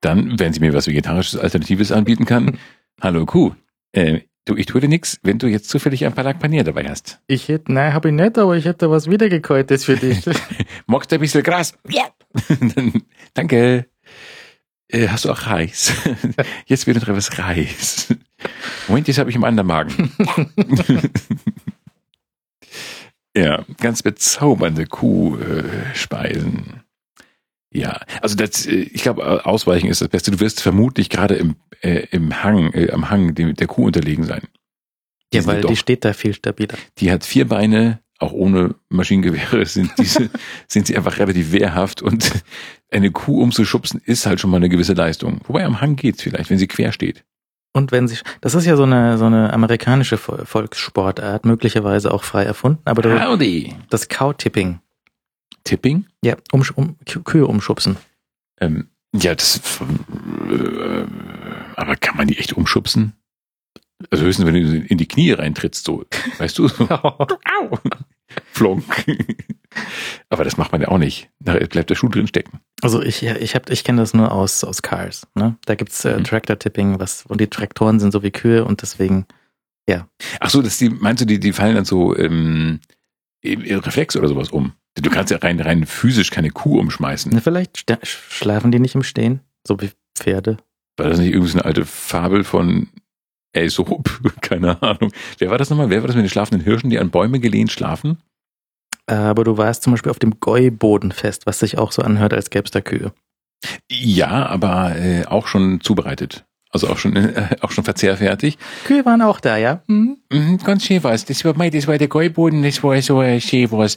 [0.00, 2.58] Dann, wenn sie mir was Vegetarisches Alternatives anbieten kann,
[3.00, 3.54] hallo Kuh,
[3.96, 7.20] äh, du, ich tue dir nix, wenn du jetzt zufällig ein Palak Paneer dabei hast.
[7.26, 10.24] Ich hätte, nein, hab ich nicht, aber ich hätte was wiedergekäutes für dich.
[10.86, 11.74] Magst du ein bisschen Gras?
[11.88, 12.04] Ja.
[13.34, 13.86] Danke.
[14.88, 15.92] Äh, hast du auch Reis?
[16.66, 18.14] Jetzt wird noch etwas Reis.
[18.86, 20.12] Moment, jetzt habe ich im anderen Magen.
[23.36, 26.82] ja, ganz bezaubernde Kuhspeisen.
[27.80, 30.30] Ja, also das, äh, ich glaube, Ausweichen ist das Beste.
[30.30, 34.24] Du wirst vermutlich gerade im, äh, im Hang, äh, am Hang dem, der Kuh unterlegen
[34.24, 34.42] sein.
[35.32, 36.74] Die Ja, weil doch- die steht da viel stabiler.
[36.98, 40.30] Die hat vier Beine, auch ohne Maschinengewehre sind diese,
[40.68, 42.30] sind sie einfach relativ wehrhaft und
[42.90, 45.40] eine Kuh umzuschubsen ist halt schon mal eine gewisse Leistung.
[45.46, 47.24] Wobei am Hang geht's vielleicht, wenn sie quer steht.
[47.74, 52.24] Und wenn sie, das ist ja so eine, so eine amerikanische Vol- Volkssportart, möglicherweise auch
[52.24, 53.74] frei erfunden, aber da- Howdy!
[53.90, 54.80] das Cow-Tipping.
[55.66, 56.06] Tipping?
[56.24, 57.96] Ja, um, um, Kü- Kühe umschubsen.
[58.60, 61.06] Ähm, ja, das, äh,
[61.76, 63.12] aber kann man die echt umschubsen?
[64.10, 66.04] Also höchstens, wenn du in die Knie reintrittst, so,
[66.38, 67.78] weißt du, so, au,
[68.52, 69.06] flonk.
[70.28, 71.30] aber das macht man ja auch nicht.
[71.40, 72.60] Da bleibt der Schuh drin stecken.
[72.82, 75.26] Also ich, ja, ich hab, ich kenne das nur aus, aus Cars.
[75.34, 75.56] Ne?
[75.64, 76.24] Da gibt's äh, Mhm.
[76.24, 79.26] Tractor-Tipping, was, und die Traktoren sind so wie Kühe und deswegen,
[80.40, 82.80] Ach so, dass die, meinst du, die, die fallen dann so ähm,
[83.40, 84.72] im Reflex oder sowas um?
[84.96, 87.32] Du kannst ja rein, rein physisch keine Kuh umschmeißen.
[87.32, 90.56] ne, vielleicht schlafen die nicht im Stehen, so wie Pferde.
[90.96, 92.88] War das nicht irgendwie so eine alte Fabel von
[93.54, 94.08] Aesop?
[94.40, 95.12] Keine Ahnung.
[95.38, 95.90] Wer war das nochmal?
[95.90, 98.18] Wer war das mit den schlafenden Hirschen, die an Bäume gelehnt schlafen?
[99.06, 102.50] Aber du warst zum Beispiel auf dem Goi-Boden fest, was sich auch so anhört, als
[102.50, 103.12] gäb's da Kühe.
[103.90, 106.44] Ja, aber äh, auch schon zubereitet.
[106.70, 108.58] Also auch schon, äh, auch schon verzehrfertig.
[108.84, 109.82] Kühe waren auch da, ja?
[109.86, 110.18] Mhm.
[110.32, 111.24] Mhm, ganz schön was.
[111.24, 113.96] Das war, das war der Gäuboden, das war so äh, schön was.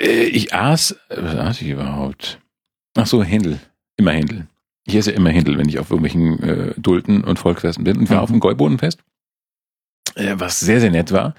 [0.00, 2.40] Äh, ich aß, äh, was aß ich überhaupt?
[2.96, 3.60] Ach so, Händel.
[3.96, 4.46] Immer Händel.
[4.86, 7.98] Ich esse immer Händel, wenn ich auf irgendwelchen äh, Dulten und Volksfesten bin.
[7.98, 8.22] Und war Mhm.
[8.22, 8.98] auf dem Gäubodenfest,
[10.16, 11.34] äh, was sehr, sehr nett war.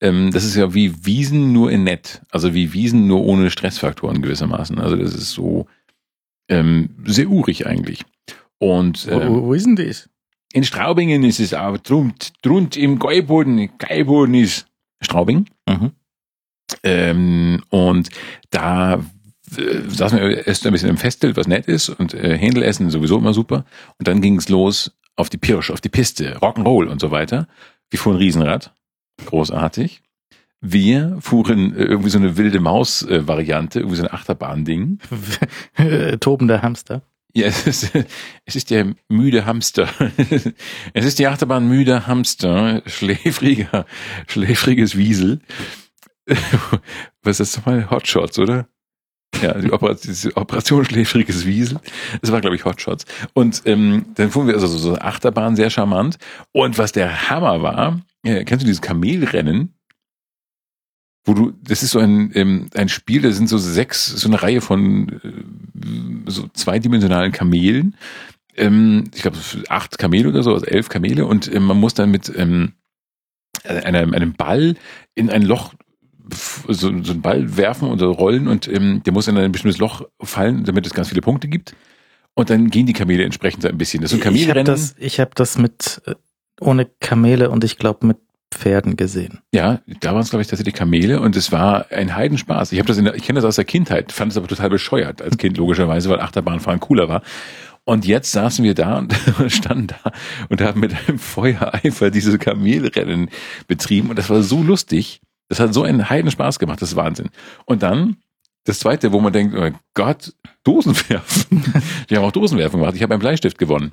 [0.00, 2.22] Ähm, das ist ja wie Wiesen nur in nett.
[2.30, 4.78] Also wie Wiesen nur ohne Stressfaktoren gewissermaßen.
[4.78, 5.66] Also das ist so
[6.48, 8.04] ähm, sehr urig eigentlich.
[8.58, 10.08] Und Wo, ähm, wo, wo ist denn das?
[10.54, 14.66] in Straubingen ist es auch drunt, drunt im Gäuboden, Gäuboden ist
[15.02, 15.44] Straubing.
[15.68, 15.92] Mhm.
[16.82, 18.10] Ähm, und
[18.50, 18.94] da
[19.56, 22.90] äh, saßen wir erst ein bisschen im Festel, was nett ist, und äh, Händel essen
[22.90, 23.64] sowieso immer super.
[23.98, 27.48] Und dann ging es los auf die Pirsch, auf die Piste, Rock'n'Roll und so weiter.
[27.90, 28.72] Wir fuhren Riesenrad,
[29.26, 30.02] großartig.
[30.60, 34.98] Wir fuhren äh, irgendwie so eine wilde Maus-Variante, irgendwie so ein Achterbahn-Ding.
[36.20, 37.02] Tobender Hamster.
[37.34, 37.90] Ja, es ist,
[38.46, 39.88] es ist der müde Hamster.
[40.94, 43.86] Es ist die Achterbahn müde Hamster, schläfriger,
[44.26, 45.40] schläfriges Wiesel.
[47.22, 47.90] Was ist das nochmal?
[47.90, 48.68] Hotshots, oder?
[49.42, 51.80] Ja, die Operation, diese Operation schläfriges Wiesel.
[52.20, 53.04] Das war, glaube ich, Hotshots.
[53.34, 56.18] Und ähm, dann fuhren wir also so eine Achterbahn, sehr charmant.
[56.52, 59.74] Und was der Hammer war, äh, kennst du dieses Kamelrennen?
[61.24, 64.42] Wo du, das ist so ein, ähm, ein Spiel, da sind so sechs, so eine
[64.42, 67.96] Reihe von äh, so zweidimensionalen Kamelen.
[68.56, 71.26] Ähm, ich glaube, acht Kamele oder so, also elf Kamele.
[71.26, 72.72] Und ähm, man muss dann mit ähm,
[73.64, 74.74] einem, einem Ball
[75.14, 75.74] in ein Loch
[76.68, 80.02] so, so einen Ball werfen oder rollen und ähm, der muss in ein bestimmtes Loch
[80.20, 81.74] fallen, damit es ganz viele Punkte gibt.
[82.34, 84.00] Und dann gehen die Kamele entsprechend so ein bisschen.
[84.02, 84.66] Das ist so ein Ich habe Kamelrennen.
[84.66, 86.14] das, ich hab das mit äh,
[86.60, 88.18] ohne Kamele und ich glaube mit
[88.50, 89.40] Pferden gesehen.
[89.52, 92.72] Ja, da waren es, glaube ich, tatsächlich Kamele und es war ein Heidenspaß.
[92.72, 94.70] Ich habe das in der, ich kenne das aus der Kindheit, fand es aber total
[94.70, 97.22] bescheuert als Kind, logischerweise, weil Achterbahnfahren cooler war.
[97.84, 99.14] Und jetzt saßen wir da und
[99.48, 100.12] standen da
[100.48, 103.30] und haben mit einem Feuereifer diese Kamelrennen
[103.66, 105.20] betrieben und das war so lustig.
[105.48, 107.30] Das hat so einen Heidenspaß gemacht, das ist Wahnsinn.
[107.64, 108.16] Und dann
[108.64, 111.64] das zweite, wo man denkt, oh Gott, Dosenwerfen.
[112.08, 112.94] Wir haben auch Dosenwerfen gemacht.
[112.94, 113.92] Ich habe einen Bleistift gewonnen.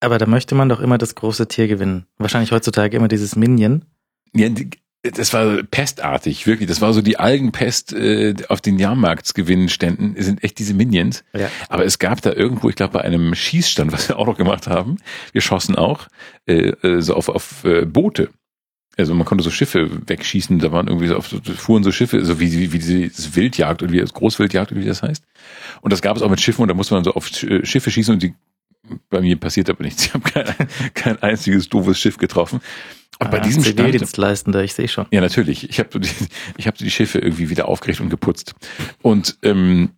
[0.00, 2.06] Aber da möchte man doch immer das große Tier gewinnen.
[2.18, 3.84] Wahrscheinlich heutzutage immer dieses Minion.
[4.34, 4.48] Ja,
[5.02, 6.68] das war pestartig, wirklich.
[6.68, 11.24] Das war so die Algenpest äh, auf den Jahrmarktsgewinnständen, sind echt diese Minions.
[11.34, 11.50] Ja.
[11.68, 14.66] Aber es gab da irgendwo, ich glaube, bei einem Schießstand, was wir auch noch gemacht
[14.66, 14.96] haben,
[15.32, 16.08] wir schossen auch
[16.46, 18.30] äh, äh, so auf, auf äh, Boote.
[18.96, 21.26] Also man konnte so Schiffe wegschießen, da waren irgendwie so, auf,
[21.56, 24.86] fuhren so Schiffe, so wie, wie, wie diese Wildjagd oder wie das Großwildjagd oder wie
[24.86, 25.24] das heißt.
[25.80, 27.90] Und das gab es auch mit Schiffen und da musste man so auf äh, Schiffe
[27.90, 28.34] schießen und die
[29.08, 30.06] bei mir passiert aber nichts.
[30.06, 30.54] Ich habe kein,
[30.94, 32.60] kein einziges doofes Schiff getroffen.
[33.18, 35.06] Und bei Ah, diesem Stand, Zivildienstleistender, ich sehe schon.
[35.10, 35.68] ja, natürlich.
[35.70, 36.00] Ich habe
[36.56, 38.54] ich hab die Schiffe irgendwie wieder aufgerichtet und geputzt.
[39.02, 39.90] Und ähm,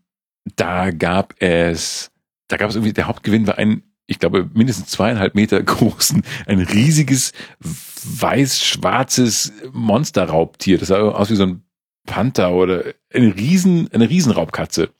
[0.55, 2.10] da gab es,
[2.48, 6.60] da gab es irgendwie, der Hauptgewinn war ein, ich glaube, mindestens zweieinhalb Meter großen, ein
[6.60, 10.78] riesiges weiß-schwarzes Monsterraubtier.
[10.78, 11.62] Das sah aus wie so ein
[12.06, 14.90] Panther oder eine riesen, eine Riesenraubkatze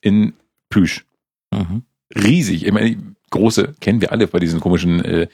[0.00, 0.34] in
[0.68, 1.04] Plüsch.
[1.52, 1.82] Mhm.
[2.14, 2.66] Riesig.
[2.66, 5.28] Ich meine, große kennen wir alle bei diesen komischen äh,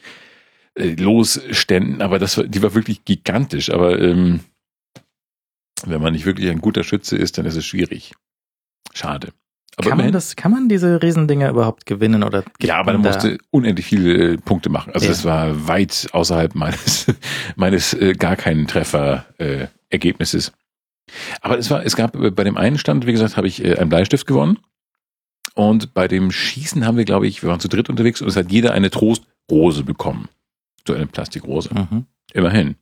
[0.74, 3.70] äh, Losständen, aber das war, die war wirklich gigantisch.
[3.70, 4.40] Aber ähm,
[5.84, 8.12] wenn man nicht wirklich ein guter Schütze ist, dann ist es schwierig.
[8.92, 9.32] Schade.
[9.76, 12.44] Aber kann man das, kann man diese Riesendinger überhaupt gewinnen oder?
[12.60, 14.92] ja, aber man man da- musste unendlich viele äh, Punkte machen.
[14.94, 15.12] Also Ja.
[15.12, 17.06] das war weit außerhalb meines
[17.56, 20.52] meines äh, gar keinen Treffer äh, Ergebnisses.
[21.40, 23.76] Aber es war, es gab äh, bei dem einen Stand, wie gesagt, habe ich äh,
[23.78, 24.58] einen Bleistift gewonnen.
[25.54, 28.36] Und bei dem Schießen haben wir, glaube ich, wir waren zu dritt unterwegs und es
[28.36, 30.28] hat jeder eine Trostrose bekommen.
[30.86, 31.70] So eine Plastikrose.
[31.72, 32.06] Mhm.
[32.32, 32.74] Immerhin.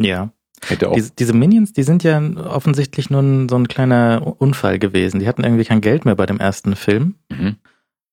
[0.00, 0.32] Ja.
[0.66, 0.94] Hätte auch.
[0.94, 5.20] Diese, diese Minions, die sind ja offensichtlich nur ein, so ein kleiner Unfall gewesen.
[5.20, 7.56] Die hatten irgendwie kein Geld mehr bei dem ersten Film Mhm.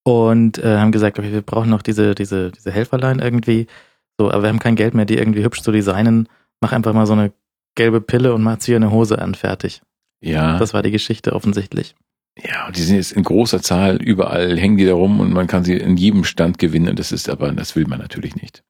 [0.04, 3.68] und äh, haben gesagt, okay, wir brauchen noch diese, diese, diese Helferlein irgendwie.
[4.18, 6.28] So, aber wir haben kein Geld mehr, die irgendwie hübsch zu designen.
[6.62, 7.32] Mach einfach mal so eine
[7.76, 9.82] gelbe Pille und mach hier eine Hose an, fertig.
[10.22, 10.58] Ja.
[10.58, 11.96] Das war die Geschichte offensichtlich.
[12.44, 15.48] Ja, und die sind jetzt in großer Zahl, überall hängen die da rum und man
[15.48, 16.96] kann sie in jedem Stand gewinnen.
[16.96, 18.64] Das ist aber, das will man natürlich nicht.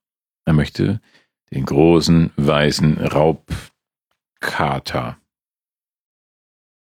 [0.45, 0.99] Man möchte
[1.51, 2.97] den großen, weißen
[4.41, 5.17] Raubkater.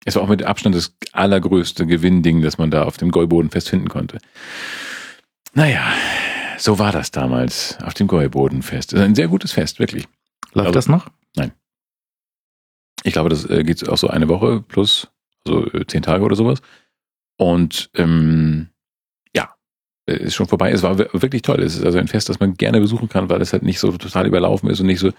[0.04, 3.88] Es war auch mit Abstand das allergrößte Gewinnding, das man da auf dem Gäubodenfest finden
[3.88, 4.18] konnte.
[5.54, 5.84] Naja,
[6.56, 8.94] so war das damals auf dem Gäubodenfest.
[8.94, 10.06] Ein sehr gutes Fest, wirklich.
[10.54, 11.10] Läuft das noch?
[13.04, 15.08] Ich glaube, das äh, geht auch so eine Woche plus,
[15.44, 16.60] also äh, zehn Tage oder sowas.
[17.36, 18.77] Und ähm, äh,
[20.12, 20.70] ist schon vorbei.
[20.70, 21.62] Es war wir- wirklich toll.
[21.62, 23.92] Es ist also ein Fest, das man gerne besuchen kann, weil es halt nicht so
[23.92, 25.10] total überlaufen ist und nicht so,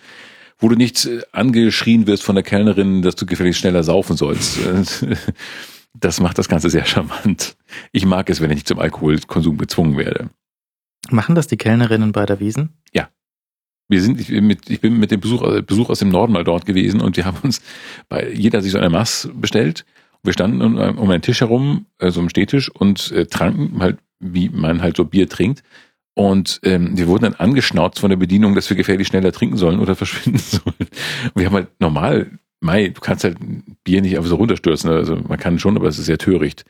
[0.58, 4.60] wo du nicht äh, angeschrien wirst von der Kellnerin, dass du gefälligst schneller saufen sollst.
[6.00, 7.58] Das macht das Ganze sehr charmant.
[7.92, 10.30] Ich mag es, wenn ich nicht zum Alkoholkonsum gezwungen werde.
[11.10, 12.78] Machen das die Kellnerinnen bei der Wiesen?
[13.92, 16.32] Wir sind, ich bin mit, ich bin mit dem Besuch, äh, Besuch aus dem Norden
[16.32, 17.60] mal dort gewesen und wir haben uns,
[18.08, 19.84] bei, jeder hat sich so eine Maß bestellt.
[20.22, 24.50] Wir standen um, einen Tisch herum, äh, so einem Stehtisch und äh, tranken halt, wie
[24.50, 25.64] man halt so Bier trinkt.
[26.16, 29.80] Und ähm, wir wurden dann angeschnauzt von der Bedienung, dass wir gefährlich schneller trinken sollen
[29.80, 30.76] oder verschwinden sollen.
[30.80, 32.32] Und wir haben halt normal,
[32.62, 33.38] Mai, du kannst halt
[33.86, 34.90] Bier nicht einfach so runterstürzen.
[34.90, 36.66] Also man kann schon, aber es ist sehr töricht.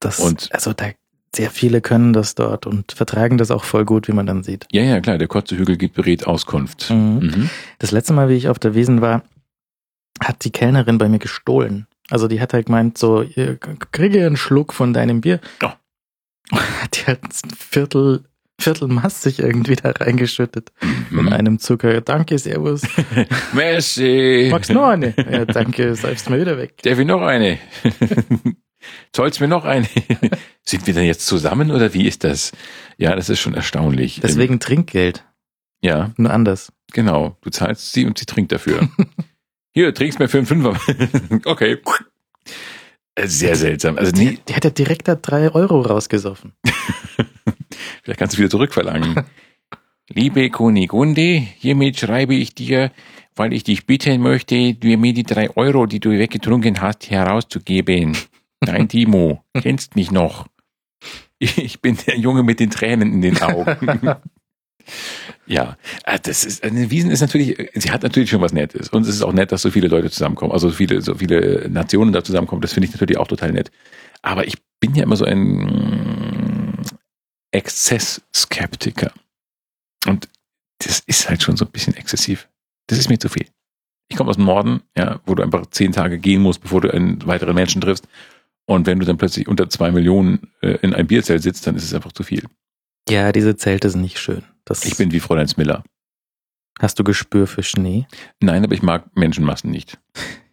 [0.00, 0.86] Das, Und- also da
[1.34, 4.66] sehr viele können das dort und vertragen das auch voll gut, wie man dann sieht.
[4.72, 6.90] Ja, ja, klar, der Kotzehügel gibt berät Auskunft.
[6.90, 7.18] Mhm.
[7.20, 7.50] Mhm.
[7.78, 9.22] Das letzte Mal, wie ich auf der Wiesen war,
[10.24, 11.86] hat die Kellnerin bei mir gestohlen.
[12.10, 13.24] Also die hat halt gemeint, so,
[13.92, 15.40] kriege einen Schluck von deinem Bier.
[15.62, 15.76] Ja.
[16.82, 18.24] Hat die halt ein Viertel,
[18.60, 20.72] Viertel massig irgendwie da reingeschüttet.
[21.10, 21.32] Mit Mhm.
[21.32, 22.00] einem Zucker.
[22.00, 22.82] Danke, servus.
[23.52, 24.48] Merci.
[24.50, 25.14] Magst du noch eine?
[25.30, 26.82] Ja, danke, seifst mal wieder weg.
[26.82, 27.58] Darf ich noch eine?
[29.12, 29.86] Zollst mir noch eine?
[30.64, 32.52] Sind wir denn jetzt zusammen oder wie ist das?
[32.96, 34.20] Ja, das ist schon erstaunlich.
[34.22, 35.18] Deswegen Trinkgeld.
[35.18, 36.72] Ähm, Ja, Nur anders.
[36.92, 37.36] genau.
[37.42, 38.88] Du zahlst sie und sie trinkt dafür.
[39.72, 40.76] Hier, trinkst mir für einen Fünfer.
[41.44, 41.78] okay.
[43.18, 43.98] Äh, Sehr seltsam.
[43.98, 46.52] Also nee, Die, die hat ja direkt da drei Euro rausgesoffen.
[48.02, 49.24] vielleicht kannst du wieder zurückverlangen.
[50.08, 52.92] Liebe Kunigunde, hiermit schreibe ich dir,
[53.34, 58.16] weil ich dich bitten möchte, dir mir die drei Euro, die du weggetrunken hast, herauszugeben.
[58.60, 60.46] Dein Timo, kennst mich noch.
[61.38, 63.76] Ich bin der Junge mit den Tränen in den Augen.
[65.46, 68.88] ja, äh, das ist, eine Wiesen ist natürlich, sie hat natürlich schon was Nettes.
[68.88, 71.68] Und es ist auch nett, dass so viele Leute zusammenkommen, also so viele, so viele
[71.70, 72.62] Nationen da zusammenkommen.
[72.62, 73.70] Das finde ich natürlich auch total nett.
[74.22, 76.82] Aber ich bin ja immer so ein mm,
[77.52, 79.12] Exzess-Skeptiker.
[80.06, 80.28] Und
[80.78, 82.48] das ist halt schon so ein bisschen exzessiv.
[82.86, 83.46] Das ist mir zu viel.
[84.08, 86.92] Ich komme aus dem Norden, ja, wo du einfach zehn Tage gehen musst, bevor du
[86.92, 88.06] einen weiteren Menschen triffst.
[88.66, 91.84] Und wenn du dann plötzlich unter zwei Millionen äh, in einem Bierzelt sitzt, dann ist
[91.84, 92.44] es einfach zu viel.
[93.08, 94.42] Ja, diese Zelte sind nicht schön.
[94.68, 95.82] Das Ich bin wie Fräulein Miller.
[96.78, 98.06] Hast du Gespür für Schnee?
[98.40, 99.98] Nein, aber ich mag Menschenmassen nicht.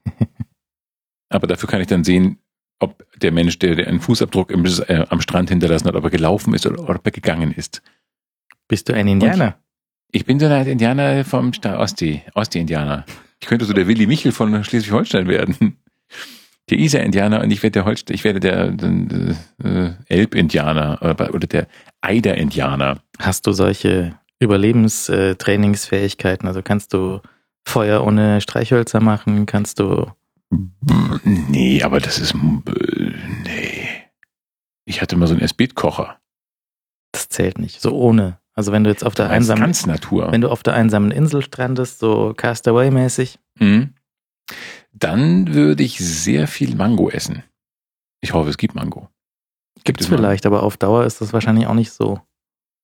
[1.30, 2.40] aber dafür kann ich dann sehen,
[2.80, 6.54] ob der Mensch, der, einen Fußabdruck im, äh, am Strand hinterlassen hat, ob er gelaufen
[6.54, 7.82] ist oder ob er gegangen ist.
[8.70, 9.60] Bist du ein Indianer?
[10.12, 13.06] Ich bin so eine Art Indianer vom Sta Ostsee, Ostsee-Indianer.
[13.42, 15.78] Ich könnte so der Willi Michel von Schleswig-Holstein werden.
[16.70, 21.48] Der Isar-Indianer und ich werde der Holstein, ich werde der, der äh, Elb-Indianer oder, oder
[21.48, 21.68] der
[22.02, 22.98] Eider-Indianer.
[23.20, 26.48] Hast du solche Überlebenstrainingsfähigkeiten?
[26.48, 27.22] Also kannst du
[27.68, 29.46] Feuer ohne Streichhölzer machen?
[29.46, 30.08] Kannst du
[31.24, 32.38] Nee, aber das ist, äh,
[33.44, 33.88] nee.
[34.86, 36.18] Ich hatte mal so einen Esbit-Kocher.
[37.12, 37.82] das zählt nicht.
[37.82, 38.40] So ohne.
[38.54, 40.32] Also wenn du jetzt auf der einsamen, ganz Natur.
[40.32, 43.94] wenn du auf der einsamen Insel strandest, so Castaway-mäßig, Mhm.
[44.97, 47.43] Dann würde ich sehr viel Mango essen.
[48.22, 49.09] Ich hoffe, es gibt Mango.
[49.84, 52.22] Gibt gibt's vielleicht, aber auf Dauer ist das wahrscheinlich auch nicht so.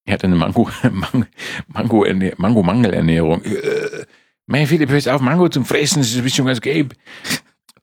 [0.06, 1.26] Ich hatte eine Mango, Mango,
[1.68, 2.06] Mango,
[2.38, 3.44] Mango Mangelernährung.
[3.44, 4.06] Äh,
[4.46, 6.96] mein Philipp, hörst auf, Mango zum Fressen, das ist schon ganz gelb.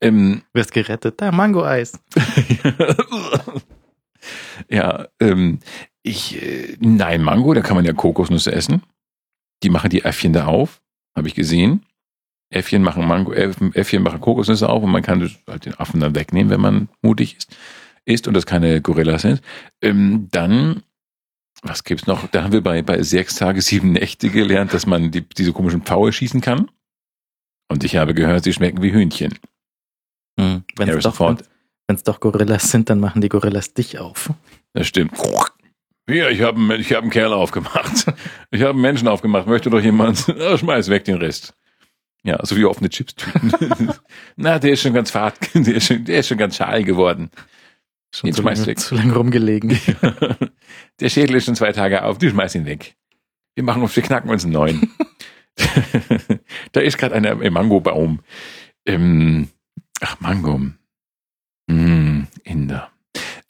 [0.00, 1.20] Ähm, Wirst gerettet.
[1.20, 1.98] Da, Mango-Eis.
[4.68, 5.60] ja, ähm,
[6.02, 8.82] ich, äh, nein, Mango, da kann man ja Kokosnüsse essen.
[9.62, 10.82] Die machen die Äffchen da auf,
[11.16, 11.84] habe ich gesehen.
[12.50, 16.14] Äffchen machen Mango, Äff- Äffchen machen Kokosnüsse auf und man kann halt den Affen dann
[16.14, 17.56] wegnehmen, wenn man mutig ist,
[18.04, 19.42] ist und das keine Gorillas sind.
[19.82, 20.82] Ähm, dann,
[21.62, 22.26] was gibt's noch?
[22.28, 25.82] Da haben wir bei, bei sechs Tage, sieben Nächte gelernt, dass man die, diese komischen
[25.82, 26.70] Pfaue schießen kann.
[27.70, 29.38] Und ich habe gehört, sie schmecken wie Hühnchen.
[30.40, 30.64] Hm.
[30.76, 31.16] Wenn es doch,
[32.04, 34.30] doch Gorillas sind, dann machen die Gorillas dich auf.
[34.72, 35.12] Das stimmt.
[36.08, 38.06] Hier, ich habe ich hab einen Kerl aufgemacht.
[38.50, 39.46] Ich habe einen Menschen aufgemacht.
[39.46, 40.20] Möchte doch jemand?
[40.56, 41.54] Schmeiß weg den Rest.
[42.24, 43.92] Ja, so wie offene Chips-Tüten.
[44.36, 47.30] Na, der ist schon ganz fad, der ist schon, der ist schon ganz schal geworden.
[48.14, 48.78] Schon Jetzt zu lange, weg.
[48.78, 49.78] zu lange rumgelegen.
[51.00, 52.96] Der Schädel ist schon zwei Tage auf, du schmeiß ihn weg.
[53.54, 54.90] Wir machen uns, wir knacken uns einen neuen.
[56.72, 58.20] da ist gerade einer im Mangobaum.
[58.86, 59.48] Ähm,
[60.00, 60.58] ach, Mango.
[61.66, 62.90] Mm, Inder.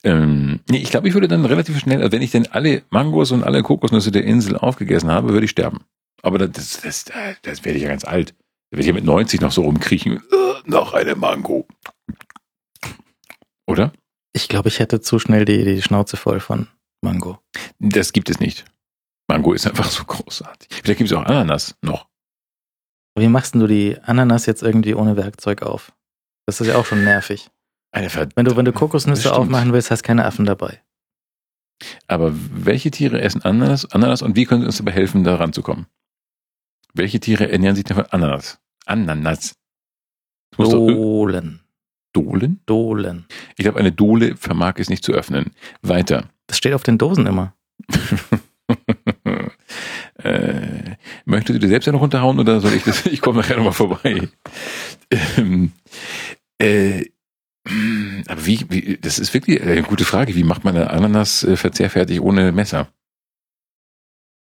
[0.03, 3.31] Ähm, nee, ich glaube, ich würde dann relativ schnell, also wenn ich denn alle Mangos
[3.31, 5.81] und alle Kokosnüsse der Insel aufgegessen habe, würde ich sterben.
[6.23, 7.05] Aber das, das, das,
[7.43, 8.35] das werde ich ja ganz alt.
[8.71, 10.17] Da werde ich ja mit 90 noch so rumkriechen.
[10.17, 11.67] Äh, noch eine Mango.
[13.67, 13.93] Oder?
[14.33, 16.69] Ich glaube, ich hätte zu schnell die, die Schnauze voll von
[17.03, 17.39] Mango.
[17.79, 18.65] Das gibt es nicht.
[19.29, 20.69] Mango ist einfach so großartig.
[20.83, 22.09] Vielleicht gibt es auch Ananas noch.
[23.19, 25.93] Wie machst denn du die Ananas jetzt irgendwie ohne Werkzeug auf?
[26.47, 27.51] Das ist ja auch schon nervig.
[27.93, 30.83] Wenn du, wenn du Kokosnüsse aufmachen willst, hast keine Affen dabei.
[32.07, 35.87] Aber welche Tiere essen Ananas, Ananas und wie können sie uns dabei helfen, da ranzukommen?
[36.99, 38.59] Welche Tiere ernähren sich denn von Ananas?
[38.85, 39.55] Ananas.
[40.57, 41.61] Dohlen.
[42.13, 42.61] Dohlen?
[42.67, 43.27] Dohlen.
[43.57, 45.53] Ich glaube, eine Dole vermag es nicht zu öffnen.
[45.81, 46.29] Weiter.
[46.49, 47.55] Das steht auf den Dosen immer.
[50.25, 53.07] äh, möchtest du dir selbst ja noch runterhauen oder soll ich das?
[53.07, 54.29] Ich komme nachher nochmal vorbei.
[55.37, 55.71] Ähm,
[56.59, 57.05] äh,
[58.27, 60.35] aber wie, wie, das ist wirklich eine gute Frage.
[60.35, 62.89] Wie macht man eine Ananas äh, verzehrfertig ohne Messer?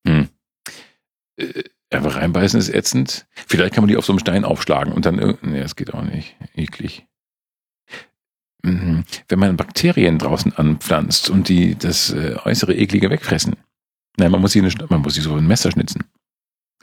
[0.06, 0.28] Hm.
[1.38, 3.28] Äh, aber reinbeißen ist ätzend.
[3.48, 6.04] Vielleicht kann man die auf so einem Stein aufschlagen und dann, nee, das geht auch
[6.04, 6.36] nicht.
[6.56, 7.06] Eklig.
[8.64, 9.04] Mhm.
[9.28, 13.56] Wenn man Bakterien draußen anpflanzt und die das äh, äußere Eklige wegfressen.
[14.18, 16.04] Nein, man muss sie, eine, man muss sie so ein Messer schnitzen.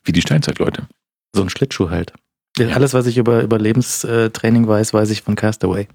[0.04, 0.88] Wie die Steinzeitleute.
[1.34, 2.12] So ein Schlittschuh halt.
[2.58, 5.86] Alles, was ich über, Lebenstraining weiß, weiß ich von Castaway.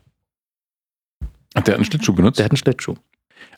[1.56, 2.40] Hat der einen Schlittschuh benutzt?
[2.40, 2.96] Der hat einen Schlittschuh.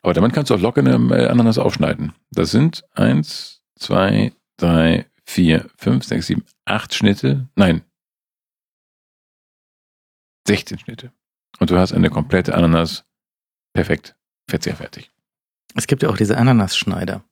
[0.01, 2.13] Aber damit kannst du auch locker eine äh, Ananas aufschneiden.
[2.31, 7.47] Das sind eins, zwei, drei, vier, fünf, sechs, sieben, acht Schnitte.
[7.55, 7.81] Nein.
[10.47, 11.11] 16 Schnitte.
[11.59, 13.03] Und du hast eine komplette Ananas
[13.73, 14.15] perfekt
[14.47, 15.11] verzehrfertig.
[15.75, 17.23] Es gibt ja auch diese Ananasschneider.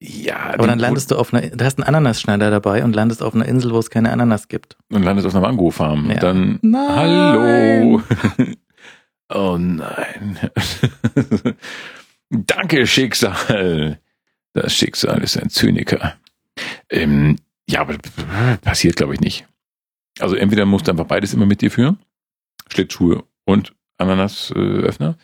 [0.00, 3.34] Ja, Aber dann landest du auf einer, du hast einen Ananasschneider dabei und landest auf
[3.34, 4.76] einer Insel, wo es keine Ananas gibt.
[4.90, 6.10] und landest auf einer Mango-Farm.
[6.10, 6.16] Ja.
[6.16, 6.88] Dann, Nein.
[6.96, 8.02] hallo.
[9.32, 10.38] oh nein.
[12.30, 14.00] Danke, Schicksal.
[14.52, 16.16] Das Schicksal ist ein Zyniker.
[16.90, 17.36] Ähm,
[17.68, 17.96] ja, aber
[18.62, 19.46] passiert, glaube ich, nicht.
[20.18, 21.98] Also entweder musst du einfach beides immer mit dir führen.
[22.68, 25.16] Schlittschuhe und Ananasöffner.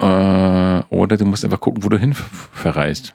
[0.00, 3.14] Äh, oder du musst einfach gucken, wo du hin verreist.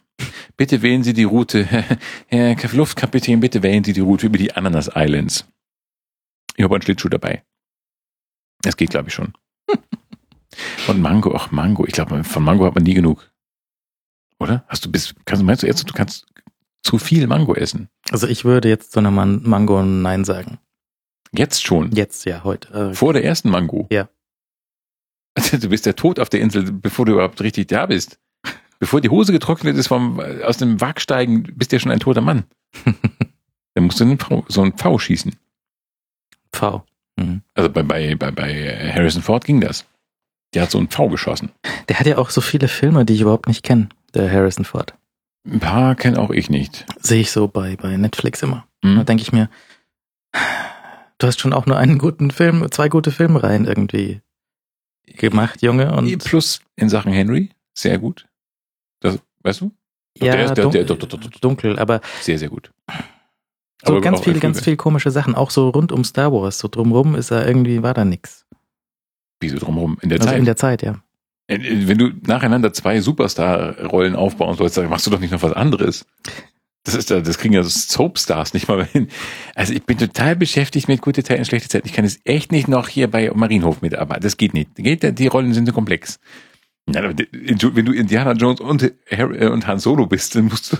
[0.55, 1.65] Bitte wählen Sie die Route,
[2.27, 5.45] Herr Luftkapitän, bitte wählen Sie die Route über die Ananas Islands.
[6.55, 7.43] Ich habe einen Schlittschuh dabei.
[8.61, 9.33] Das geht, glaube ich, schon.
[10.87, 13.31] Und Mango, ach Mango, ich glaube, von Mango hat man nie genug.
[14.39, 14.65] Oder?
[14.67, 16.25] Hast du bis, kannst, meinst du jetzt, du kannst
[16.87, 17.89] zu viel Mango essen?
[18.11, 20.57] Also ich würde jetzt zu einer Man Mango Nein sagen.
[21.33, 21.91] Jetzt schon.
[21.91, 22.73] Jetzt, ja, heute.
[22.73, 23.87] Äh, Vor der ersten Mango.
[23.91, 24.09] Ja.
[25.51, 28.19] Du bist ja tot auf der Insel, bevor du überhaupt richtig da bist.
[28.79, 32.21] Bevor die Hose getrocknet ist vom, aus dem Wagsteigen, bist du ja schon ein toter
[32.21, 32.45] Mann.
[33.75, 35.35] Dann musst du einen Pfau, so einen Pfau schießen.
[36.53, 36.83] V.
[37.17, 37.41] Mhm.
[37.53, 39.85] Also bei, bei, bei, bei Harrison Ford ging das.
[40.53, 41.51] Der hat so einen Pfau geschossen.
[41.89, 44.95] Der hat ja auch so viele Filme, die ich überhaupt nicht kenne, der Harrison Ford.
[45.49, 46.85] Ein paar kenne auch ich nicht.
[46.99, 48.67] Sehe ich so bei, bei Netflix immer.
[48.83, 48.95] Hm?
[48.97, 49.49] Da denke ich mir,
[51.17, 54.21] du hast schon auch nur einen guten Film, zwei gute Filmreihen irgendwie
[55.05, 55.95] gemacht, Junge.
[55.95, 58.27] Und Plus in Sachen Henry, sehr gut.
[58.99, 59.71] Das, weißt du?
[60.17, 61.07] ja, der ist- der- dun- der- doch.
[61.41, 62.71] dunkel, aber Sehr, sehr gut.
[63.85, 64.39] so Aber ganz auch viel, Erfolge.
[64.39, 67.83] ganz viel komische Sachen, auch so rund um Star Wars, so drumrum ist er irgendwie,
[67.83, 68.45] war da nix.
[69.39, 69.97] Wieso drumherum?
[70.01, 70.39] In der Also Zeit.
[70.39, 70.95] in der Zeit, ja.
[71.47, 75.53] Äh, Wenn du nacheinander zwei Superstar-Rollen aufbauen sollst, dann machst du doch nicht noch was
[75.53, 76.05] anderes.
[76.83, 79.09] Das ist da, das kriegen ja Soapstars nicht mal hin.
[79.55, 81.85] Also ich bin total beschäftigt mit gute Zeit und schlechte Zeit.
[81.85, 84.23] Ich kann es echt nicht noch hier bei Marienhof mitarbeiten.
[84.23, 84.75] Das geht nicht.
[84.75, 86.19] Geht, die Rollen sind so komplex.
[86.85, 90.77] Wenn du Indiana Jones und, äh, und Han Solo bist, dann musst du,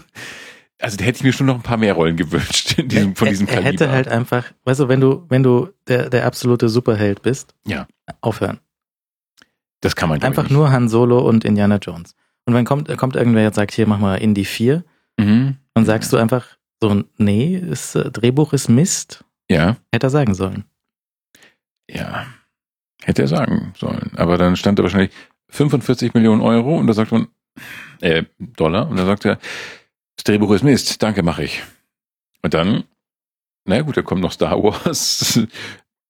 [0.80, 3.28] also da hätte ich mir schon noch ein paar mehr Rollen gewünscht in diesem, von
[3.28, 3.70] er, diesem er Kaliber.
[3.72, 7.86] hätte halt einfach, weißt du, wenn du, wenn du der, der absolute Superheld bist, Ja.
[8.22, 8.60] aufhören.
[9.82, 12.16] Das kann man Einfach nur Han Solo und Indiana Jones.
[12.46, 14.84] Und wenn kommt, kommt irgendwer und sagt, hier, mach mal Indie 4,
[15.20, 15.58] Mhm.
[15.74, 16.46] dann sagst du einfach
[16.82, 19.26] so, nee, das äh, Drehbuch ist Mist.
[19.50, 19.78] Ja.
[19.92, 20.64] Hätte er sagen sollen.
[21.90, 22.28] Ja,
[23.04, 24.12] hätte er sagen sollen.
[24.16, 25.12] Aber dann stand da wahrscheinlich
[25.50, 27.28] 45 Millionen Euro und da sagt man,
[28.02, 29.40] äh, Dollar, und da sagt er,
[30.18, 31.64] das Drehbuch ist Mist, danke, mache ich.
[32.44, 32.84] Und dann,
[33.66, 35.40] na gut, da kommt noch Star Wars,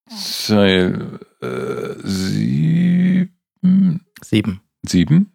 [0.47, 3.27] Teil äh,
[3.67, 4.05] sieben.
[4.21, 4.61] Sieben.
[4.85, 5.31] Sieben.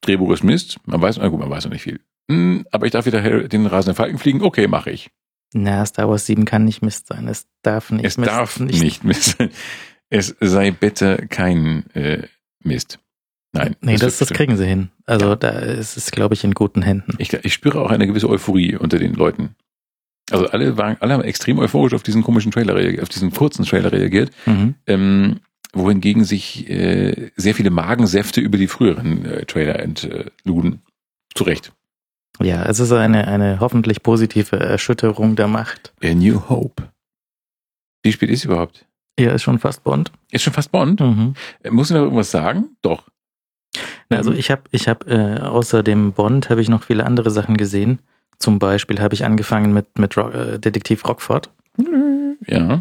[0.00, 0.78] Drehbuch ist Mist.
[0.86, 2.00] Man weiß, na gut, man weiß noch nicht viel.
[2.30, 4.42] Hm, aber ich darf wieder den rasenden Falken fliegen.
[4.42, 5.10] Okay, mache ich.
[5.54, 7.26] Na, Star Wars 7 kann nicht Mist sein.
[7.26, 9.50] Es darf nicht es Mist darf nicht Mist sein.
[10.10, 12.28] Es sei bitte kein äh,
[12.62, 12.98] Mist.
[13.52, 13.76] Nein.
[13.80, 14.36] Nee, es das, das bestimmt.
[14.36, 14.90] kriegen sie hin.
[15.06, 17.14] Also da ist es, glaube ich, in guten Händen.
[17.18, 19.56] Ich, ich spüre auch eine gewisse Euphorie unter den Leuten.
[20.30, 23.64] Also alle waren, alle haben extrem euphorisch auf diesen komischen Trailer reagiert, auf diesen kurzen
[23.64, 24.74] Trailer reagiert, Mhm.
[24.86, 25.40] ähm,
[25.72, 30.82] wohingegen sich äh, sehr viele Magensäfte über die früheren äh, Trailer entluden.
[31.34, 31.72] Zu Recht.
[32.40, 35.92] Ja, es ist eine, eine hoffentlich positive Erschütterung der Macht.
[36.02, 36.88] A New Hope.
[38.02, 38.86] Wie spät ist überhaupt?
[39.18, 40.12] Ja, ist schon fast Bond.
[40.30, 41.00] Ist schon fast Bond?
[41.00, 41.34] Mhm.
[41.62, 42.76] Äh, Muss ich noch irgendwas sagen?
[42.82, 43.08] Doch.
[44.08, 47.30] Na, Also ich habe, ich habe äh, außer dem Bond habe ich noch viele andere
[47.30, 47.98] Sachen gesehen.
[48.38, 51.50] Zum Beispiel habe ich angefangen mit mit Ro äh, Detektiv Rockford,
[52.46, 52.80] Ja.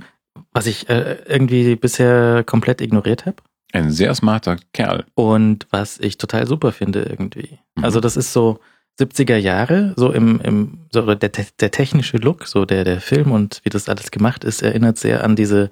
[0.58, 3.38] Was ich äh, irgendwie bisher komplett ignoriert habe
[3.74, 5.06] Ein sehr smarter Kerl.
[5.16, 7.60] und was ich total super finde irgendwie.
[7.76, 7.84] Mhm.
[7.84, 8.60] Also das ist so
[9.00, 13.62] 70er Jahre, so im, im so der, der technische Look, so der der Film und
[13.64, 15.70] wie das alles gemacht ist, erinnert sehr an diese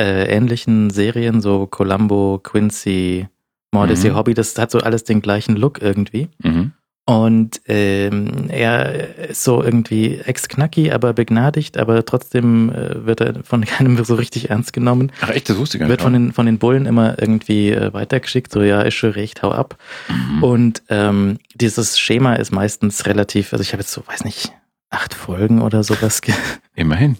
[0.00, 3.28] äh, ähnlichen Serien, so Columbo, Quincy,
[3.74, 4.06] Mordes Mhm.
[4.06, 6.28] Ihr Hobby, das hat so alles den gleichen Look irgendwie.
[6.42, 6.72] Mhm.
[7.04, 13.64] Und ähm, er ist so irgendwie ex-knacki, aber begnadigt, aber trotzdem äh, wird er von
[13.66, 15.10] keinem so richtig ernst genommen.
[15.20, 16.04] Ach echt, das wusste ich gar Wird nicht.
[16.04, 19.50] von den, von den Bullen immer irgendwie äh, weitergeschickt, so ja, ist schon recht, hau
[19.50, 19.76] ab.
[20.08, 20.42] Mhm.
[20.44, 24.52] Und ähm, dieses Schema ist meistens relativ, also ich habe jetzt so, weiß nicht,
[24.90, 26.20] acht Folgen oder sowas
[26.76, 27.16] Immerhin.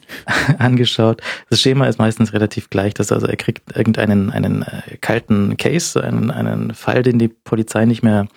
[0.58, 1.22] angeschaut.
[1.50, 2.94] Das Schema ist meistens relativ gleich.
[2.94, 7.84] Das also er kriegt irgendeinen einen äh, kalten Case, einen, einen Fall, den die Polizei
[7.84, 8.28] nicht mehr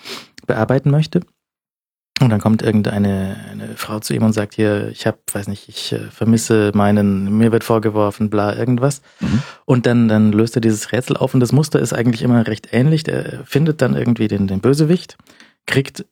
[0.48, 1.22] bearbeiten möchte.
[2.22, 5.68] Und dann kommt irgendeine eine Frau zu ihm und sagt hier, ich habe, weiß nicht,
[5.68, 9.02] ich äh, vermisse meinen, mir wird vorgeworfen, bla irgendwas.
[9.20, 9.42] Mhm.
[9.66, 12.70] Und dann dann löst er dieses Rätsel auf und das Muster ist eigentlich immer recht
[12.72, 13.04] ähnlich.
[13.04, 15.18] Der findet dann irgendwie den den Bösewicht,
[15.66, 16.06] kriegt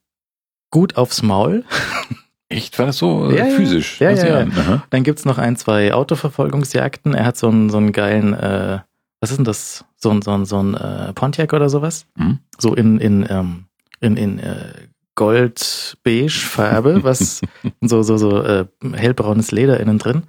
[0.72, 1.64] gut aufs Maul.
[2.50, 2.78] Echt?
[2.78, 3.56] War das so äh, Ja, ja.
[3.56, 4.00] physisch?
[4.00, 4.48] Ja, ja, ja.
[4.48, 4.84] Aha.
[4.90, 7.14] Dann gibt's noch ein, zwei Autoverfolgungsjagden.
[7.14, 8.80] Er hat so einen, so einen geilen, äh,
[9.20, 9.86] was ist denn das?
[9.96, 12.06] So ein, so ein, so ein äh, Pontiac oder sowas?
[12.16, 12.40] Mhm.
[12.60, 13.66] So in, in, ähm,
[14.02, 14.74] in, in äh,
[15.16, 17.42] Gold-Beige-Farbe, was
[17.82, 20.24] so, so, so äh, hellbraunes Leder innen drin.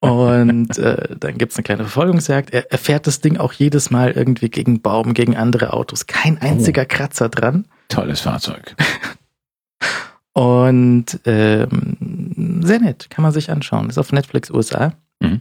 [0.00, 2.50] Und äh, dann gibt's eine kleine Verfolgungsjagd.
[2.52, 6.06] Er, er fährt das Ding auch jedes Mal irgendwie gegen Baum, gegen andere Autos.
[6.06, 7.66] Kein einziger Kratzer dran.
[7.88, 8.76] Tolles Fahrzeug.
[10.32, 13.88] Und ähm, sehr nett, kann man sich anschauen.
[13.88, 14.92] Ist auf Netflix USA.
[15.20, 15.40] Mhm.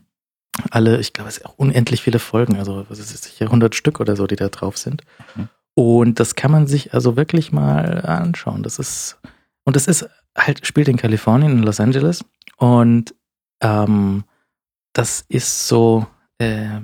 [0.71, 3.75] Alle, ich glaube, es sind auch unendlich viele Folgen, also was ist es, sicher 100
[3.75, 5.03] Stück oder so, die da drauf sind.
[5.35, 5.49] Mhm.
[5.75, 8.63] Und das kann man sich also wirklich mal anschauen.
[8.63, 9.19] Das ist,
[9.65, 12.23] und das ist halt, spielt in Kalifornien, in Los Angeles.
[12.57, 13.13] Und
[13.61, 14.23] ähm,
[14.93, 16.07] das ist so,
[16.37, 16.79] äh,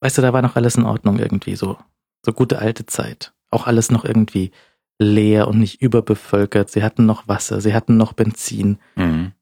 [0.00, 1.76] weißt du, da war noch alles in Ordnung irgendwie, so,
[2.24, 3.34] so gute alte Zeit.
[3.50, 4.50] Auch alles noch irgendwie
[4.98, 6.70] leer und nicht überbevölkert.
[6.70, 9.32] Sie hatten noch Wasser, sie hatten noch Benzin, Mhm.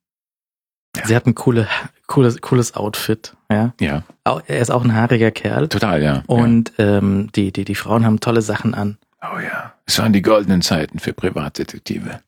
[1.04, 1.68] Sie hatten coole,
[2.06, 3.34] cooles, cooles Outfit.
[3.50, 6.22] Ja, Ja, er ist auch ein haariger Kerl total, ja.
[6.26, 8.98] und ähm, die, die, die Frauen haben tolle Sachen an.
[9.22, 9.32] ja.
[9.34, 9.72] Oh ja.
[9.86, 12.20] Es waren die goldenen Zeiten für Privatdetektive.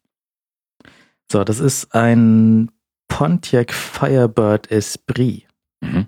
[1.30, 2.70] So, das ist ein
[3.08, 5.46] Pontiac Firebird Esprit.
[5.80, 6.06] Mhm.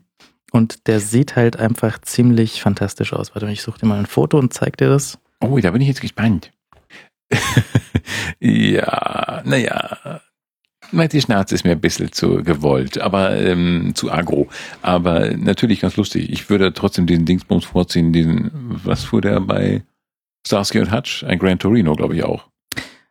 [0.53, 3.35] Und der sieht halt einfach ziemlich fantastisch aus.
[3.35, 5.19] Warte mal, ich suche dir mal ein Foto und zeig dir das.
[5.41, 6.53] Oh, da bin ich jetzt gespannt.
[8.41, 10.21] ja, naja.
[10.93, 14.49] Die Schnauze ist mir ein bisschen zu gewollt, aber ähm, zu agro.
[14.83, 16.31] Aber natürlich ganz lustig.
[16.31, 19.83] Ich würde trotzdem diesen Dingsbums vorziehen, diesen, was fuhr der bei
[20.47, 21.25] Starsky und Hutch?
[21.25, 22.49] Ein Gran Torino, glaube ich auch.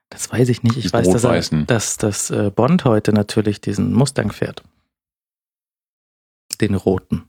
[0.09, 0.77] Das weiß ich nicht.
[0.77, 4.63] Ich weiß, dass, er, dass, dass äh, Bond heute natürlich diesen Mustang fährt.
[6.59, 7.23] Den roten.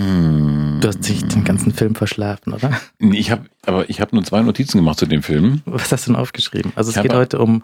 [0.00, 0.80] Hm.
[0.80, 2.72] Du hast dich den ganzen Film verschlafen, oder?
[2.98, 5.62] Nee, Ich habe, aber ich habe nur zwei Notizen gemacht zu dem Film.
[5.66, 6.72] Was hast du denn aufgeschrieben?
[6.74, 7.62] Also es geht heute um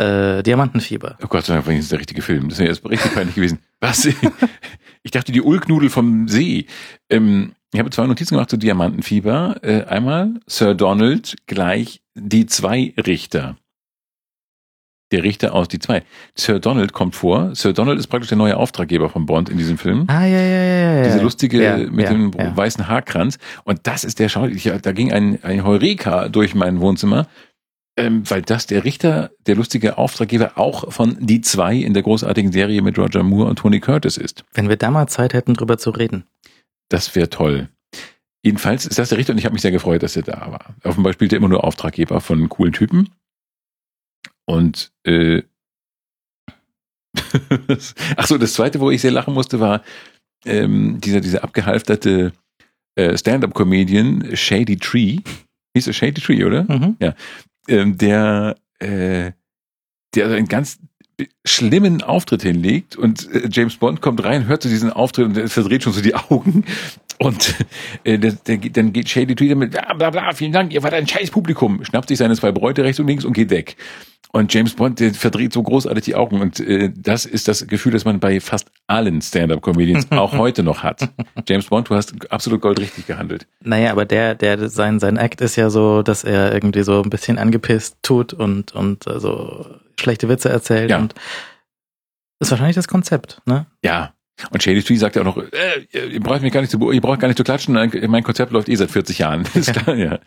[0.00, 1.18] äh, Diamantenfieber.
[1.22, 2.48] Oh Gott sei Dank, war das der richtige Film.
[2.48, 3.58] Das wäre jetzt richtig peinlich gewesen.
[3.80, 4.08] Was?
[5.02, 6.66] Ich dachte, die Ulknudel vom See.
[7.08, 9.56] Ähm, ich habe zwei Notizen gemacht zu Diamantenfieber.
[9.62, 13.56] Äh, einmal Sir Donald gleich die zwei Richter.
[15.10, 16.02] Der Richter aus die zwei.
[16.34, 17.54] Sir Donald kommt vor.
[17.54, 20.04] Sir Donald ist praktisch der neue Auftraggeber von Bond in diesem Film.
[20.08, 21.02] Ah, ja, ja, ja, ja.
[21.04, 22.54] Diese lustige ja, mit ja, dem ja.
[22.54, 23.38] weißen Haarkranz.
[23.64, 24.46] Und das ist der Schau.
[24.46, 27.26] Da ging ein, ein Heureka durch mein Wohnzimmer,
[28.00, 32.50] ähm, weil das der Richter, der lustige Auftraggeber auch von Die zwei in der großartigen
[32.50, 34.44] Serie mit Roger Moore und Tony Curtis ist.
[34.54, 36.24] Wenn wir da mal Zeit hätten, drüber zu reden.
[36.88, 37.68] Das wäre toll.
[38.42, 40.74] Jedenfalls ist das der Richter und ich habe mich sehr gefreut, dass er da war.
[40.82, 43.10] Offenbar spielt er immer nur Auftraggeber von coolen Typen.
[44.46, 45.42] Und äh,
[48.16, 49.82] ach so, das zweite, wo ich sehr lachen musste, war
[50.46, 52.32] ähm, dieser, dieser abgehalfterte
[52.94, 55.18] äh, Stand-up-Comedian Shady Tree,
[55.74, 56.64] hieß er Shady Tree, oder?
[56.64, 56.96] Mhm.
[57.70, 59.32] Ähm, der, äh,
[60.14, 60.78] der also einen ganz
[61.44, 65.48] schlimmen Auftritt hinlegt und äh, James Bond kommt rein, hört zu diesen Auftritt und er
[65.48, 66.64] verdreht schon so die Augen
[67.20, 67.54] und
[68.04, 70.94] äh, der, der, dann geht Shady Tree damit, bla bla bla, vielen Dank, ihr wart
[70.94, 73.76] ein scheiß Publikum, schnappt sich seine zwei Bräute rechts und links und geht weg.
[74.32, 77.90] Und James Bond, der verdreht so großartig die Augen und äh, das ist das Gefühl,
[77.92, 81.08] das man bei fast allen Stand-Up-Comedians auch heute noch hat.
[81.48, 83.48] James Bond, du hast absolut goldrichtig gehandelt.
[83.60, 87.10] Naja, aber der, der, sein, sein Act ist ja so, dass er irgendwie so ein
[87.10, 89.66] bisschen angepisst tut und, und äh, so
[89.98, 90.98] schlechte Witze erzählt Ja.
[90.98, 91.14] und
[92.38, 93.66] ist wahrscheinlich das Konzept, ne?
[93.84, 94.14] Ja.
[94.50, 97.00] Und Shady Tree sagt ja auch noch, äh, ihr braucht mich gar nicht zu, ihr
[97.00, 99.44] braucht gar nicht zu klatschen, mein Konzept läuft eh seit 40 Jahren.
[99.54, 100.18] Ist klar, ja.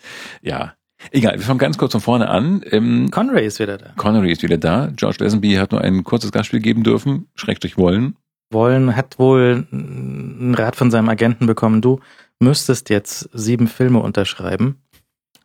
[0.42, 0.74] ja.
[1.12, 2.64] Egal, wir fangen ganz kurz von vorne an.
[2.72, 3.90] Ähm, Conray ist wieder da.
[3.98, 4.90] Connery ist wieder da.
[4.96, 8.16] George Lazenby hat nur ein kurzes Gastspiel geben dürfen, Schrägstrich wollen.
[8.52, 12.00] Wollen, hat wohl einen Rat von seinem Agenten bekommen, du
[12.40, 14.82] müsstest jetzt sieben Filme unterschreiben.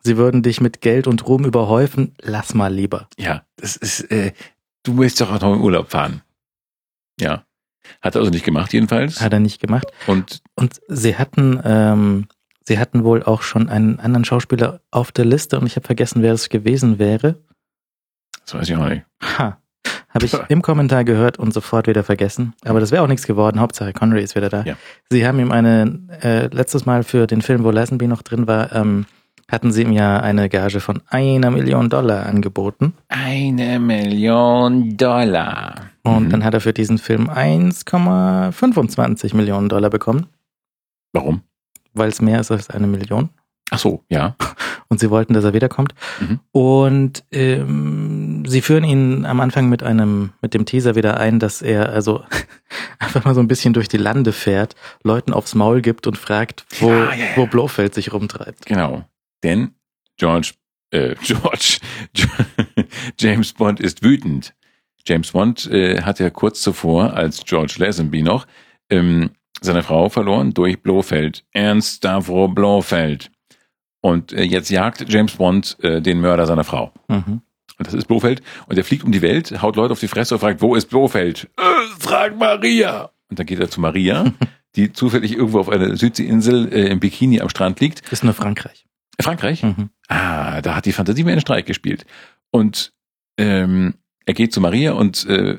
[0.03, 3.09] Sie würden dich mit Geld und Ruhm überhäufen, lass mal lieber.
[3.19, 4.33] Ja, das ist, äh,
[4.83, 6.23] du willst doch auch noch in Urlaub fahren.
[7.21, 7.45] Ja.
[8.01, 9.21] Hat er also nicht gemacht, jedenfalls.
[9.21, 9.87] Hat er nicht gemacht.
[10.07, 12.27] Und Und sie hatten, ähm,
[12.65, 16.23] sie hatten wohl auch schon einen anderen Schauspieler auf der Liste und ich habe vergessen,
[16.23, 17.37] wer es gewesen wäre.
[18.45, 19.05] das weiß ich auch nicht.
[19.39, 19.59] Ha.
[20.11, 22.55] Habe ich im Kommentar gehört und sofort wieder vergessen.
[22.65, 23.61] Aber das wäre auch nichts geworden.
[23.61, 24.63] Hauptsache Connery ist wieder da.
[24.65, 24.75] Ja.
[25.11, 28.73] Sie haben ihm eine, äh, letztes Mal für den Film, wo Lazenby noch drin war,
[28.73, 29.05] ähm,
[29.51, 32.93] hatten sie ihm ja eine Gage von einer Million Dollar angeboten.
[33.09, 35.75] Eine Million Dollar.
[36.03, 36.31] Und Mhm.
[36.31, 40.27] dann hat er für diesen Film 1,25 Millionen Dollar bekommen,
[41.13, 41.43] Warum?
[41.95, 43.31] weil es mehr ist als eine Million.
[43.71, 44.35] Ach so, ja.
[44.91, 45.93] Und sie wollten, dass er wiederkommt.
[46.19, 46.41] Mhm.
[46.53, 51.61] Und ähm, sie führen ihn am Anfang mit einem, mit dem Teaser wieder ein, dass
[51.61, 52.23] er also
[52.99, 56.65] einfach mal so ein bisschen durch die Lande fährt, Leuten aufs Maul gibt und fragt,
[56.81, 57.27] wo, ja, ja.
[57.37, 58.65] wo Blofeld sich rumtreibt.
[58.65, 59.05] Genau.
[59.43, 59.75] Denn
[60.17, 60.53] George,
[60.91, 61.79] äh, George,
[63.19, 64.55] James Bond ist wütend.
[65.07, 68.47] James Bond äh, hat ja kurz zuvor, als George Lazenby noch,
[68.91, 71.45] ähm, seine Frau verloren durch Blofeld.
[71.53, 73.31] Ernst Stavro Blofeld.
[74.01, 76.93] Und äh, jetzt jagt James Bond äh, den Mörder seiner Frau.
[77.09, 77.43] Mhm.
[77.79, 78.43] Und das ist Blofeld.
[78.67, 80.87] Und er fliegt um die Welt, haut Leute auf die Fresse und fragt, wo ist
[80.87, 81.49] Blofeld?
[81.57, 81.63] Äh,
[81.99, 83.11] frag Maria.
[83.29, 84.33] Und dann geht er zu Maria,
[84.77, 88.11] die zufällig irgendwo auf einer Südseeinsel äh, im Bikini am Strand liegt.
[88.13, 88.87] Ist nur Frankreich.
[89.21, 89.63] Frankreich?
[89.63, 89.91] Mhm.
[90.09, 92.07] Ah, da hat die Fantasie mir einen Streik gespielt.
[92.51, 92.93] Und
[93.39, 93.95] ähm,
[94.27, 95.57] er geht zu Maria und äh,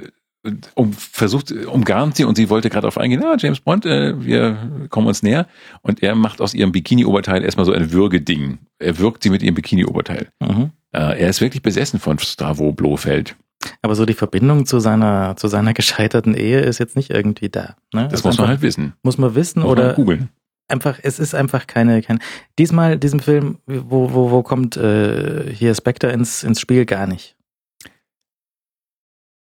[0.76, 4.88] um, versucht, umgarnt sie und sie wollte gerade auf eingehen, ah, James Bond, äh, wir
[4.90, 5.48] kommen uns näher.
[5.82, 8.60] Und er macht aus ihrem Bikini-Oberteil erstmal so ein Würgeding.
[8.80, 10.30] Er wirkt sie mit ihrem Bikini-Oberteil.
[10.40, 10.72] Mhm.
[10.92, 13.36] Äh, er ist wirklich besessen von Stravo Blofeld.
[13.82, 17.76] Aber so die Verbindung zu seiner, zu seiner gescheiterten Ehe ist jetzt nicht irgendwie da.
[17.94, 18.06] Ne?
[18.06, 18.94] Das Ist muss man halt wissen.
[19.04, 20.30] muss man wissen Muss man oder googeln.
[20.70, 22.20] Einfach, es ist einfach keine, kein,
[22.58, 27.36] diesmal diesem Film, wo, wo, wo kommt äh, hier Spectre ins, ins Spiel gar nicht.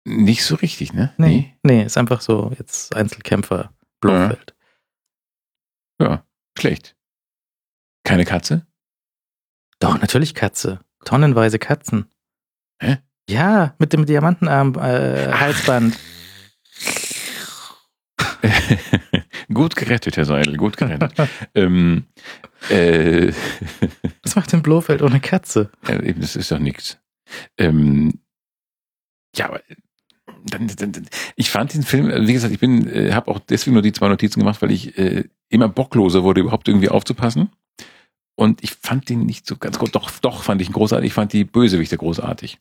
[0.05, 1.13] Nicht so richtig, ne?
[1.19, 4.55] Nee, nee, ist einfach so jetzt Einzelkämpfer Blofeld.
[6.01, 6.25] Ja,
[6.59, 6.97] schlecht.
[8.05, 8.67] Keine Katze?
[9.81, 10.81] Doch, natürlich Katze.
[11.05, 12.11] Tonnenweise Katzen.
[12.81, 12.99] Hä?
[13.29, 15.99] Ja, mit dem Diamantenarm äh, Halsband.
[19.53, 21.13] gut gerettet, Herr Seidel, gut gerettet.
[21.55, 22.05] ähm,
[22.69, 23.33] äh,
[24.23, 25.71] Was macht denn Blofeld ohne Katze?
[25.87, 26.99] ja, eben, das ist doch nichts.
[27.57, 28.21] Ähm,
[29.37, 29.61] ja, aber
[30.45, 33.75] dann, dann, dann, ich fand den Film, wie gesagt, ich bin, äh, habe auch deswegen
[33.75, 37.51] nur die zwei Notizen gemacht, weil ich äh, immer bockloser wurde, überhaupt irgendwie aufzupassen.
[38.35, 39.95] Und ich fand den nicht so ganz gut.
[39.95, 41.09] Doch, doch fand ich ihn großartig.
[41.09, 42.59] Ich fand die Bösewichte großartig.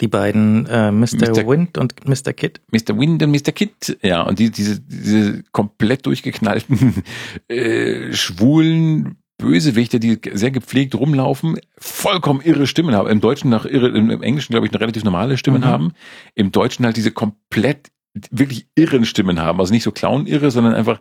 [0.00, 1.30] Die beiden äh, Mr.
[1.30, 1.46] Mr.
[1.46, 2.32] Wind und Mr.
[2.32, 2.60] Kid.
[2.72, 2.98] Mr.
[2.98, 3.52] Wind und Mr.
[3.52, 7.02] Kid, ja, und die, diese, diese komplett durchgeknallten,
[7.48, 13.08] äh, schwulen Bösewichte, die sehr gepflegt rumlaufen, vollkommen irre Stimmen haben.
[13.08, 15.66] Im Deutschen nach irre, im Englischen, glaube ich, eine relativ normale Stimmen Mhm.
[15.66, 15.92] haben.
[16.34, 17.88] Im Deutschen halt diese komplett
[18.30, 19.60] wirklich irren Stimmen haben.
[19.60, 21.00] Also nicht so clown-irre, sondern einfach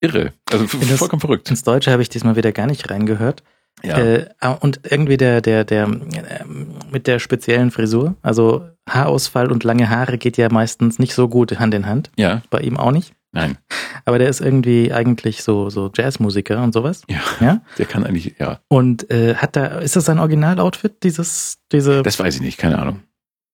[0.00, 0.32] irre.
[0.50, 1.48] Also Das- vollkommen verrückt.
[1.50, 3.42] Ins Deutsche habe ich diesmal wieder gar nicht reingehört.
[3.82, 3.98] Ja.
[3.98, 4.26] Äh,
[4.60, 10.18] und irgendwie der, der, der, ähm, mit der speziellen Frisur, also Haarausfall und lange Haare
[10.18, 12.10] geht ja meistens nicht so gut Hand in Hand.
[12.16, 13.12] ja, Bei ihm auch nicht.
[13.32, 13.58] nein.
[14.06, 17.02] Aber der ist irgendwie eigentlich so, so Jazzmusiker und sowas.
[17.08, 17.20] Ja.
[17.40, 17.60] Ja?
[17.78, 18.60] Der kann eigentlich, ja.
[18.68, 22.78] Und äh, hat da, ist das sein Originaloutfit, dieses, diese Das weiß ich nicht, keine
[22.78, 23.02] Ahnung.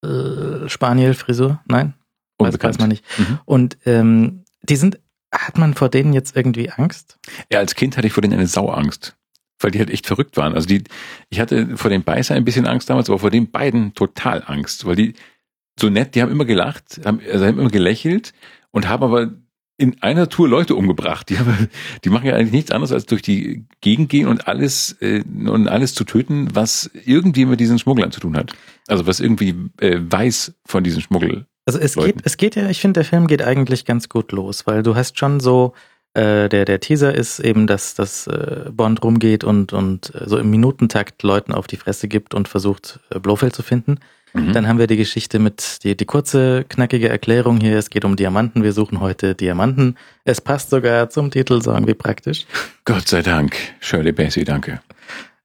[0.05, 1.59] äh, Spaniel-Frisur?
[1.67, 1.93] Nein?
[2.39, 3.03] Weiß, weiß man nicht.
[3.19, 3.39] Mhm.
[3.45, 4.99] Und ähm, die sind,
[5.33, 7.17] hat man vor denen jetzt irgendwie Angst?
[7.51, 9.16] Ja, als Kind hatte ich vor denen eine Sauangst.
[9.59, 10.53] Weil die halt echt verrückt waren.
[10.53, 10.83] Also die,
[11.29, 14.85] ich hatte vor dem Beißer ein bisschen Angst damals, aber vor den beiden total Angst.
[14.85, 15.13] Weil die
[15.79, 18.33] so nett, die haben immer gelacht, haben, also haben immer gelächelt
[18.71, 19.31] und haben aber
[19.77, 21.29] in einer Tour Leute umgebracht.
[21.29, 21.69] Die, haben,
[22.03, 25.67] die machen ja eigentlich nichts anderes als durch die Gegend gehen und alles äh, und
[25.67, 28.53] alles zu töten, was irgendwie mit diesen Schmugglern zu tun hat.
[28.87, 31.45] Also was irgendwie äh, weiß von diesen Schmuggel.
[31.65, 32.17] Also es Leuten.
[32.17, 34.95] geht, es geht ja, ich finde, der Film geht eigentlich ganz gut los, weil du
[34.95, 35.73] hast schon so,
[36.17, 40.37] äh, der, der Teaser ist eben, dass, dass äh, Bond rumgeht und, und äh, so
[40.37, 43.99] im Minutentakt Leuten auf die Fresse gibt und versucht, äh, Blofeld zu finden.
[44.33, 44.53] Mhm.
[44.53, 47.77] Dann haben wir die Geschichte mit die, die kurze, knackige Erklärung hier.
[47.77, 48.63] Es geht um Diamanten.
[48.63, 49.95] Wir suchen heute Diamanten.
[50.25, 52.45] Es passt sogar zum Titel, sagen wir praktisch.
[52.83, 53.55] Gott sei Dank.
[53.79, 54.81] Shirley Bassey, danke.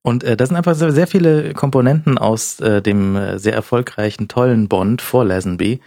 [0.01, 4.27] Und äh, da sind einfach sehr, sehr viele Komponenten aus äh, dem äh, sehr erfolgreichen,
[4.27, 5.81] tollen Bond vor Lazenby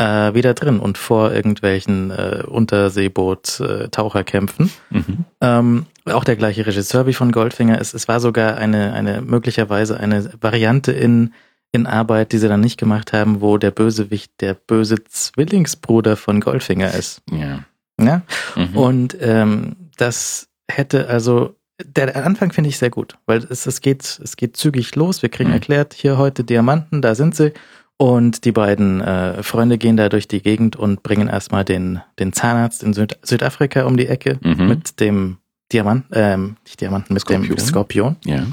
[0.00, 4.70] äh, wieder drin und vor irgendwelchen äh, Unterseeboot-Taucherkämpfen.
[4.90, 5.24] Mhm.
[5.40, 7.78] Ähm, auch der gleiche Regisseur wie von Goldfinger.
[7.80, 11.34] Es, es war sogar eine, eine möglicherweise eine Variante in,
[11.72, 16.40] in Arbeit, die sie dann nicht gemacht haben, wo der Bösewicht der böse Zwillingsbruder von
[16.40, 17.20] Goldfinger ist.
[17.30, 17.64] Ja.
[18.00, 18.22] Ja?
[18.56, 18.76] Mhm.
[18.76, 24.20] Und ähm, das hätte also der Anfang finde ich sehr gut, weil es, es geht
[24.22, 25.22] es geht zügig los.
[25.22, 25.54] Wir kriegen Mhm.
[25.56, 27.52] erklärt, hier heute Diamanten, da sind sie.
[28.00, 32.32] Und die beiden äh, Freunde gehen da durch die Gegend und bringen erstmal den den
[32.32, 34.68] Zahnarzt in Süd Südafrika um die Ecke Mhm.
[34.68, 35.36] mit dem
[35.70, 37.56] Diamant, ähm, nicht Diamanten, mit Skorpion.
[37.56, 38.16] dem Skorpion.
[38.24, 38.46] ja.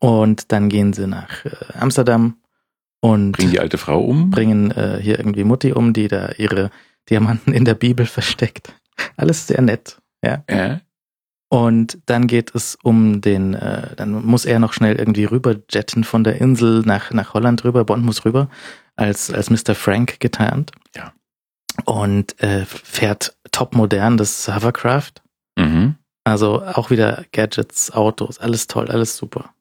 [0.00, 2.36] Und dann gehen sie nach äh, Amsterdam
[3.00, 4.28] und Bringen die alte Frau um.
[4.30, 6.70] bringen äh, hier irgendwie Mutti um, die da ihre
[7.08, 8.74] Diamanten in der Bibel versteckt.
[9.16, 9.98] Alles sehr nett.
[10.22, 10.44] Ja.
[10.50, 10.80] Ja.
[11.48, 16.04] Und dann geht es um den, äh, dann muss er noch schnell irgendwie rüber jetten
[16.04, 18.48] von der Insel nach, nach Holland rüber, Bond muss rüber,
[19.00, 19.74] als, als Mr.
[19.74, 20.72] Frank getarnt.
[20.94, 21.12] Ja.
[21.84, 25.12] Und äh, fährt topmodern das Hovercraft.
[25.56, 25.96] Mhm.
[26.24, 29.54] Also auch wieder Gadgets, Autos, alles toll, alles super.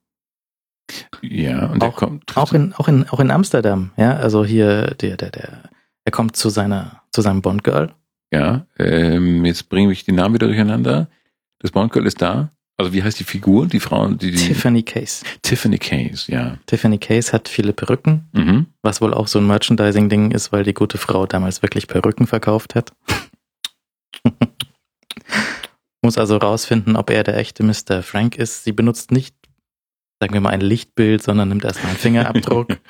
[1.21, 2.35] Ja, und Auch- kommt.
[2.35, 5.63] Auch in, auch in, auch in Amsterdam, ja, also hier, der, der, der,
[6.03, 7.93] er kommt zu seiner, zu seinem Bond-Girl.
[8.31, 11.07] Ja, ähm, jetzt bringe ich die Namen wieder durcheinander.
[11.59, 12.51] Das Bond-Girl ist da.
[12.79, 13.67] Also wie heißt die Figur?
[13.67, 15.25] Die Frau, die, die Tiffany Case.
[15.41, 16.57] Tiffany Case, ja.
[16.65, 18.67] Tiffany Case hat viele Perücken, Mhm.
[18.81, 22.75] was wohl auch so ein Merchandising-Ding ist, weil die gute Frau damals wirklich Perücken verkauft
[22.75, 22.93] hat.
[26.01, 28.01] Muss also rausfinden, ob er der echte Mr.
[28.01, 28.63] Frank ist.
[28.63, 29.35] Sie benutzt nicht,
[30.21, 32.77] sagen wir mal, ein Lichtbild, sondern nimmt erstmal einen Fingerabdruck.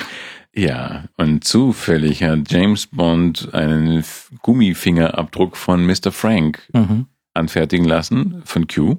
[0.56, 4.03] Ja, und zufällig hat James Bond einen
[4.41, 6.11] Gummifingerabdruck von Mr.
[6.11, 7.06] Frank mhm.
[7.36, 8.98] anfertigen lassen von Q.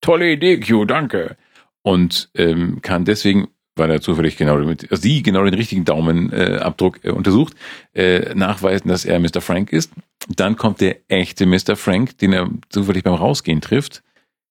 [0.00, 1.36] Tolle Idee, Q, danke.
[1.82, 7.04] Und ähm, kann deswegen, weil er zufällig genau mit, also sie genau den richtigen Daumenabdruck
[7.04, 7.54] äh, äh, untersucht,
[7.94, 9.40] äh, nachweisen, dass er Mr.
[9.40, 9.92] Frank ist.
[10.28, 11.76] Dann kommt der echte Mr.
[11.76, 14.02] Frank, den er zufällig beim Rausgehen trifft.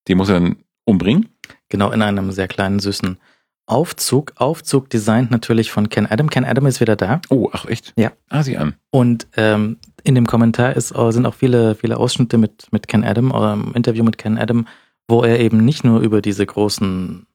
[0.07, 1.29] Den muss er dann umbringen.
[1.69, 3.17] Genau, in einem sehr kleinen, süßen
[3.67, 4.31] Aufzug.
[4.37, 6.29] Aufzug designt natürlich von Ken Adam.
[6.29, 7.21] Ken Adam ist wieder da.
[7.29, 7.93] Oh, ach echt?
[7.97, 8.13] Ja.
[8.29, 8.75] Ah, sieh an.
[8.91, 13.03] Und ähm, in dem Kommentar ist, äh, sind auch viele, viele Ausschnitte mit, mit Ken
[13.03, 14.67] Adam, oder im Interview mit Ken Adam,
[15.07, 17.25] wo er eben nicht nur über diese großen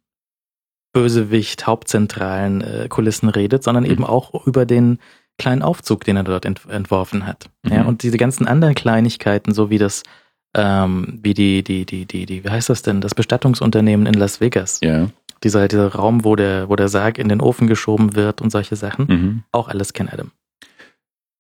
[0.93, 3.91] Bösewicht, hauptzentralen äh, Kulissen redet, sondern Mhm.
[3.91, 4.99] eben auch über den
[5.39, 7.49] kleinen Aufzug, den er dort ent entworfen hat.
[7.63, 7.73] Mhm.
[7.73, 10.03] Ja, und diese ganzen anderen Kleinigkeiten, so wie das,
[10.55, 14.41] ähm, wie die, die, die, die, die, wie heißt das denn, das Bestattungsunternehmen in Las
[14.43, 14.81] Vegas.
[14.83, 15.09] Ja.
[15.43, 18.77] Dieser, dieser Raum, wo der, wo der Sarg in den Ofen geschoben wird und solche
[18.77, 19.07] Sachen.
[19.09, 19.43] Mhm.
[19.51, 20.31] Auch alles Ken Adam.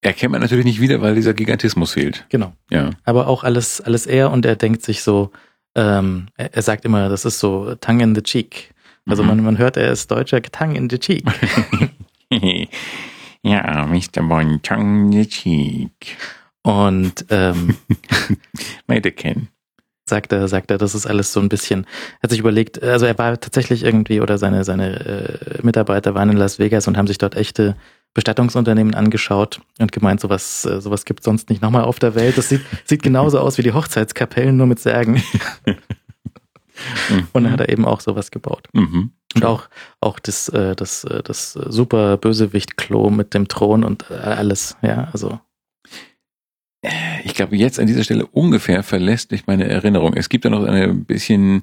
[0.00, 2.24] Erkennt man natürlich nicht wieder, weil dieser Gigantismus fehlt.
[2.30, 2.54] Genau.
[2.70, 2.90] Ja.
[3.04, 5.30] aber auch alles, alles er und er denkt sich so,
[5.74, 8.72] ähm, er, er sagt immer, das ist so tongue in the cheek.
[9.08, 9.28] Also Mhm.
[9.28, 11.24] man, man hört, er ist Deutscher, tongue in the cheek.
[13.42, 14.22] ja, Mr.
[14.22, 16.16] Bond, tongue in the cheek.
[16.62, 17.76] Und ähm,
[19.16, 19.48] Ken.
[20.08, 21.86] sagt er, sagt er, das ist alles so ein bisschen,
[22.22, 26.36] hat sich überlegt, also er war tatsächlich irgendwie oder seine, seine äh, Mitarbeiter waren in
[26.36, 27.76] Las Vegas und haben sich dort echte
[28.14, 32.36] Bestattungsunternehmen angeschaut und gemeint, sowas, äh, sowas gibt sonst nicht nochmal auf der Welt.
[32.36, 35.22] Das sieht, sieht genauso aus wie die Hochzeitskapellen, nur mit Särgen.
[37.32, 38.68] Und dann hat er eben auch sowas gebaut.
[38.72, 39.12] Mhm.
[39.34, 39.68] Und auch,
[40.00, 45.40] auch das, äh, das, äh, das super Bösewicht-Klo mit dem Thron und alles, ja, also.
[47.24, 50.14] Ich glaube, jetzt an dieser Stelle ungefähr verlässt mich meine Erinnerung.
[50.14, 51.62] Es gibt da noch eine bisschen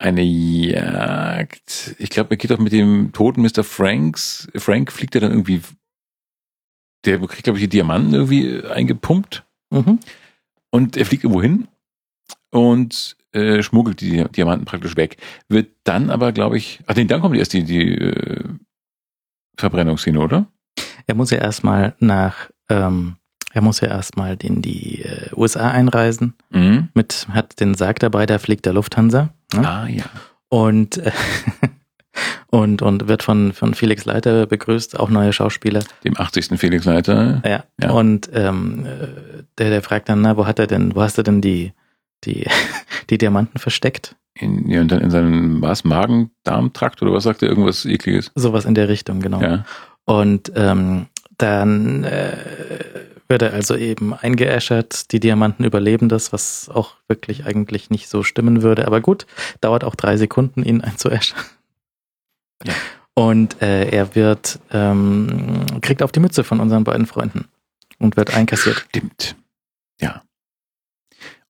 [0.00, 1.94] eine Jagd.
[1.98, 3.62] Ich glaube, er geht auch mit dem toten Mr.
[3.62, 4.48] Franks.
[4.56, 5.60] Frank fliegt ja dann irgendwie.
[7.04, 9.44] Der kriegt, glaube ich, die Diamanten irgendwie eingepumpt.
[9.70, 10.00] Mhm.
[10.70, 11.68] Und er fliegt irgendwo hin
[12.50, 15.16] und äh, schmuggelt die Diamanten praktisch weg.
[15.48, 16.80] Wird dann aber, glaube ich.
[16.86, 18.44] Ach nee, dann kommt erst die, die äh,
[19.56, 20.46] Verbrennungsszene, oder?
[21.06, 23.16] Er muss ja erstmal nach, ähm,
[23.52, 26.34] er muss ja erstmal in die äh, USA einreisen.
[26.50, 26.88] Mhm.
[26.94, 29.30] Mit, hat den Sarg dabei, da fliegt der Lufthansa.
[29.54, 29.68] Ne?
[29.68, 30.04] Ah ja.
[30.48, 31.10] Und, äh,
[32.46, 35.82] und, und wird von, von Felix Leiter begrüßt, auch neue Schauspieler.
[36.04, 36.58] Dem 80.
[36.58, 37.42] Felix Leiter.
[37.44, 37.64] Ja.
[37.80, 37.90] Ja.
[37.90, 41.22] Und ähm, äh, der, der fragt dann, na, wo hat er denn, wo hast du
[41.22, 41.72] denn die,
[42.24, 42.46] die,
[43.10, 44.16] die Diamanten versteckt?
[44.34, 48.30] In, ja, und dann in seinem, was, Magen-Darm-Trakt oder was sagt er, irgendwas ekliges?
[48.36, 49.40] Sowas in der Richtung, genau.
[49.40, 49.64] Ja.
[50.04, 51.06] Und ähm,
[51.36, 52.36] dann äh,
[53.30, 58.22] wird er also eben eingeäschert, die Diamanten überleben das, was auch wirklich eigentlich nicht so
[58.24, 58.86] stimmen würde.
[58.86, 59.26] Aber gut,
[59.60, 61.38] dauert auch drei Sekunden, ihn einzuäschern.
[62.66, 62.74] Ja.
[63.14, 67.46] Und äh, er wird, ähm, kriegt auf die Mütze von unseren beiden Freunden
[67.98, 68.84] und wird einkassiert.
[68.88, 69.36] Stimmt.
[70.00, 70.22] Ja.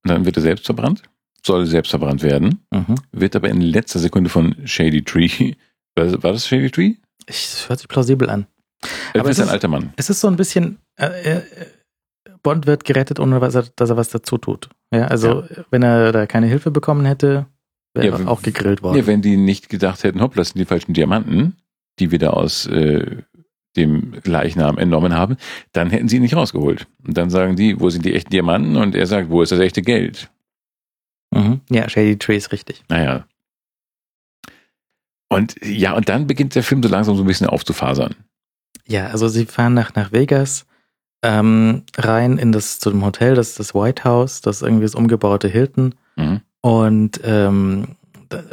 [0.05, 1.03] Und dann wird er selbst verbrannt,
[1.45, 2.97] soll selbst verbrannt werden, Mhm.
[3.13, 5.55] wird aber in letzter Sekunde von Shady Tree,
[5.97, 6.95] war, war das Shady Tree?
[7.27, 8.47] Ich, hört sich plausibel an.
[9.13, 9.93] Er Aber ist es ein alter Mann.
[9.97, 11.43] Es ist so ein bisschen, äh, äh,
[12.43, 14.69] Bond wird gerettet, ohne was er, dass er was dazu tut.
[14.93, 17.47] Ja, also wenn er da keine Hilfe bekommen hätte,
[17.95, 18.97] wäre Ja, er auch gegrillt worden.
[18.97, 21.57] Ja, wenn die nicht gedacht hätten, hopp, das sind die falschen Diamanten,
[21.99, 23.23] die wir da aus äh,
[23.77, 25.37] dem Leichnam entnommen haben,
[25.73, 26.87] dann hätten sie ihn nicht rausgeholt.
[27.07, 28.77] Und dann sagen die, wo sind die echten Diamanten?
[28.77, 30.31] Und er sagt, wo ist das echte Geld?
[31.33, 31.61] mhm.
[31.71, 32.83] Ja, Shady Tree ist richtig.
[32.89, 33.27] Naja.
[35.29, 38.17] Und ja, und dann beginnt der Film so langsam so ein bisschen aufzufasern.
[38.87, 40.67] Ja, also sie fahren nach, nach Vegas
[41.23, 44.85] ähm, rein in das zu dem Hotel, das ist das White House, das ist irgendwie
[44.85, 45.95] das umgebaute Hilton.
[46.17, 46.41] Mhm.
[46.63, 47.97] Und ähm,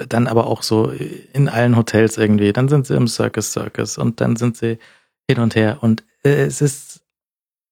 [0.09, 0.91] dann aber auch so
[1.33, 2.51] in allen Hotels irgendwie.
[2.51, 4.79] Dann sind sie im Circus Circus und dann sind sie
[5.29, 5.77] hin und her.
[5.81, 7.01] Und äh, es ist,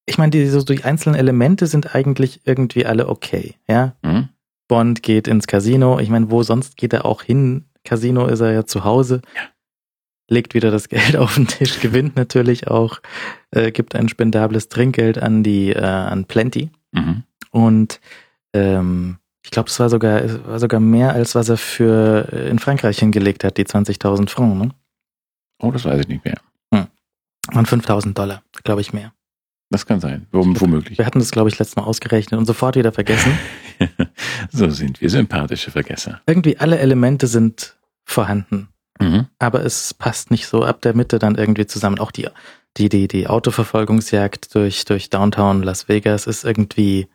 [0.06, 3.56] ich meine, die, so die einzelnen Elemente sind eigentlich irgendwie alle okay.
[3.68, 4.30] Ja, Mhm.
[4.68, 6.00] Bond geht ins Casino.
[6.00, 7.66] Ich meine, wo sonst geht er auch hin?
[7.84, 9.22] Casino ist er ja zu Hause.
[10.28, 13.00] Legt wieder das Geld auf den Tisch, gewinnt natürlich auch,
[13.52, 16.72] äh, gibt ein spendables Trinkgeld an die, äh, an Plenty.
[16.92, 17.24] Mhm.
[17.52, 18.00] Und
[18.54, 22.50] ähm, ich glaube, es war sogar, es war sogar mehr, als was er für äh,
[22.50, 24.72] in Frankreich hingelegt hat, die 20.000 Francs, ne?
[25.62, 26.36] Oh, das weiß ich nicht mehr.
[27.54, 29.14] Und 5.000 Dollar, glaube ich mehr.
[29.70, 30.26] Das kann sein.
[30.32, 30.98] Wom- Womöglich.
[30.98, 33.38] Wir hatten das, glaube ich, letztes Mal ausgerechnet und sofort wieder vergessen.
[34.52, 36.22] so sind wir sympathische Vergesser.
[36.26, 38.70] Irgendwie alle Elemente sind vorhanden,
[39.00, 39.28] Mhm.
[39.40, 42.00] aber es passt nicht so ab der Mitte dann irgendwie zusammen.
[42.00, 42.28] Auch die,
[42.78, 47.08] die, die, die Autoverfolgungsjagd durch, durch Downtown Las Vegas ist irgendwie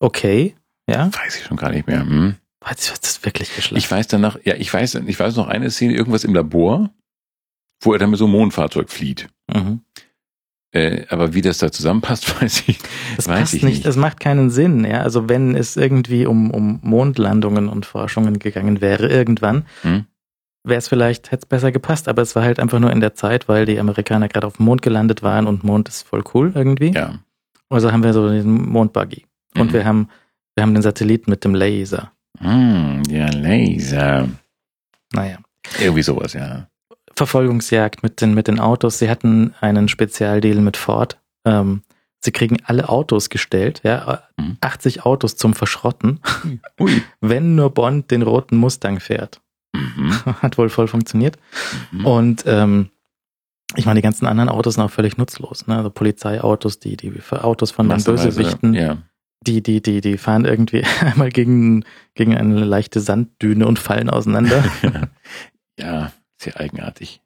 [0.00, 0.54] okay,
[0.88, 1.10] ja?
[1.12, 2.04] Weiß ich schon gar nicht mehr.
[2.04, 2.36] Mhm.
[2.60, 3.90] Das ist wirklich Ich geschlafen.
[3.90, 6.90] weiß danach, ja, ich weiß, ich weiß noch eine Szene, irgendwas im Labor,
[7.82, 9.28] wo er dann mit so einem Mondfahrzeug flieht.
[9.52, 9.80] Mhm.
[10.72, 12.78] Äh, aber wie das da zusammenpasst, weiß ich,
[13.16, 15.02] Das weiß passt ich nicht, es macht keinen Sinn, ja.
[15.02, 20.06] Also wenn es irgendwie um, um Mondlandungen und Forschungen gegangen wäre, irgendwann, Hm.
[20.64, 23.14] Wäre es vielleicht, hätte es besser gepasst, aber es war halt einfach nur in der
[23.14, 26.52] Zeit, weil die Amerikaner gerade auf dem Mond gelandet waren und Mond ist voll cool
[26.54, 26.92] irgendwie.
[26.92, 27.18] Ja.
[27.70, 29.24] Also haben wir so den Mondbuggy.
[29.56, 29.72] Und Mhm.
[29.72, 30.08] wir haben,
[30.56, 32.12] wir haben den Satelliten mit dem Laser.
[32.40, 34.28] Hm, ja, Laser.
[35.12, 35.38] Naja.
[35.80, 36.66] Irgendwie sowas, ja.
[37.16, 38.98] Verfolgungsjagd mit den, mit den Autos.
[38.98, 41.18] Sie hatten einen Spezialdeal mit Ford.
[41.44, 41.82] Ähm,
[42.20, 44.56] sie kriegen alle Autos gestellt, ja, Mhm.
[44.60, 46.20] 80 Autos zum Verschrotten,
[46.80, 47.02] Ui.
[47.20, 49.40] wenn nur Bond den roten Mustang fährt.
[49.74, 50.12] Mhm.
[50.42, 51.36] Hat wohl voll funktioniert.
[51.90, 52.06] Mhm.
[52.06, 52.90] Und ähm,
[53.76, 55.66] ich meine, die ganzen anderen Autos sind auch völlig nutzlos.
[55.66, 55.76] Ne?
[55.76, 58.98] Also Polizeiautos, die, die Autos von den Bösewichten, Ja.
[59.46, 61.84] die, die, die, die fahren irgendwie einmal gegen,
[62.14, 64.64] gegen eine leichte Sanddüne und fallen auseinander.
[65.78, 67.20] ja, sehr eigenartig.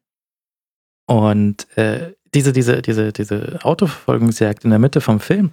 [1.06, 5.52] Und äh, diese, diese, diese, diese Autoverfolgungsjagd in der Mitte vom Film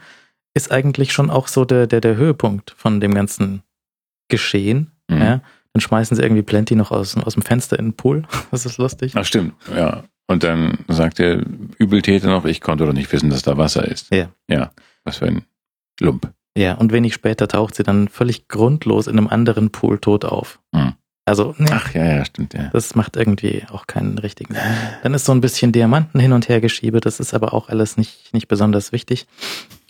[0.54, 3.64] ist eigentlich schon auch so der, der, der Höhepunkt von dem ganzen
[4.30, 4.92] Geschehen.
[5.10, 5.18] Mhm.
[5.18, 5.42] Ja?
[5.76, 8.24] Dann schmeißen sie irgendwie Plenty noch aus, aus dem Fenster in den Pool.
[8.52, 9.12] Das ist lustig.
[9.18, 10.06] Ach, stimmt, ja.
[10.26, 11.44] Und dann sagt der
[11.78, 14.10] Übeltäter noch, ich konnte doch nicht wissen, dass da Wasser ist.
[14.10, 14.30] Ja.
[14.50, 14.72] Ja,
[15.04, 15.44] was für ein
[16.00, 16.32] Lump.
[16.58, 20.62] Ja, und wenig später taucht sie dann völlig grundlos in einem anderen Pool tot auf.
[20.72, 20.94] Mhm.
[21.26, 22.70] Also, nee, Ach, ja, ja, stimmt, ja.
[22.72, 24.64] das macht irgendwie auch keinen richtigen Sinn.
[25.04, 27.98] Dann ist so ein bisschen Diamanten hin und her geschiebe, das ist aber auch alles
[27.98, 29.28] nicht, nicht besonders wichtig.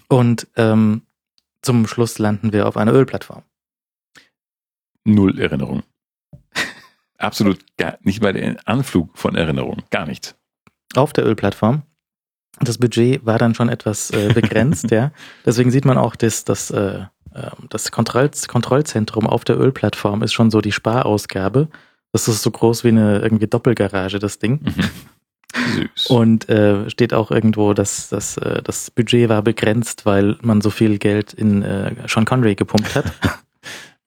[0.07, 1.03] Und ähm,
[1.61, 3.43] zum Schluss landen wir auf einer Ölplattform.
[5.05, 5.83] Null Erinnerung.
[7.17, 9.83] Absolut gar nicht mal der Anflug von Erinnerung.
[9.91, 10.35] Gar nichts.
[10.95, 11.83] Auf der Ölplattform.
[12.59, 15.11] Das Budget war dann schon etwas äh, begrenzt, ja.
[15.45, 20.33] Deswegen sieht man auch, dass das, äh, ähm, das Kontroll Kontrollzentrum auf der Ölplattform ist
[20.33, 21.67] schon so die Sparausgabe.
[22.11, 24.61] Das ist so groß wie eine irgendwie Doppelgarage, das Ding.
[24.63, 24.89] Mhm.
[25.73, 26.07] Süß.
[26.07, 30.69] Und äh, steht auch irgendwo, dass, dass äh, das Budget war begrenzt, weil man so
[30.69, 33.05] viel Geld in äh, Sean Connery gepumpt hat.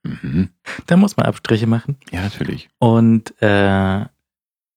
[0.02, 0.50] mhm.
[0.86, 1.96] da muss man Abstriche machen.
[2.10, 2.68] Ja, natürlich.
[2.78, 4.04] Und äh,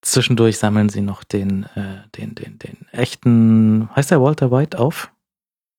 [0.02, 5.12] zwischendurch sammeln sie noch den, äh, den, den, den echten, heißt der Walter White auf?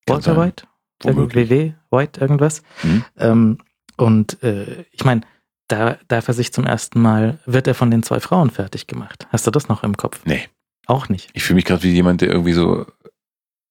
[0.08, 0.38] Walter.
[0.38, 0.66] White?
[1.04, 2.64] WW White, irgendwas.
[2.82, 3.06] Mhm.
[3.18, 3.58] Ähm,
[3.98, 5.22] und äh, ich meine,
[5.68, 9.28] da darf er sich zum ersten Mal, wird er von den zwei Frauen fertig gemacht.
[9.32, 10.22] Hast du das noch im Kopf?
[10.26, 10.48] Nee.
[10.86, 11.30] Auch nicht.
[11.34, 12.86] Ich fühle mich gerade wie jemand, der irgendwie so,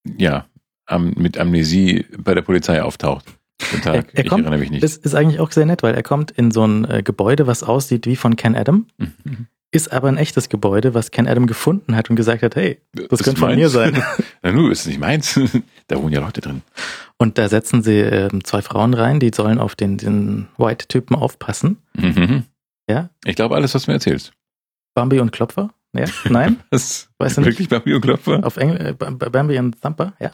[0.05, 0.47] ja,
[0.87, 3.27] am, mit Amnesie bei der Polizei auftaucht.
[3.71, 4.83] Guten Tag, Er- er ich kommt- erinnere mich nicht.
[4.83, 7.63] Das ist eigentlich auch sehr nett, weil er kommt in so ein äh, Gebäude, was
[7.63, 9.47] aussieht wie von Ken Adam, Mhm.
[9.71, 13.21] ist aber ein echtes Gebäude, was Ken Adam gefunden hat und gesagt hat, hey, das
[13.21, 13.59] ist könnte von meins.
[13.61, 14.03] mir sein.
[14.43, 15.39] Na nu, ist nicht meins.
[15.89, 16.63] da wohnen ja Leute drin.
[17.19, 21.79] Und da setzen sie ähm, zwei Frauen rein, die sollen auf den, den White-Typen aufpassen.
[21.95, 22.45] Mhm.
[22.91, 23.11] Ja?
[23.25, 24.33] Ich glaube alles, was du mir erzählst.
[24.95, 25.71] Bambi und Klopfer?
[25.95, 26.07] Ja?
[26.29, 26.57] Nein?
[26.71, 27.09] Was?
[27.19, 27.51] Weißt du nicht?
[27.51, 28.45] Wirklich Bambi und Klopfer?
[28.45, 30.15] Auf Engl äh, Bam- Bambi und Thumper?
[30.21, 30.31] Ja.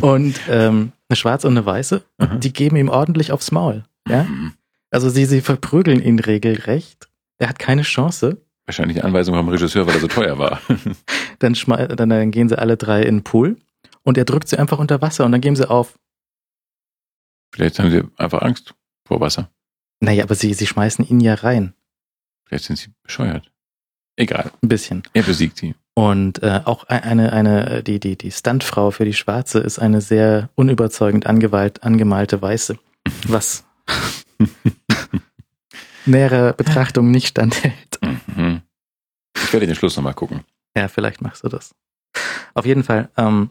[0.00, 2.02] und ähm, eine schwarze und eine weiße.
[2.18, 2.36] Aha.
[2.36, 3.84] Die geben ihm ordentlich aufs Maul.
[4.08, 4.24] Ja?
[4.24, 4.54] Mhm.
[4.90, 7.08] Also sie, sie verprügeln ihn regelrecht.
[7.38, 8.38] Er hat keine Chance.
[8.66, 10.60] Wahrscheinlich eine Anweisung vom Regisseur, weil er so teuer war.
[11.38, 11.54] Dann,
[11.96, 13.56] dann, dann gehen sie alle drei in den Pool
[14.04, 15.98] und er drückt sie einfach unter Wasser und dann geben sie auf.
[17.52, 19.50] Vielleicht haben sie einfach Angst vor Wasser.
[19.98, 21.74] Naja, aber sie, sie schmeißen ihn ja rein.
[22.44, 23.50] Vielleicht sind sie bescheuert.
[24.14, 24.52] Egal.
[24.62, 25.02] Ein bisschen.
[25.14, 25.74] Er besiegt sie.
[25.94, 30.00] Und äh, auch e- eine, eine, die, die, die Stuntfrau für die Schwarze ist eine
[30.00, 32.78] sehr unüberzeugend angewalt, angemalte Weiße.
[33.28, 33.64] Was
[36.06, 37.98] näherer Betrachtung nicht standhält.
[38.26, 38.62] Mhm.
[39.36, 40.44] Ich werde den Schluss nochmal gucken.
[40.76, 41.74] Ja, vielleicht machst du das.
[42.54, 43.50] Auf jeden Fall ähm,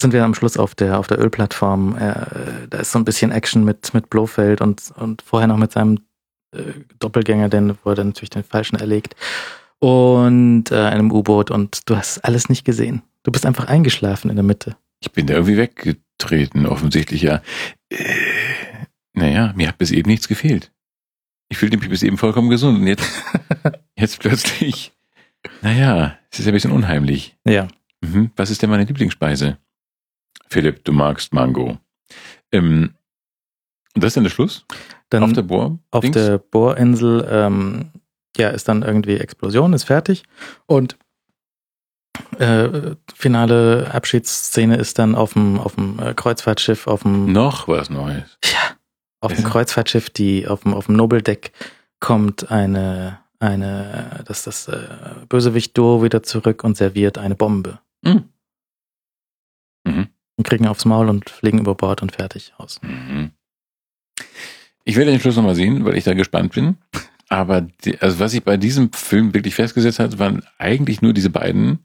[0.00, 1.96] sind wir am Schluss auf der, auf der Ölplattform.
[1.96, 5.72] Äh, da ist so ein bisschen Action mit, mit Blofeld und, und vorher noch mit
[5.72, 6.00] seinem
[6.54, 9.14] äh, Doppelgänger, denn wo er dann natürlich den Falschen erlegt.
[9.80, 13.02] Und äh, einem U-Boot und du hast alles nicht gesehen.
[13.22, 14.76] Du bist einfach eingeschlafen in der Mitte.
[15.00, 17.42] Ich bin da irgendwie weggetreten, offensichtlich ja.
[17.88, 18.14] Äh,
[19.14, 20.70] naja, mir hat bis eben nichts gefehlt.
[21.48, 23.10] Ich fühlte mich bis eben vollkommen gesund und jetzt,
[23.98, 24.92] jetzt plötzlich,
[25.62, 27.36] naja, es ist ein bisschen unheimlich.
[27.44, 27.66] Ja.
[28.02, 28.30] Mhm.
[28.36, 29.58] Was ist denn meine Lieblingsspeise?
[30.48, 31.78] Philipp, du magst Mango.
[32.52, 32.94] Ähm,
[33.94, 34.64] und das ist dann der Schluss?
[35.08, 35.78] Dann auf der Bohr?
[35.90, 36.14] auf Dings?
[36.14, 37.90] der Bohrinsel, ähm,
[38.36, 40.24] ja, ist dann irgendwie Explosion, ist fertig.
[40.66, 40.96] Und
[42.38, 47.90] äh, finale Abschiedsszene ist dann auf dem, auf dem äh, Kreuzfahrtschiff, auf dem, Noch was
[47.90, 48.38] Neues.
[48.44, 48.76] ja,
[49.20, 49.44] auf dem.
[49.44, 51.52] Kreuzfahrtschiff, die auf dem, auf dem Nobeldeck
[51.98, 54.88] kommt eine, eine, das, das äh,
[55.28, 57.80] Bösewicht-Duo wieder zurück und serviert eine Bombe.
[58.02, 58.28] Mhm.
[59.84, 60.08] Mhm.
[60.36, 62.80] Und kriegen aufs Maul und fliegen über Bord und fertig aus.
[62.82, 63.32] Mhm.
[64.84, 66.78] Ich werde den Schluss nochmal sehen, weil ich da gespannt bin.
[67.32, 71.30] Aber die, also was ich bei diesem Film wirklich festgesetzt hat, waren eigentlich nur diese
[71.30, 71.78] beiden,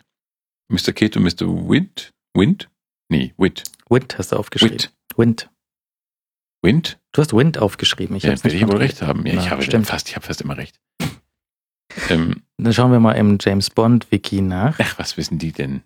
[0.70, 0.92] Mr.
[0.92, 1.46] Kid und Mr.
[1.70, 2.12] Wind.
[2.36, 2.70] Wind?
[3.10, 3.64] Nee, Witt.
[3.88, 4.88] Wind hast du aufgeschrieben.
[5.16, 5.50] Wind.
[6.64, 7.00] Wind?
[7.12, 8.16] Du hast Wind aufgeschrieben.
[8.16, 9.24] Ich ja, werde ich wohl recht haben.
[9.28, 9.86] Ja, ich Na, habe stimmt.
[9.86, 10.80] fast, ich habe fast immer recht.
[12.10, 14.80] ähm, Dann schauen wir mal im James Bond Wiki nach.
[14.80, 15.84] ach, was wissen die denn?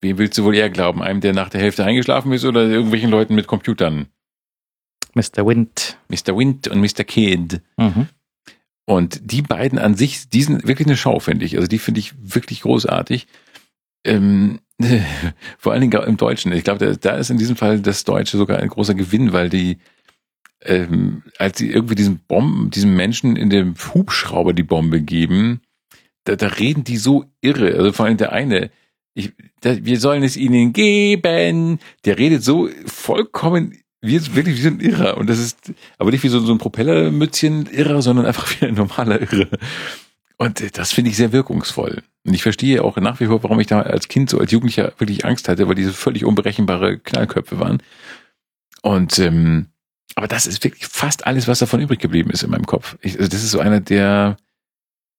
[0.00, 1.02] Wem willst du wohl eher glauben?
[1.02, 4.06] Einem, der nach der Hälfte eingeschlafen ist oder irgendwelchen Leuten mit Computern?
[5.14, 5.46] Mr.
[5.46, 5.98] Wind.
[6.08, 6.36] Mr.
[6.36, 7.04] Wind und Mr.
[7.04, 7.60] Kid.
[7.76, 8.08] Mhm.
[8.84, 11.56] Und die beiden an sich, die sind wirklich eine Schau, finde ich.
[11.56, 13.26] Also die finde ich wirklich großartig.
[14.04, 14.60] Ähm,
[15.58, 16.52] vor allen Dingen im Deutschen.
[16.52, 19.78] Ich glaube, da, ist in diesem Fall das Deutsche sogar ein großer Gewinn, weil die,
[20.62, 25.60] ähm, als sie irgendwie diesen Bomben, diesem Menschen in dem Hubschrauber die Bombe geben,
[26.24, 27.74] da, da reden die so irre.
[27.74, 28.70] Also vor allem der eine,
[29.14, 31.78] ich, da, wir sollen es ihnen geben.
[32.04, 35.16] Der redet so vollkommen wie wirklich wie so ein Irrer.
[35.16, 38.74] Und das ist aber nicht wie so, so ein Propellermützchen Irrer, sondern einfach wie ein
[38.74, 39.48] normaler Irre.
[40.36, 42.02] Und das finde ich sehr wirkungsvoll.
[42.24, 44.92] Und ich verstehe auch nach wie vor, warum ich da als Kind, so als Jugendlicher
[44.98, 47.82] wirklich Angst hatte, weil diese völlig unberechenbare Knallköpfe waren.
[48.82, 49.68] Und ähm,
[50.14, 52.96] aber das ist wirklich fast alles, was davon übrig geblieben ist in meinem Kopf.
[53.00, 54.36] Ich, also das ist so einer, der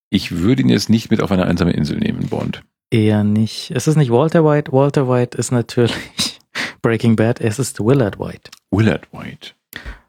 [0.10, 2.62] ich würde ihn jetzt nicht mit auf eine einsame Insel nehmen, Bond.
[2.92, 3.72] Eher nicht.
[3.72, 4.72] Es ist nicht Walter White.
[4.72, 6.40] Walter White ist natürlich
[6.84, 7.42] Breaking Bad.
[7.42, 8.52] Es ist Willard White.
[8.74, 9.52] Willard White.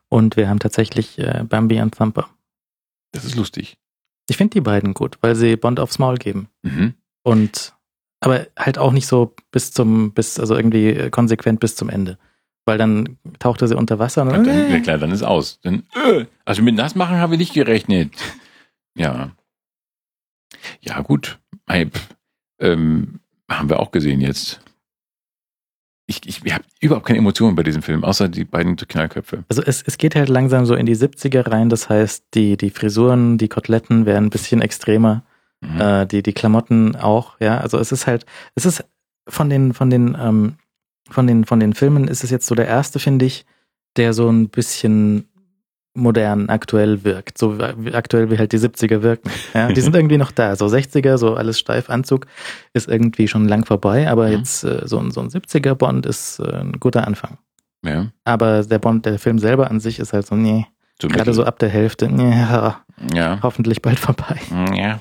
[0.08, 2.28] Und wir haben tatsächlich äh, Bambi und Thumper.
[3.12, 3.76] Das ist lustig.
[4.28, 6.48] Ich finde die beiden gut, weil sie Bond aufs Maul geben.
[6.62, 6.94] Mhm.
[7.22, 7.74] Und
[8.20, 12.18] aber halt auch nicht so bis zum, bis, also irgendwie äh, konsequent bis zum Ende.
[12.64, 15.60] Weil dann tauchte sie unter Wasser und dann, dann, ja klar, dann ist aus.
[15.60, 18.14] Dann, äh, also mit nass machen haben wir nicht gerechnet.
[18.96, 19.32] Ja.
[20.80, 21.38] Ja, gut.
[22.58, 23.20] Ähm,
[23.50, 24.60] haben wir auch gesehen jetzt.
[26.06, 29.44] Ich, ich, ich habe überhaupt keine Emotionen bei diesem Film, außer die beiden Knallköpfe.
[29.48, 32.70] Also es, es geht halt langsam so in die 70er rein, das heißt, die, die
[32.70, 35.22] Frisuren, die Koteletten werden ein bisschen extremer,
[35.60, 35.81] Mhm.
[35.81, 37.56] äh, die, die Klamotten auch, ja.
[37.59, 38.85] Also es ist halt, es ist
[39.26, 40.56] von den, von den, ähm,
[41.09, 43.47] von den, von den Filmen ist es jetzt so der erste, finde ich,
[43.97, 45.28] der so ein bisschen
[45.94, 47.38] modern, aktuell wirkt.
[47.38, 49.30] So wie- aktuell wie halt die 70er wirken.
[49.54, 50.56] Ja, die sind irgendwie noch da.
[50.56, 52.26] So 60er, so alles steif Anzug
[52.72, 54.32] ist irgendwie schon lang vorbei, aber Mhm.
[54.32, 57.38] jetzt äh, so, ein, so ein 70er Bond ist äh, ein guter Anfang.
[57.84, 60.66] ja, Aber der Bond, der Film selber an sich ist halt so, nee,
[61.00, 62.32] so gerade so ab der Hälfte, nee,
[63.14, 64.38] Ja, hoffentlich bald vorbei.
[64.74, 65.00] ja.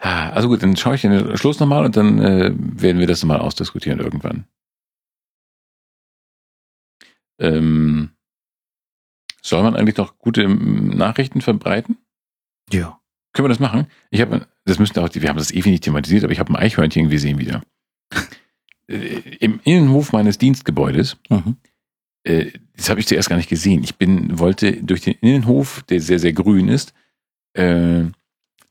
[0.00, 3.22] Ah, Also gut, dann schaue ich den Schluss nochmal und dann äh, werden wir das
[3.22, 4.46] nochmal ausdiskutieren irgendwann.
[7.38, 8.10] Ähm,
[9.42, 11.98] soll man eigentlich noch gute ähm, Nachrichten verbreiten?
[12.70, 13.00] Ja.
[13.32, 13.86] Können wir das machen?
[14.10, 16.56] Ich habe, das müssten auch, wir haben das ewig nicht thematisiert, aber ich habe ein
[16.56, 17.62] Eichhörnchen gesehen wieder.
[18.88, 21.16] Äh, Im Innenhof meines Dienstgebäudes.
[21.28, 21.56] Mhm.
[22.24, 23.84] Äh, das habe ich zuerst gar nicht gesehen.
[23.84, 26.92] Ich bin, wollte durch den Innenhof, der sehr, sehr grün ist,
[27.54, 28.06] äh,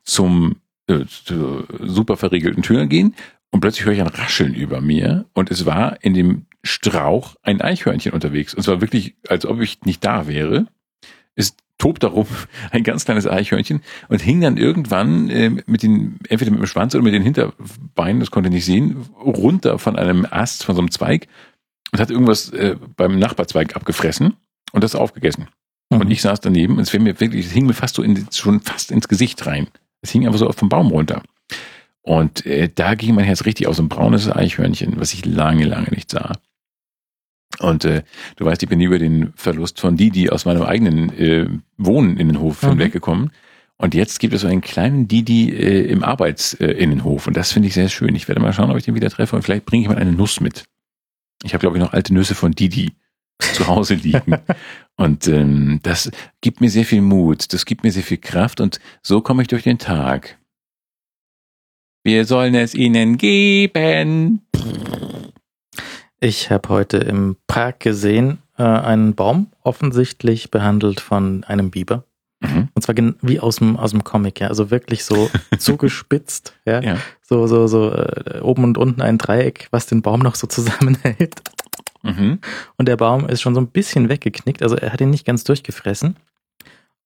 [0.04, 3.14] zum äh, zur super verriegelten Tür gehen
[3.52, 7.60] und plötzlich höre ich ein Rascheln über mir und es war in dem Strauch ein
[7.60, 8.54] Eichhörnchen unterwegs.
[8.54, 10.66] Und es war wirklich, als ob ich nicht da wäre.
[11.34, 12.26] Es tobt darum
[12.70, 16.94] ein ganz kleines Eichhörnchen und hing dann irgendwann äh, mit den, entweder mit dem Schwanz
[16.94, 20.80] oder mit den Hinterbeinen, das konnte ich nicht sehen, runter von einem Ast, von so
[20.80, 21.28] einem Zweig
[21.92, 24.34] und hat irgendwas äh, beim Nachbarzweig abgefressen
[24.72, 25.48] und das aufgegessen.
[25.90, 28.60] Und ich saß daneben und es mir wirklich, es hing mir fast so in, schon
[28.60, 29.66] fast ins Gesicht rein.
[30.00, 31.22] Es hing einfach so vom Baum runter.
[32.02, 35.64] Und äh, da ging mein Herz richtig aus, so ein braunes Eichhörnchen, was ich lange,
[35.64, 36.32] lange nicht sah.
[37.60, 38.02] Und äh,
[38.36, 42.28] du weißt, ich bin über den Verlust von Didi aus meinem eigenen äh, Wohnen in
[42.28, 42.70] den Hof Mhm.
[42.70, 43.30] hinweggekommen.
[43.76, 47.26] Und jetzt gibt es so einen kleinen Didi äh, im Arbeitsinnenhof.
[47.26, 48.14] Und das finde ich sehr schön.
[48.14, 49.36] Ich werde mal schauen, ob ich den wieder treffe.
[49.36, 50.64] Und vielleicht bringe ich mal eine Nuss mit.
[51.44, 52.92] Ich habe, glaube ich, noch alte Nüsse von Didi
[53.40, 54.38] zu Hause liegen.
[54.96, 56.10] und ähm, das
[56.40, 57.52] gibt mir sehr viel Mut.
[57.52, 58.60] Das gibt mir sehr viel Kraft.
[58.60, 60.38] Und so komme ich durch den Tag.
[62.04, 64.40] Wir sollen es ihnen geben.
[66.18, 72.04] Ich habe heute im Park gesehen, äh, einen Baum, offensichtlich behandelt von einem Biber.
[72.40, 72.68] Mhm.
[72.74, 74.48] Und zwar wie aus dem, aus dem Comic, ja.
[74.48, 76.82] Also wirklich so zugespitzt, ja.
[76.82, 76.96] Ja.
[77.22, 81.40] So, so, so, äh, oben und unten ein Dreieck, was den Baum noch so zusammenhält.
[82.02, 82.40] Mhm.
[82.78, 85.44] Und der Baum ist schon so ein bisschen weggeknickt, also er hat ihn nicht ganz
[85.44, 86.16] durchgefressen.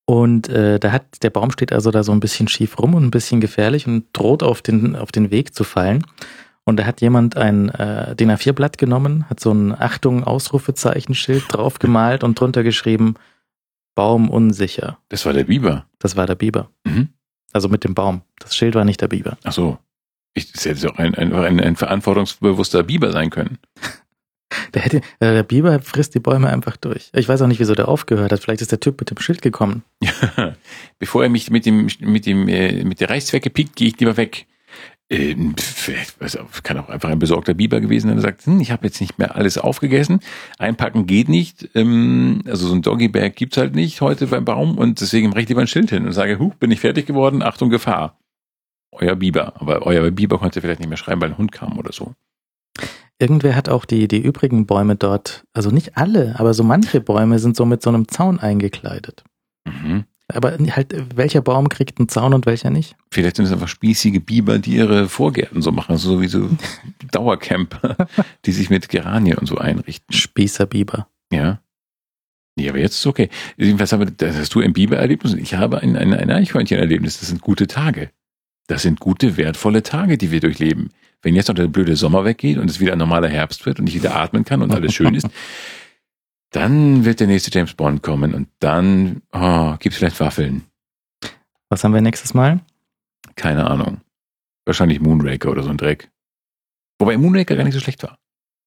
[0.07, 3.05] Und äh, da hat, der Baum steht also da so ein bisschen schief rum und
[3.05, 6.07] ein bisschen gefährlich und droht auf den, auf den Weg zu fallen.
[6.65, 11.79] Und da hat jemand ein äh, DIN A4-Blatt genommen, hat so ein Achtung, Ausrufezeichenschild drauf
[11.79, 13.15] gemalt und drunter geschrieben,
[13.97, 14.99] Baum unsicher.
[15.09, 15.87] Das war der Biber.
[15.99, 16.71] Das war der Biber.
[16.85, 17.09] Mhm.
[17.53, 18.23] Also mit dem Baum.
[18.39, 19.39] Das Schild war nicht der Biber.
[19.43, 19.79] Ach so.
[20.35, 23.59] Ich, das hätte auch ein, ein, ein, ein verantwortungsbewusster Biber sein können.
[24.75, 27.11] Der, hätte, äh, der Biber frisst die Bäume einfach durch.
[27.13, 28.41] Ich weiß auch nicht, wieso der aufgehört hat.
[28.41, 29.83] Vielleicht ist der Typ mit dem Schild gekommen.
[30.99, 34.17] Bevor er mich mit dem mit dem äh, mit der Reißzwecke piekt, gehe ich lieber
[34.17, 34.47] weg.
[35.09, 35.55] Ähm,
[36.21, 39.01] auch, kann auch einfach ein besorgter Biber gewesen sein, der sagt, hm, ich habe jetzt
[39.01, 40.19] nicht mehr alles aufgegessen,
[40.59, 45.01] einpacken geht nicht, ähm, also so ein Doggybag gibt's halt nicht heute beim Baum und
[45.01, 47.71] deswegen mache ich lieber ein Schild hin und sage, huch, bin ich fertig geworden, Achtung,
[47.71, 48.19] Gefahr.
[48.91, 49.61] Euer Biber.
[49.61, 52.15] Aber euer Biber konnte vielleicht nicht mehr schreiben, weil ein Hund kam oder so.
[53.19, 57.39] Irgendwer hat auch die, die übrigen Bäume dort, also nicht alle, aber so manche Bäume
[57.39, 59.25] sind so mit so einem Zaun eingekleidet.
[59.65, 60.05] Mhm.
[60.29, 62.97] Aber halt, welcher Baum kriegt einen Zaun und welcher nicht?
[63.13, 66.51] Vielleicht sind es einfach spießige Biber, die ihre Vorgärten so machen, so wie so
[67.13, 67.97] Dauercamper,
[68.45, 70.13] die sich mit Geranien und so einrichten.
[70.13, 71.09] Spießerbiber.
[71.33, 71.61] Ja.
[72.57, 73.29] Nee, aber jetzt ist okay.
[73.57, 77.21] Was aber, das hast du ein Bibererlebnis und ich habe ein, ein, ein Eichhörnchenerlebnis.
[77.21, 78.11] Das sind gute Tage.
[78.67, 80.91] Das sind gute, wertvolle Tage, die wir durchleben.
[81.23, 83.89] Wenn jetzt noch der blöde Sommer weggeht und es wieder ein normaler Herbst wird und
[83.89, 85.27] ich wieder atmen kann und alles schön ist,
[86.51, 90.65] dann wird der nächste James Bond kommen und dann oh, gibt's vielleicht Waffeln.
[91.69, 92.61] Was haben wir nächstes Mal?
[93.35, 94.01] Keine Ahnung.
[94.65, 96.11] Wahrscheinlich Moonraker oder so ein Dreck.
[96.99, 98.19] Wobei Moonraker gar nicht so schlecht war.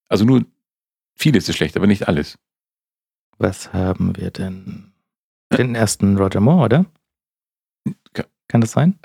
[0.09, 0.45] Also nur
[1.15, 2.37] vieles ist schlecht, aber nicht alles.
[3.37, 4.91] Was haben wir denn?
[5.57, 6.85] Den ersten Roger Moore, oder?
[8.13, 8.99] Ka- Kann das sein?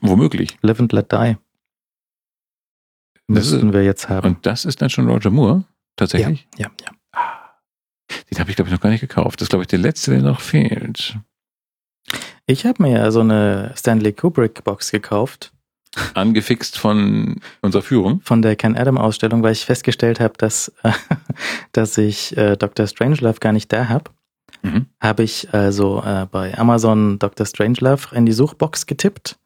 [0.00, 0.58] Womöglich.
[0.62, 1.36] Live and Let Die.
[3.28, 4.26] Ist- Müssten wir jetzt haben.
[4.36, 5.64] Und das ist dann schon Roger Moore?
[5.96, 6.48] Tatsächlich?
[6.56, 6.92] Ja, ja.
[8.30, 9.40] Den habe ich, glaube ich, noch gar nicht gekauft.
[9.40, 11.16] Das ist, glaube ich, der letzte, der noch fehlt.
[12.46, 15.52] Ich habe mir ja so eine Stanley Kubrick Box gekauft
[16.14, 18.20] Angefixt von unserer Führung.
[18.22, 20.92] von der Ken Adam Ausstellung, weil ich festgestellt habe, dass, äh,
[21.72, 22.86] dass ich äh, Dr.
[22.86, 24.10] Strangelove gar nicht da habe.
[24.62, 24.86] Mhm.
[25.00, 27.46] Habe ich also äh, bei Amazon Dr.
[27.46, 29.38] Strangelove in die Suchbox getippt.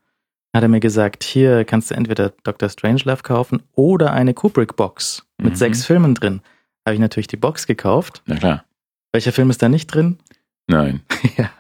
[0.55, 2.69] Hat er mir gesagt, hier kannst du entweder Dr.
[2.69, 5.57] Strangelove kaufen oder eine Kubrick Box mit Mhm.
[5.57, 6.41] sechs Filmen drin.
[6.87, 8.23] Habe ich natürlich die Box gekauft.
[8.27, 8.65] Na klar.
[9.13, 10.19] Welcher Film ist da nicht drin?
[10.67, 11.01] Nein.
[11.37, 11.51] ja.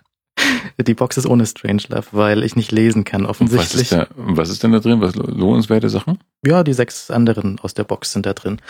[0.80, 3.82] Die Box ist ohne Strangelove, weil ich nicht lesen kann, Und was offensichtlich.
[3.82, 5.00] ist, da, was ist denn da drin?
[5.00, 6.18] Was lohnenswerte Sachen?
[6.44, 8.60] Ja, die sechs anderen aus der Box sind da drin.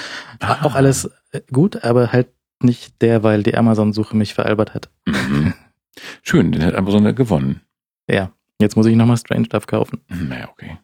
[0.41, 0.65] Ah.
[0.67, 2.29] Auch alles äh, gut, aber halt
[2.63, 4.91] nicht der, weil die Amazon-Suche mich veralbert hat.
[5.07, 5.55] Mhm.
[6.23, 7.61] Schön, den hat Amazon gewonnen.
[8.11, 10.01] Ja, jetzt muss ich nochmal Strangelove kaufen.
[10.09, 10.79] Naja, okay.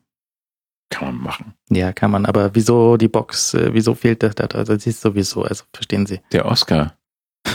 [0.90, 1.54] Kann man machen.
[1.70, 4.44] Ja, kann man, aber wieso die Box, äh, wieso fehlt das da?
[4.46, 6.20] Also, das ist sowieso, also verstehen Sie.
[6.32, 6.94] Der Oscar.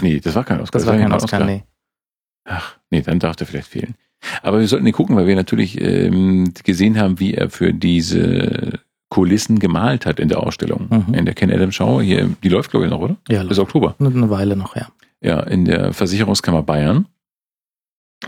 [0.02, 0.80] Nee, das war kein Oscar.
[0.80, 1.64] Das war kein Oscar, nee.
[2.46, 3.96] Ach, nee, dann darf der vielleicht fehlen.
[4.42, 8.80] Aber wir sollten den gucken, weil wir natürlich ähm, gesehen haben, wie er für diese
[9.10, 10.88] Kulissen gemalt hat in der Ausstellung.
[10.90, 11.14] Mhm.
[11.14, 12.02] In der Ken Adams Show.
[12.02, 13.16] Hier, die läuft, glaube ich, noch, oder?
[13.30, 13.96] Ja, Bis Oktober.
[14.00, 14.88] eine Weile noch, ja.
[15.22, 17.08] Ja, in der Versicherungskammer Bayern.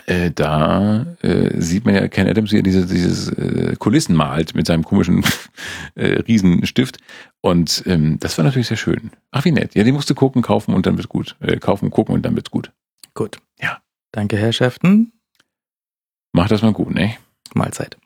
[0.06, 4.56] Äh, da äh, sieht man ja Ken Adams, wie er diese, dieses äh, Kulissen malt
[4.56, 5.24] mit seinem komischen
[5.96, 6.98] äh, Riesenstift.
[7.42, 9.12] Und ähm, das war natürlich sehr schön.
[9.32, 9.76] Ach, wie nett.
[9.76, 11.36] Ja, die musst du gucken, kaufen und dann wird's gut.
[11.40, 12.72] Äh, kaufen, gucken und dann wird's gut.
[13.14, 13.40] Gut.
[13.60, 13.80] Ja.
[14.12, 15.12] Danke, Herr Schäften.
[16.32, 17.16] Mach das mal gut, ne?
[17.54, 17.98] Mahlzeit.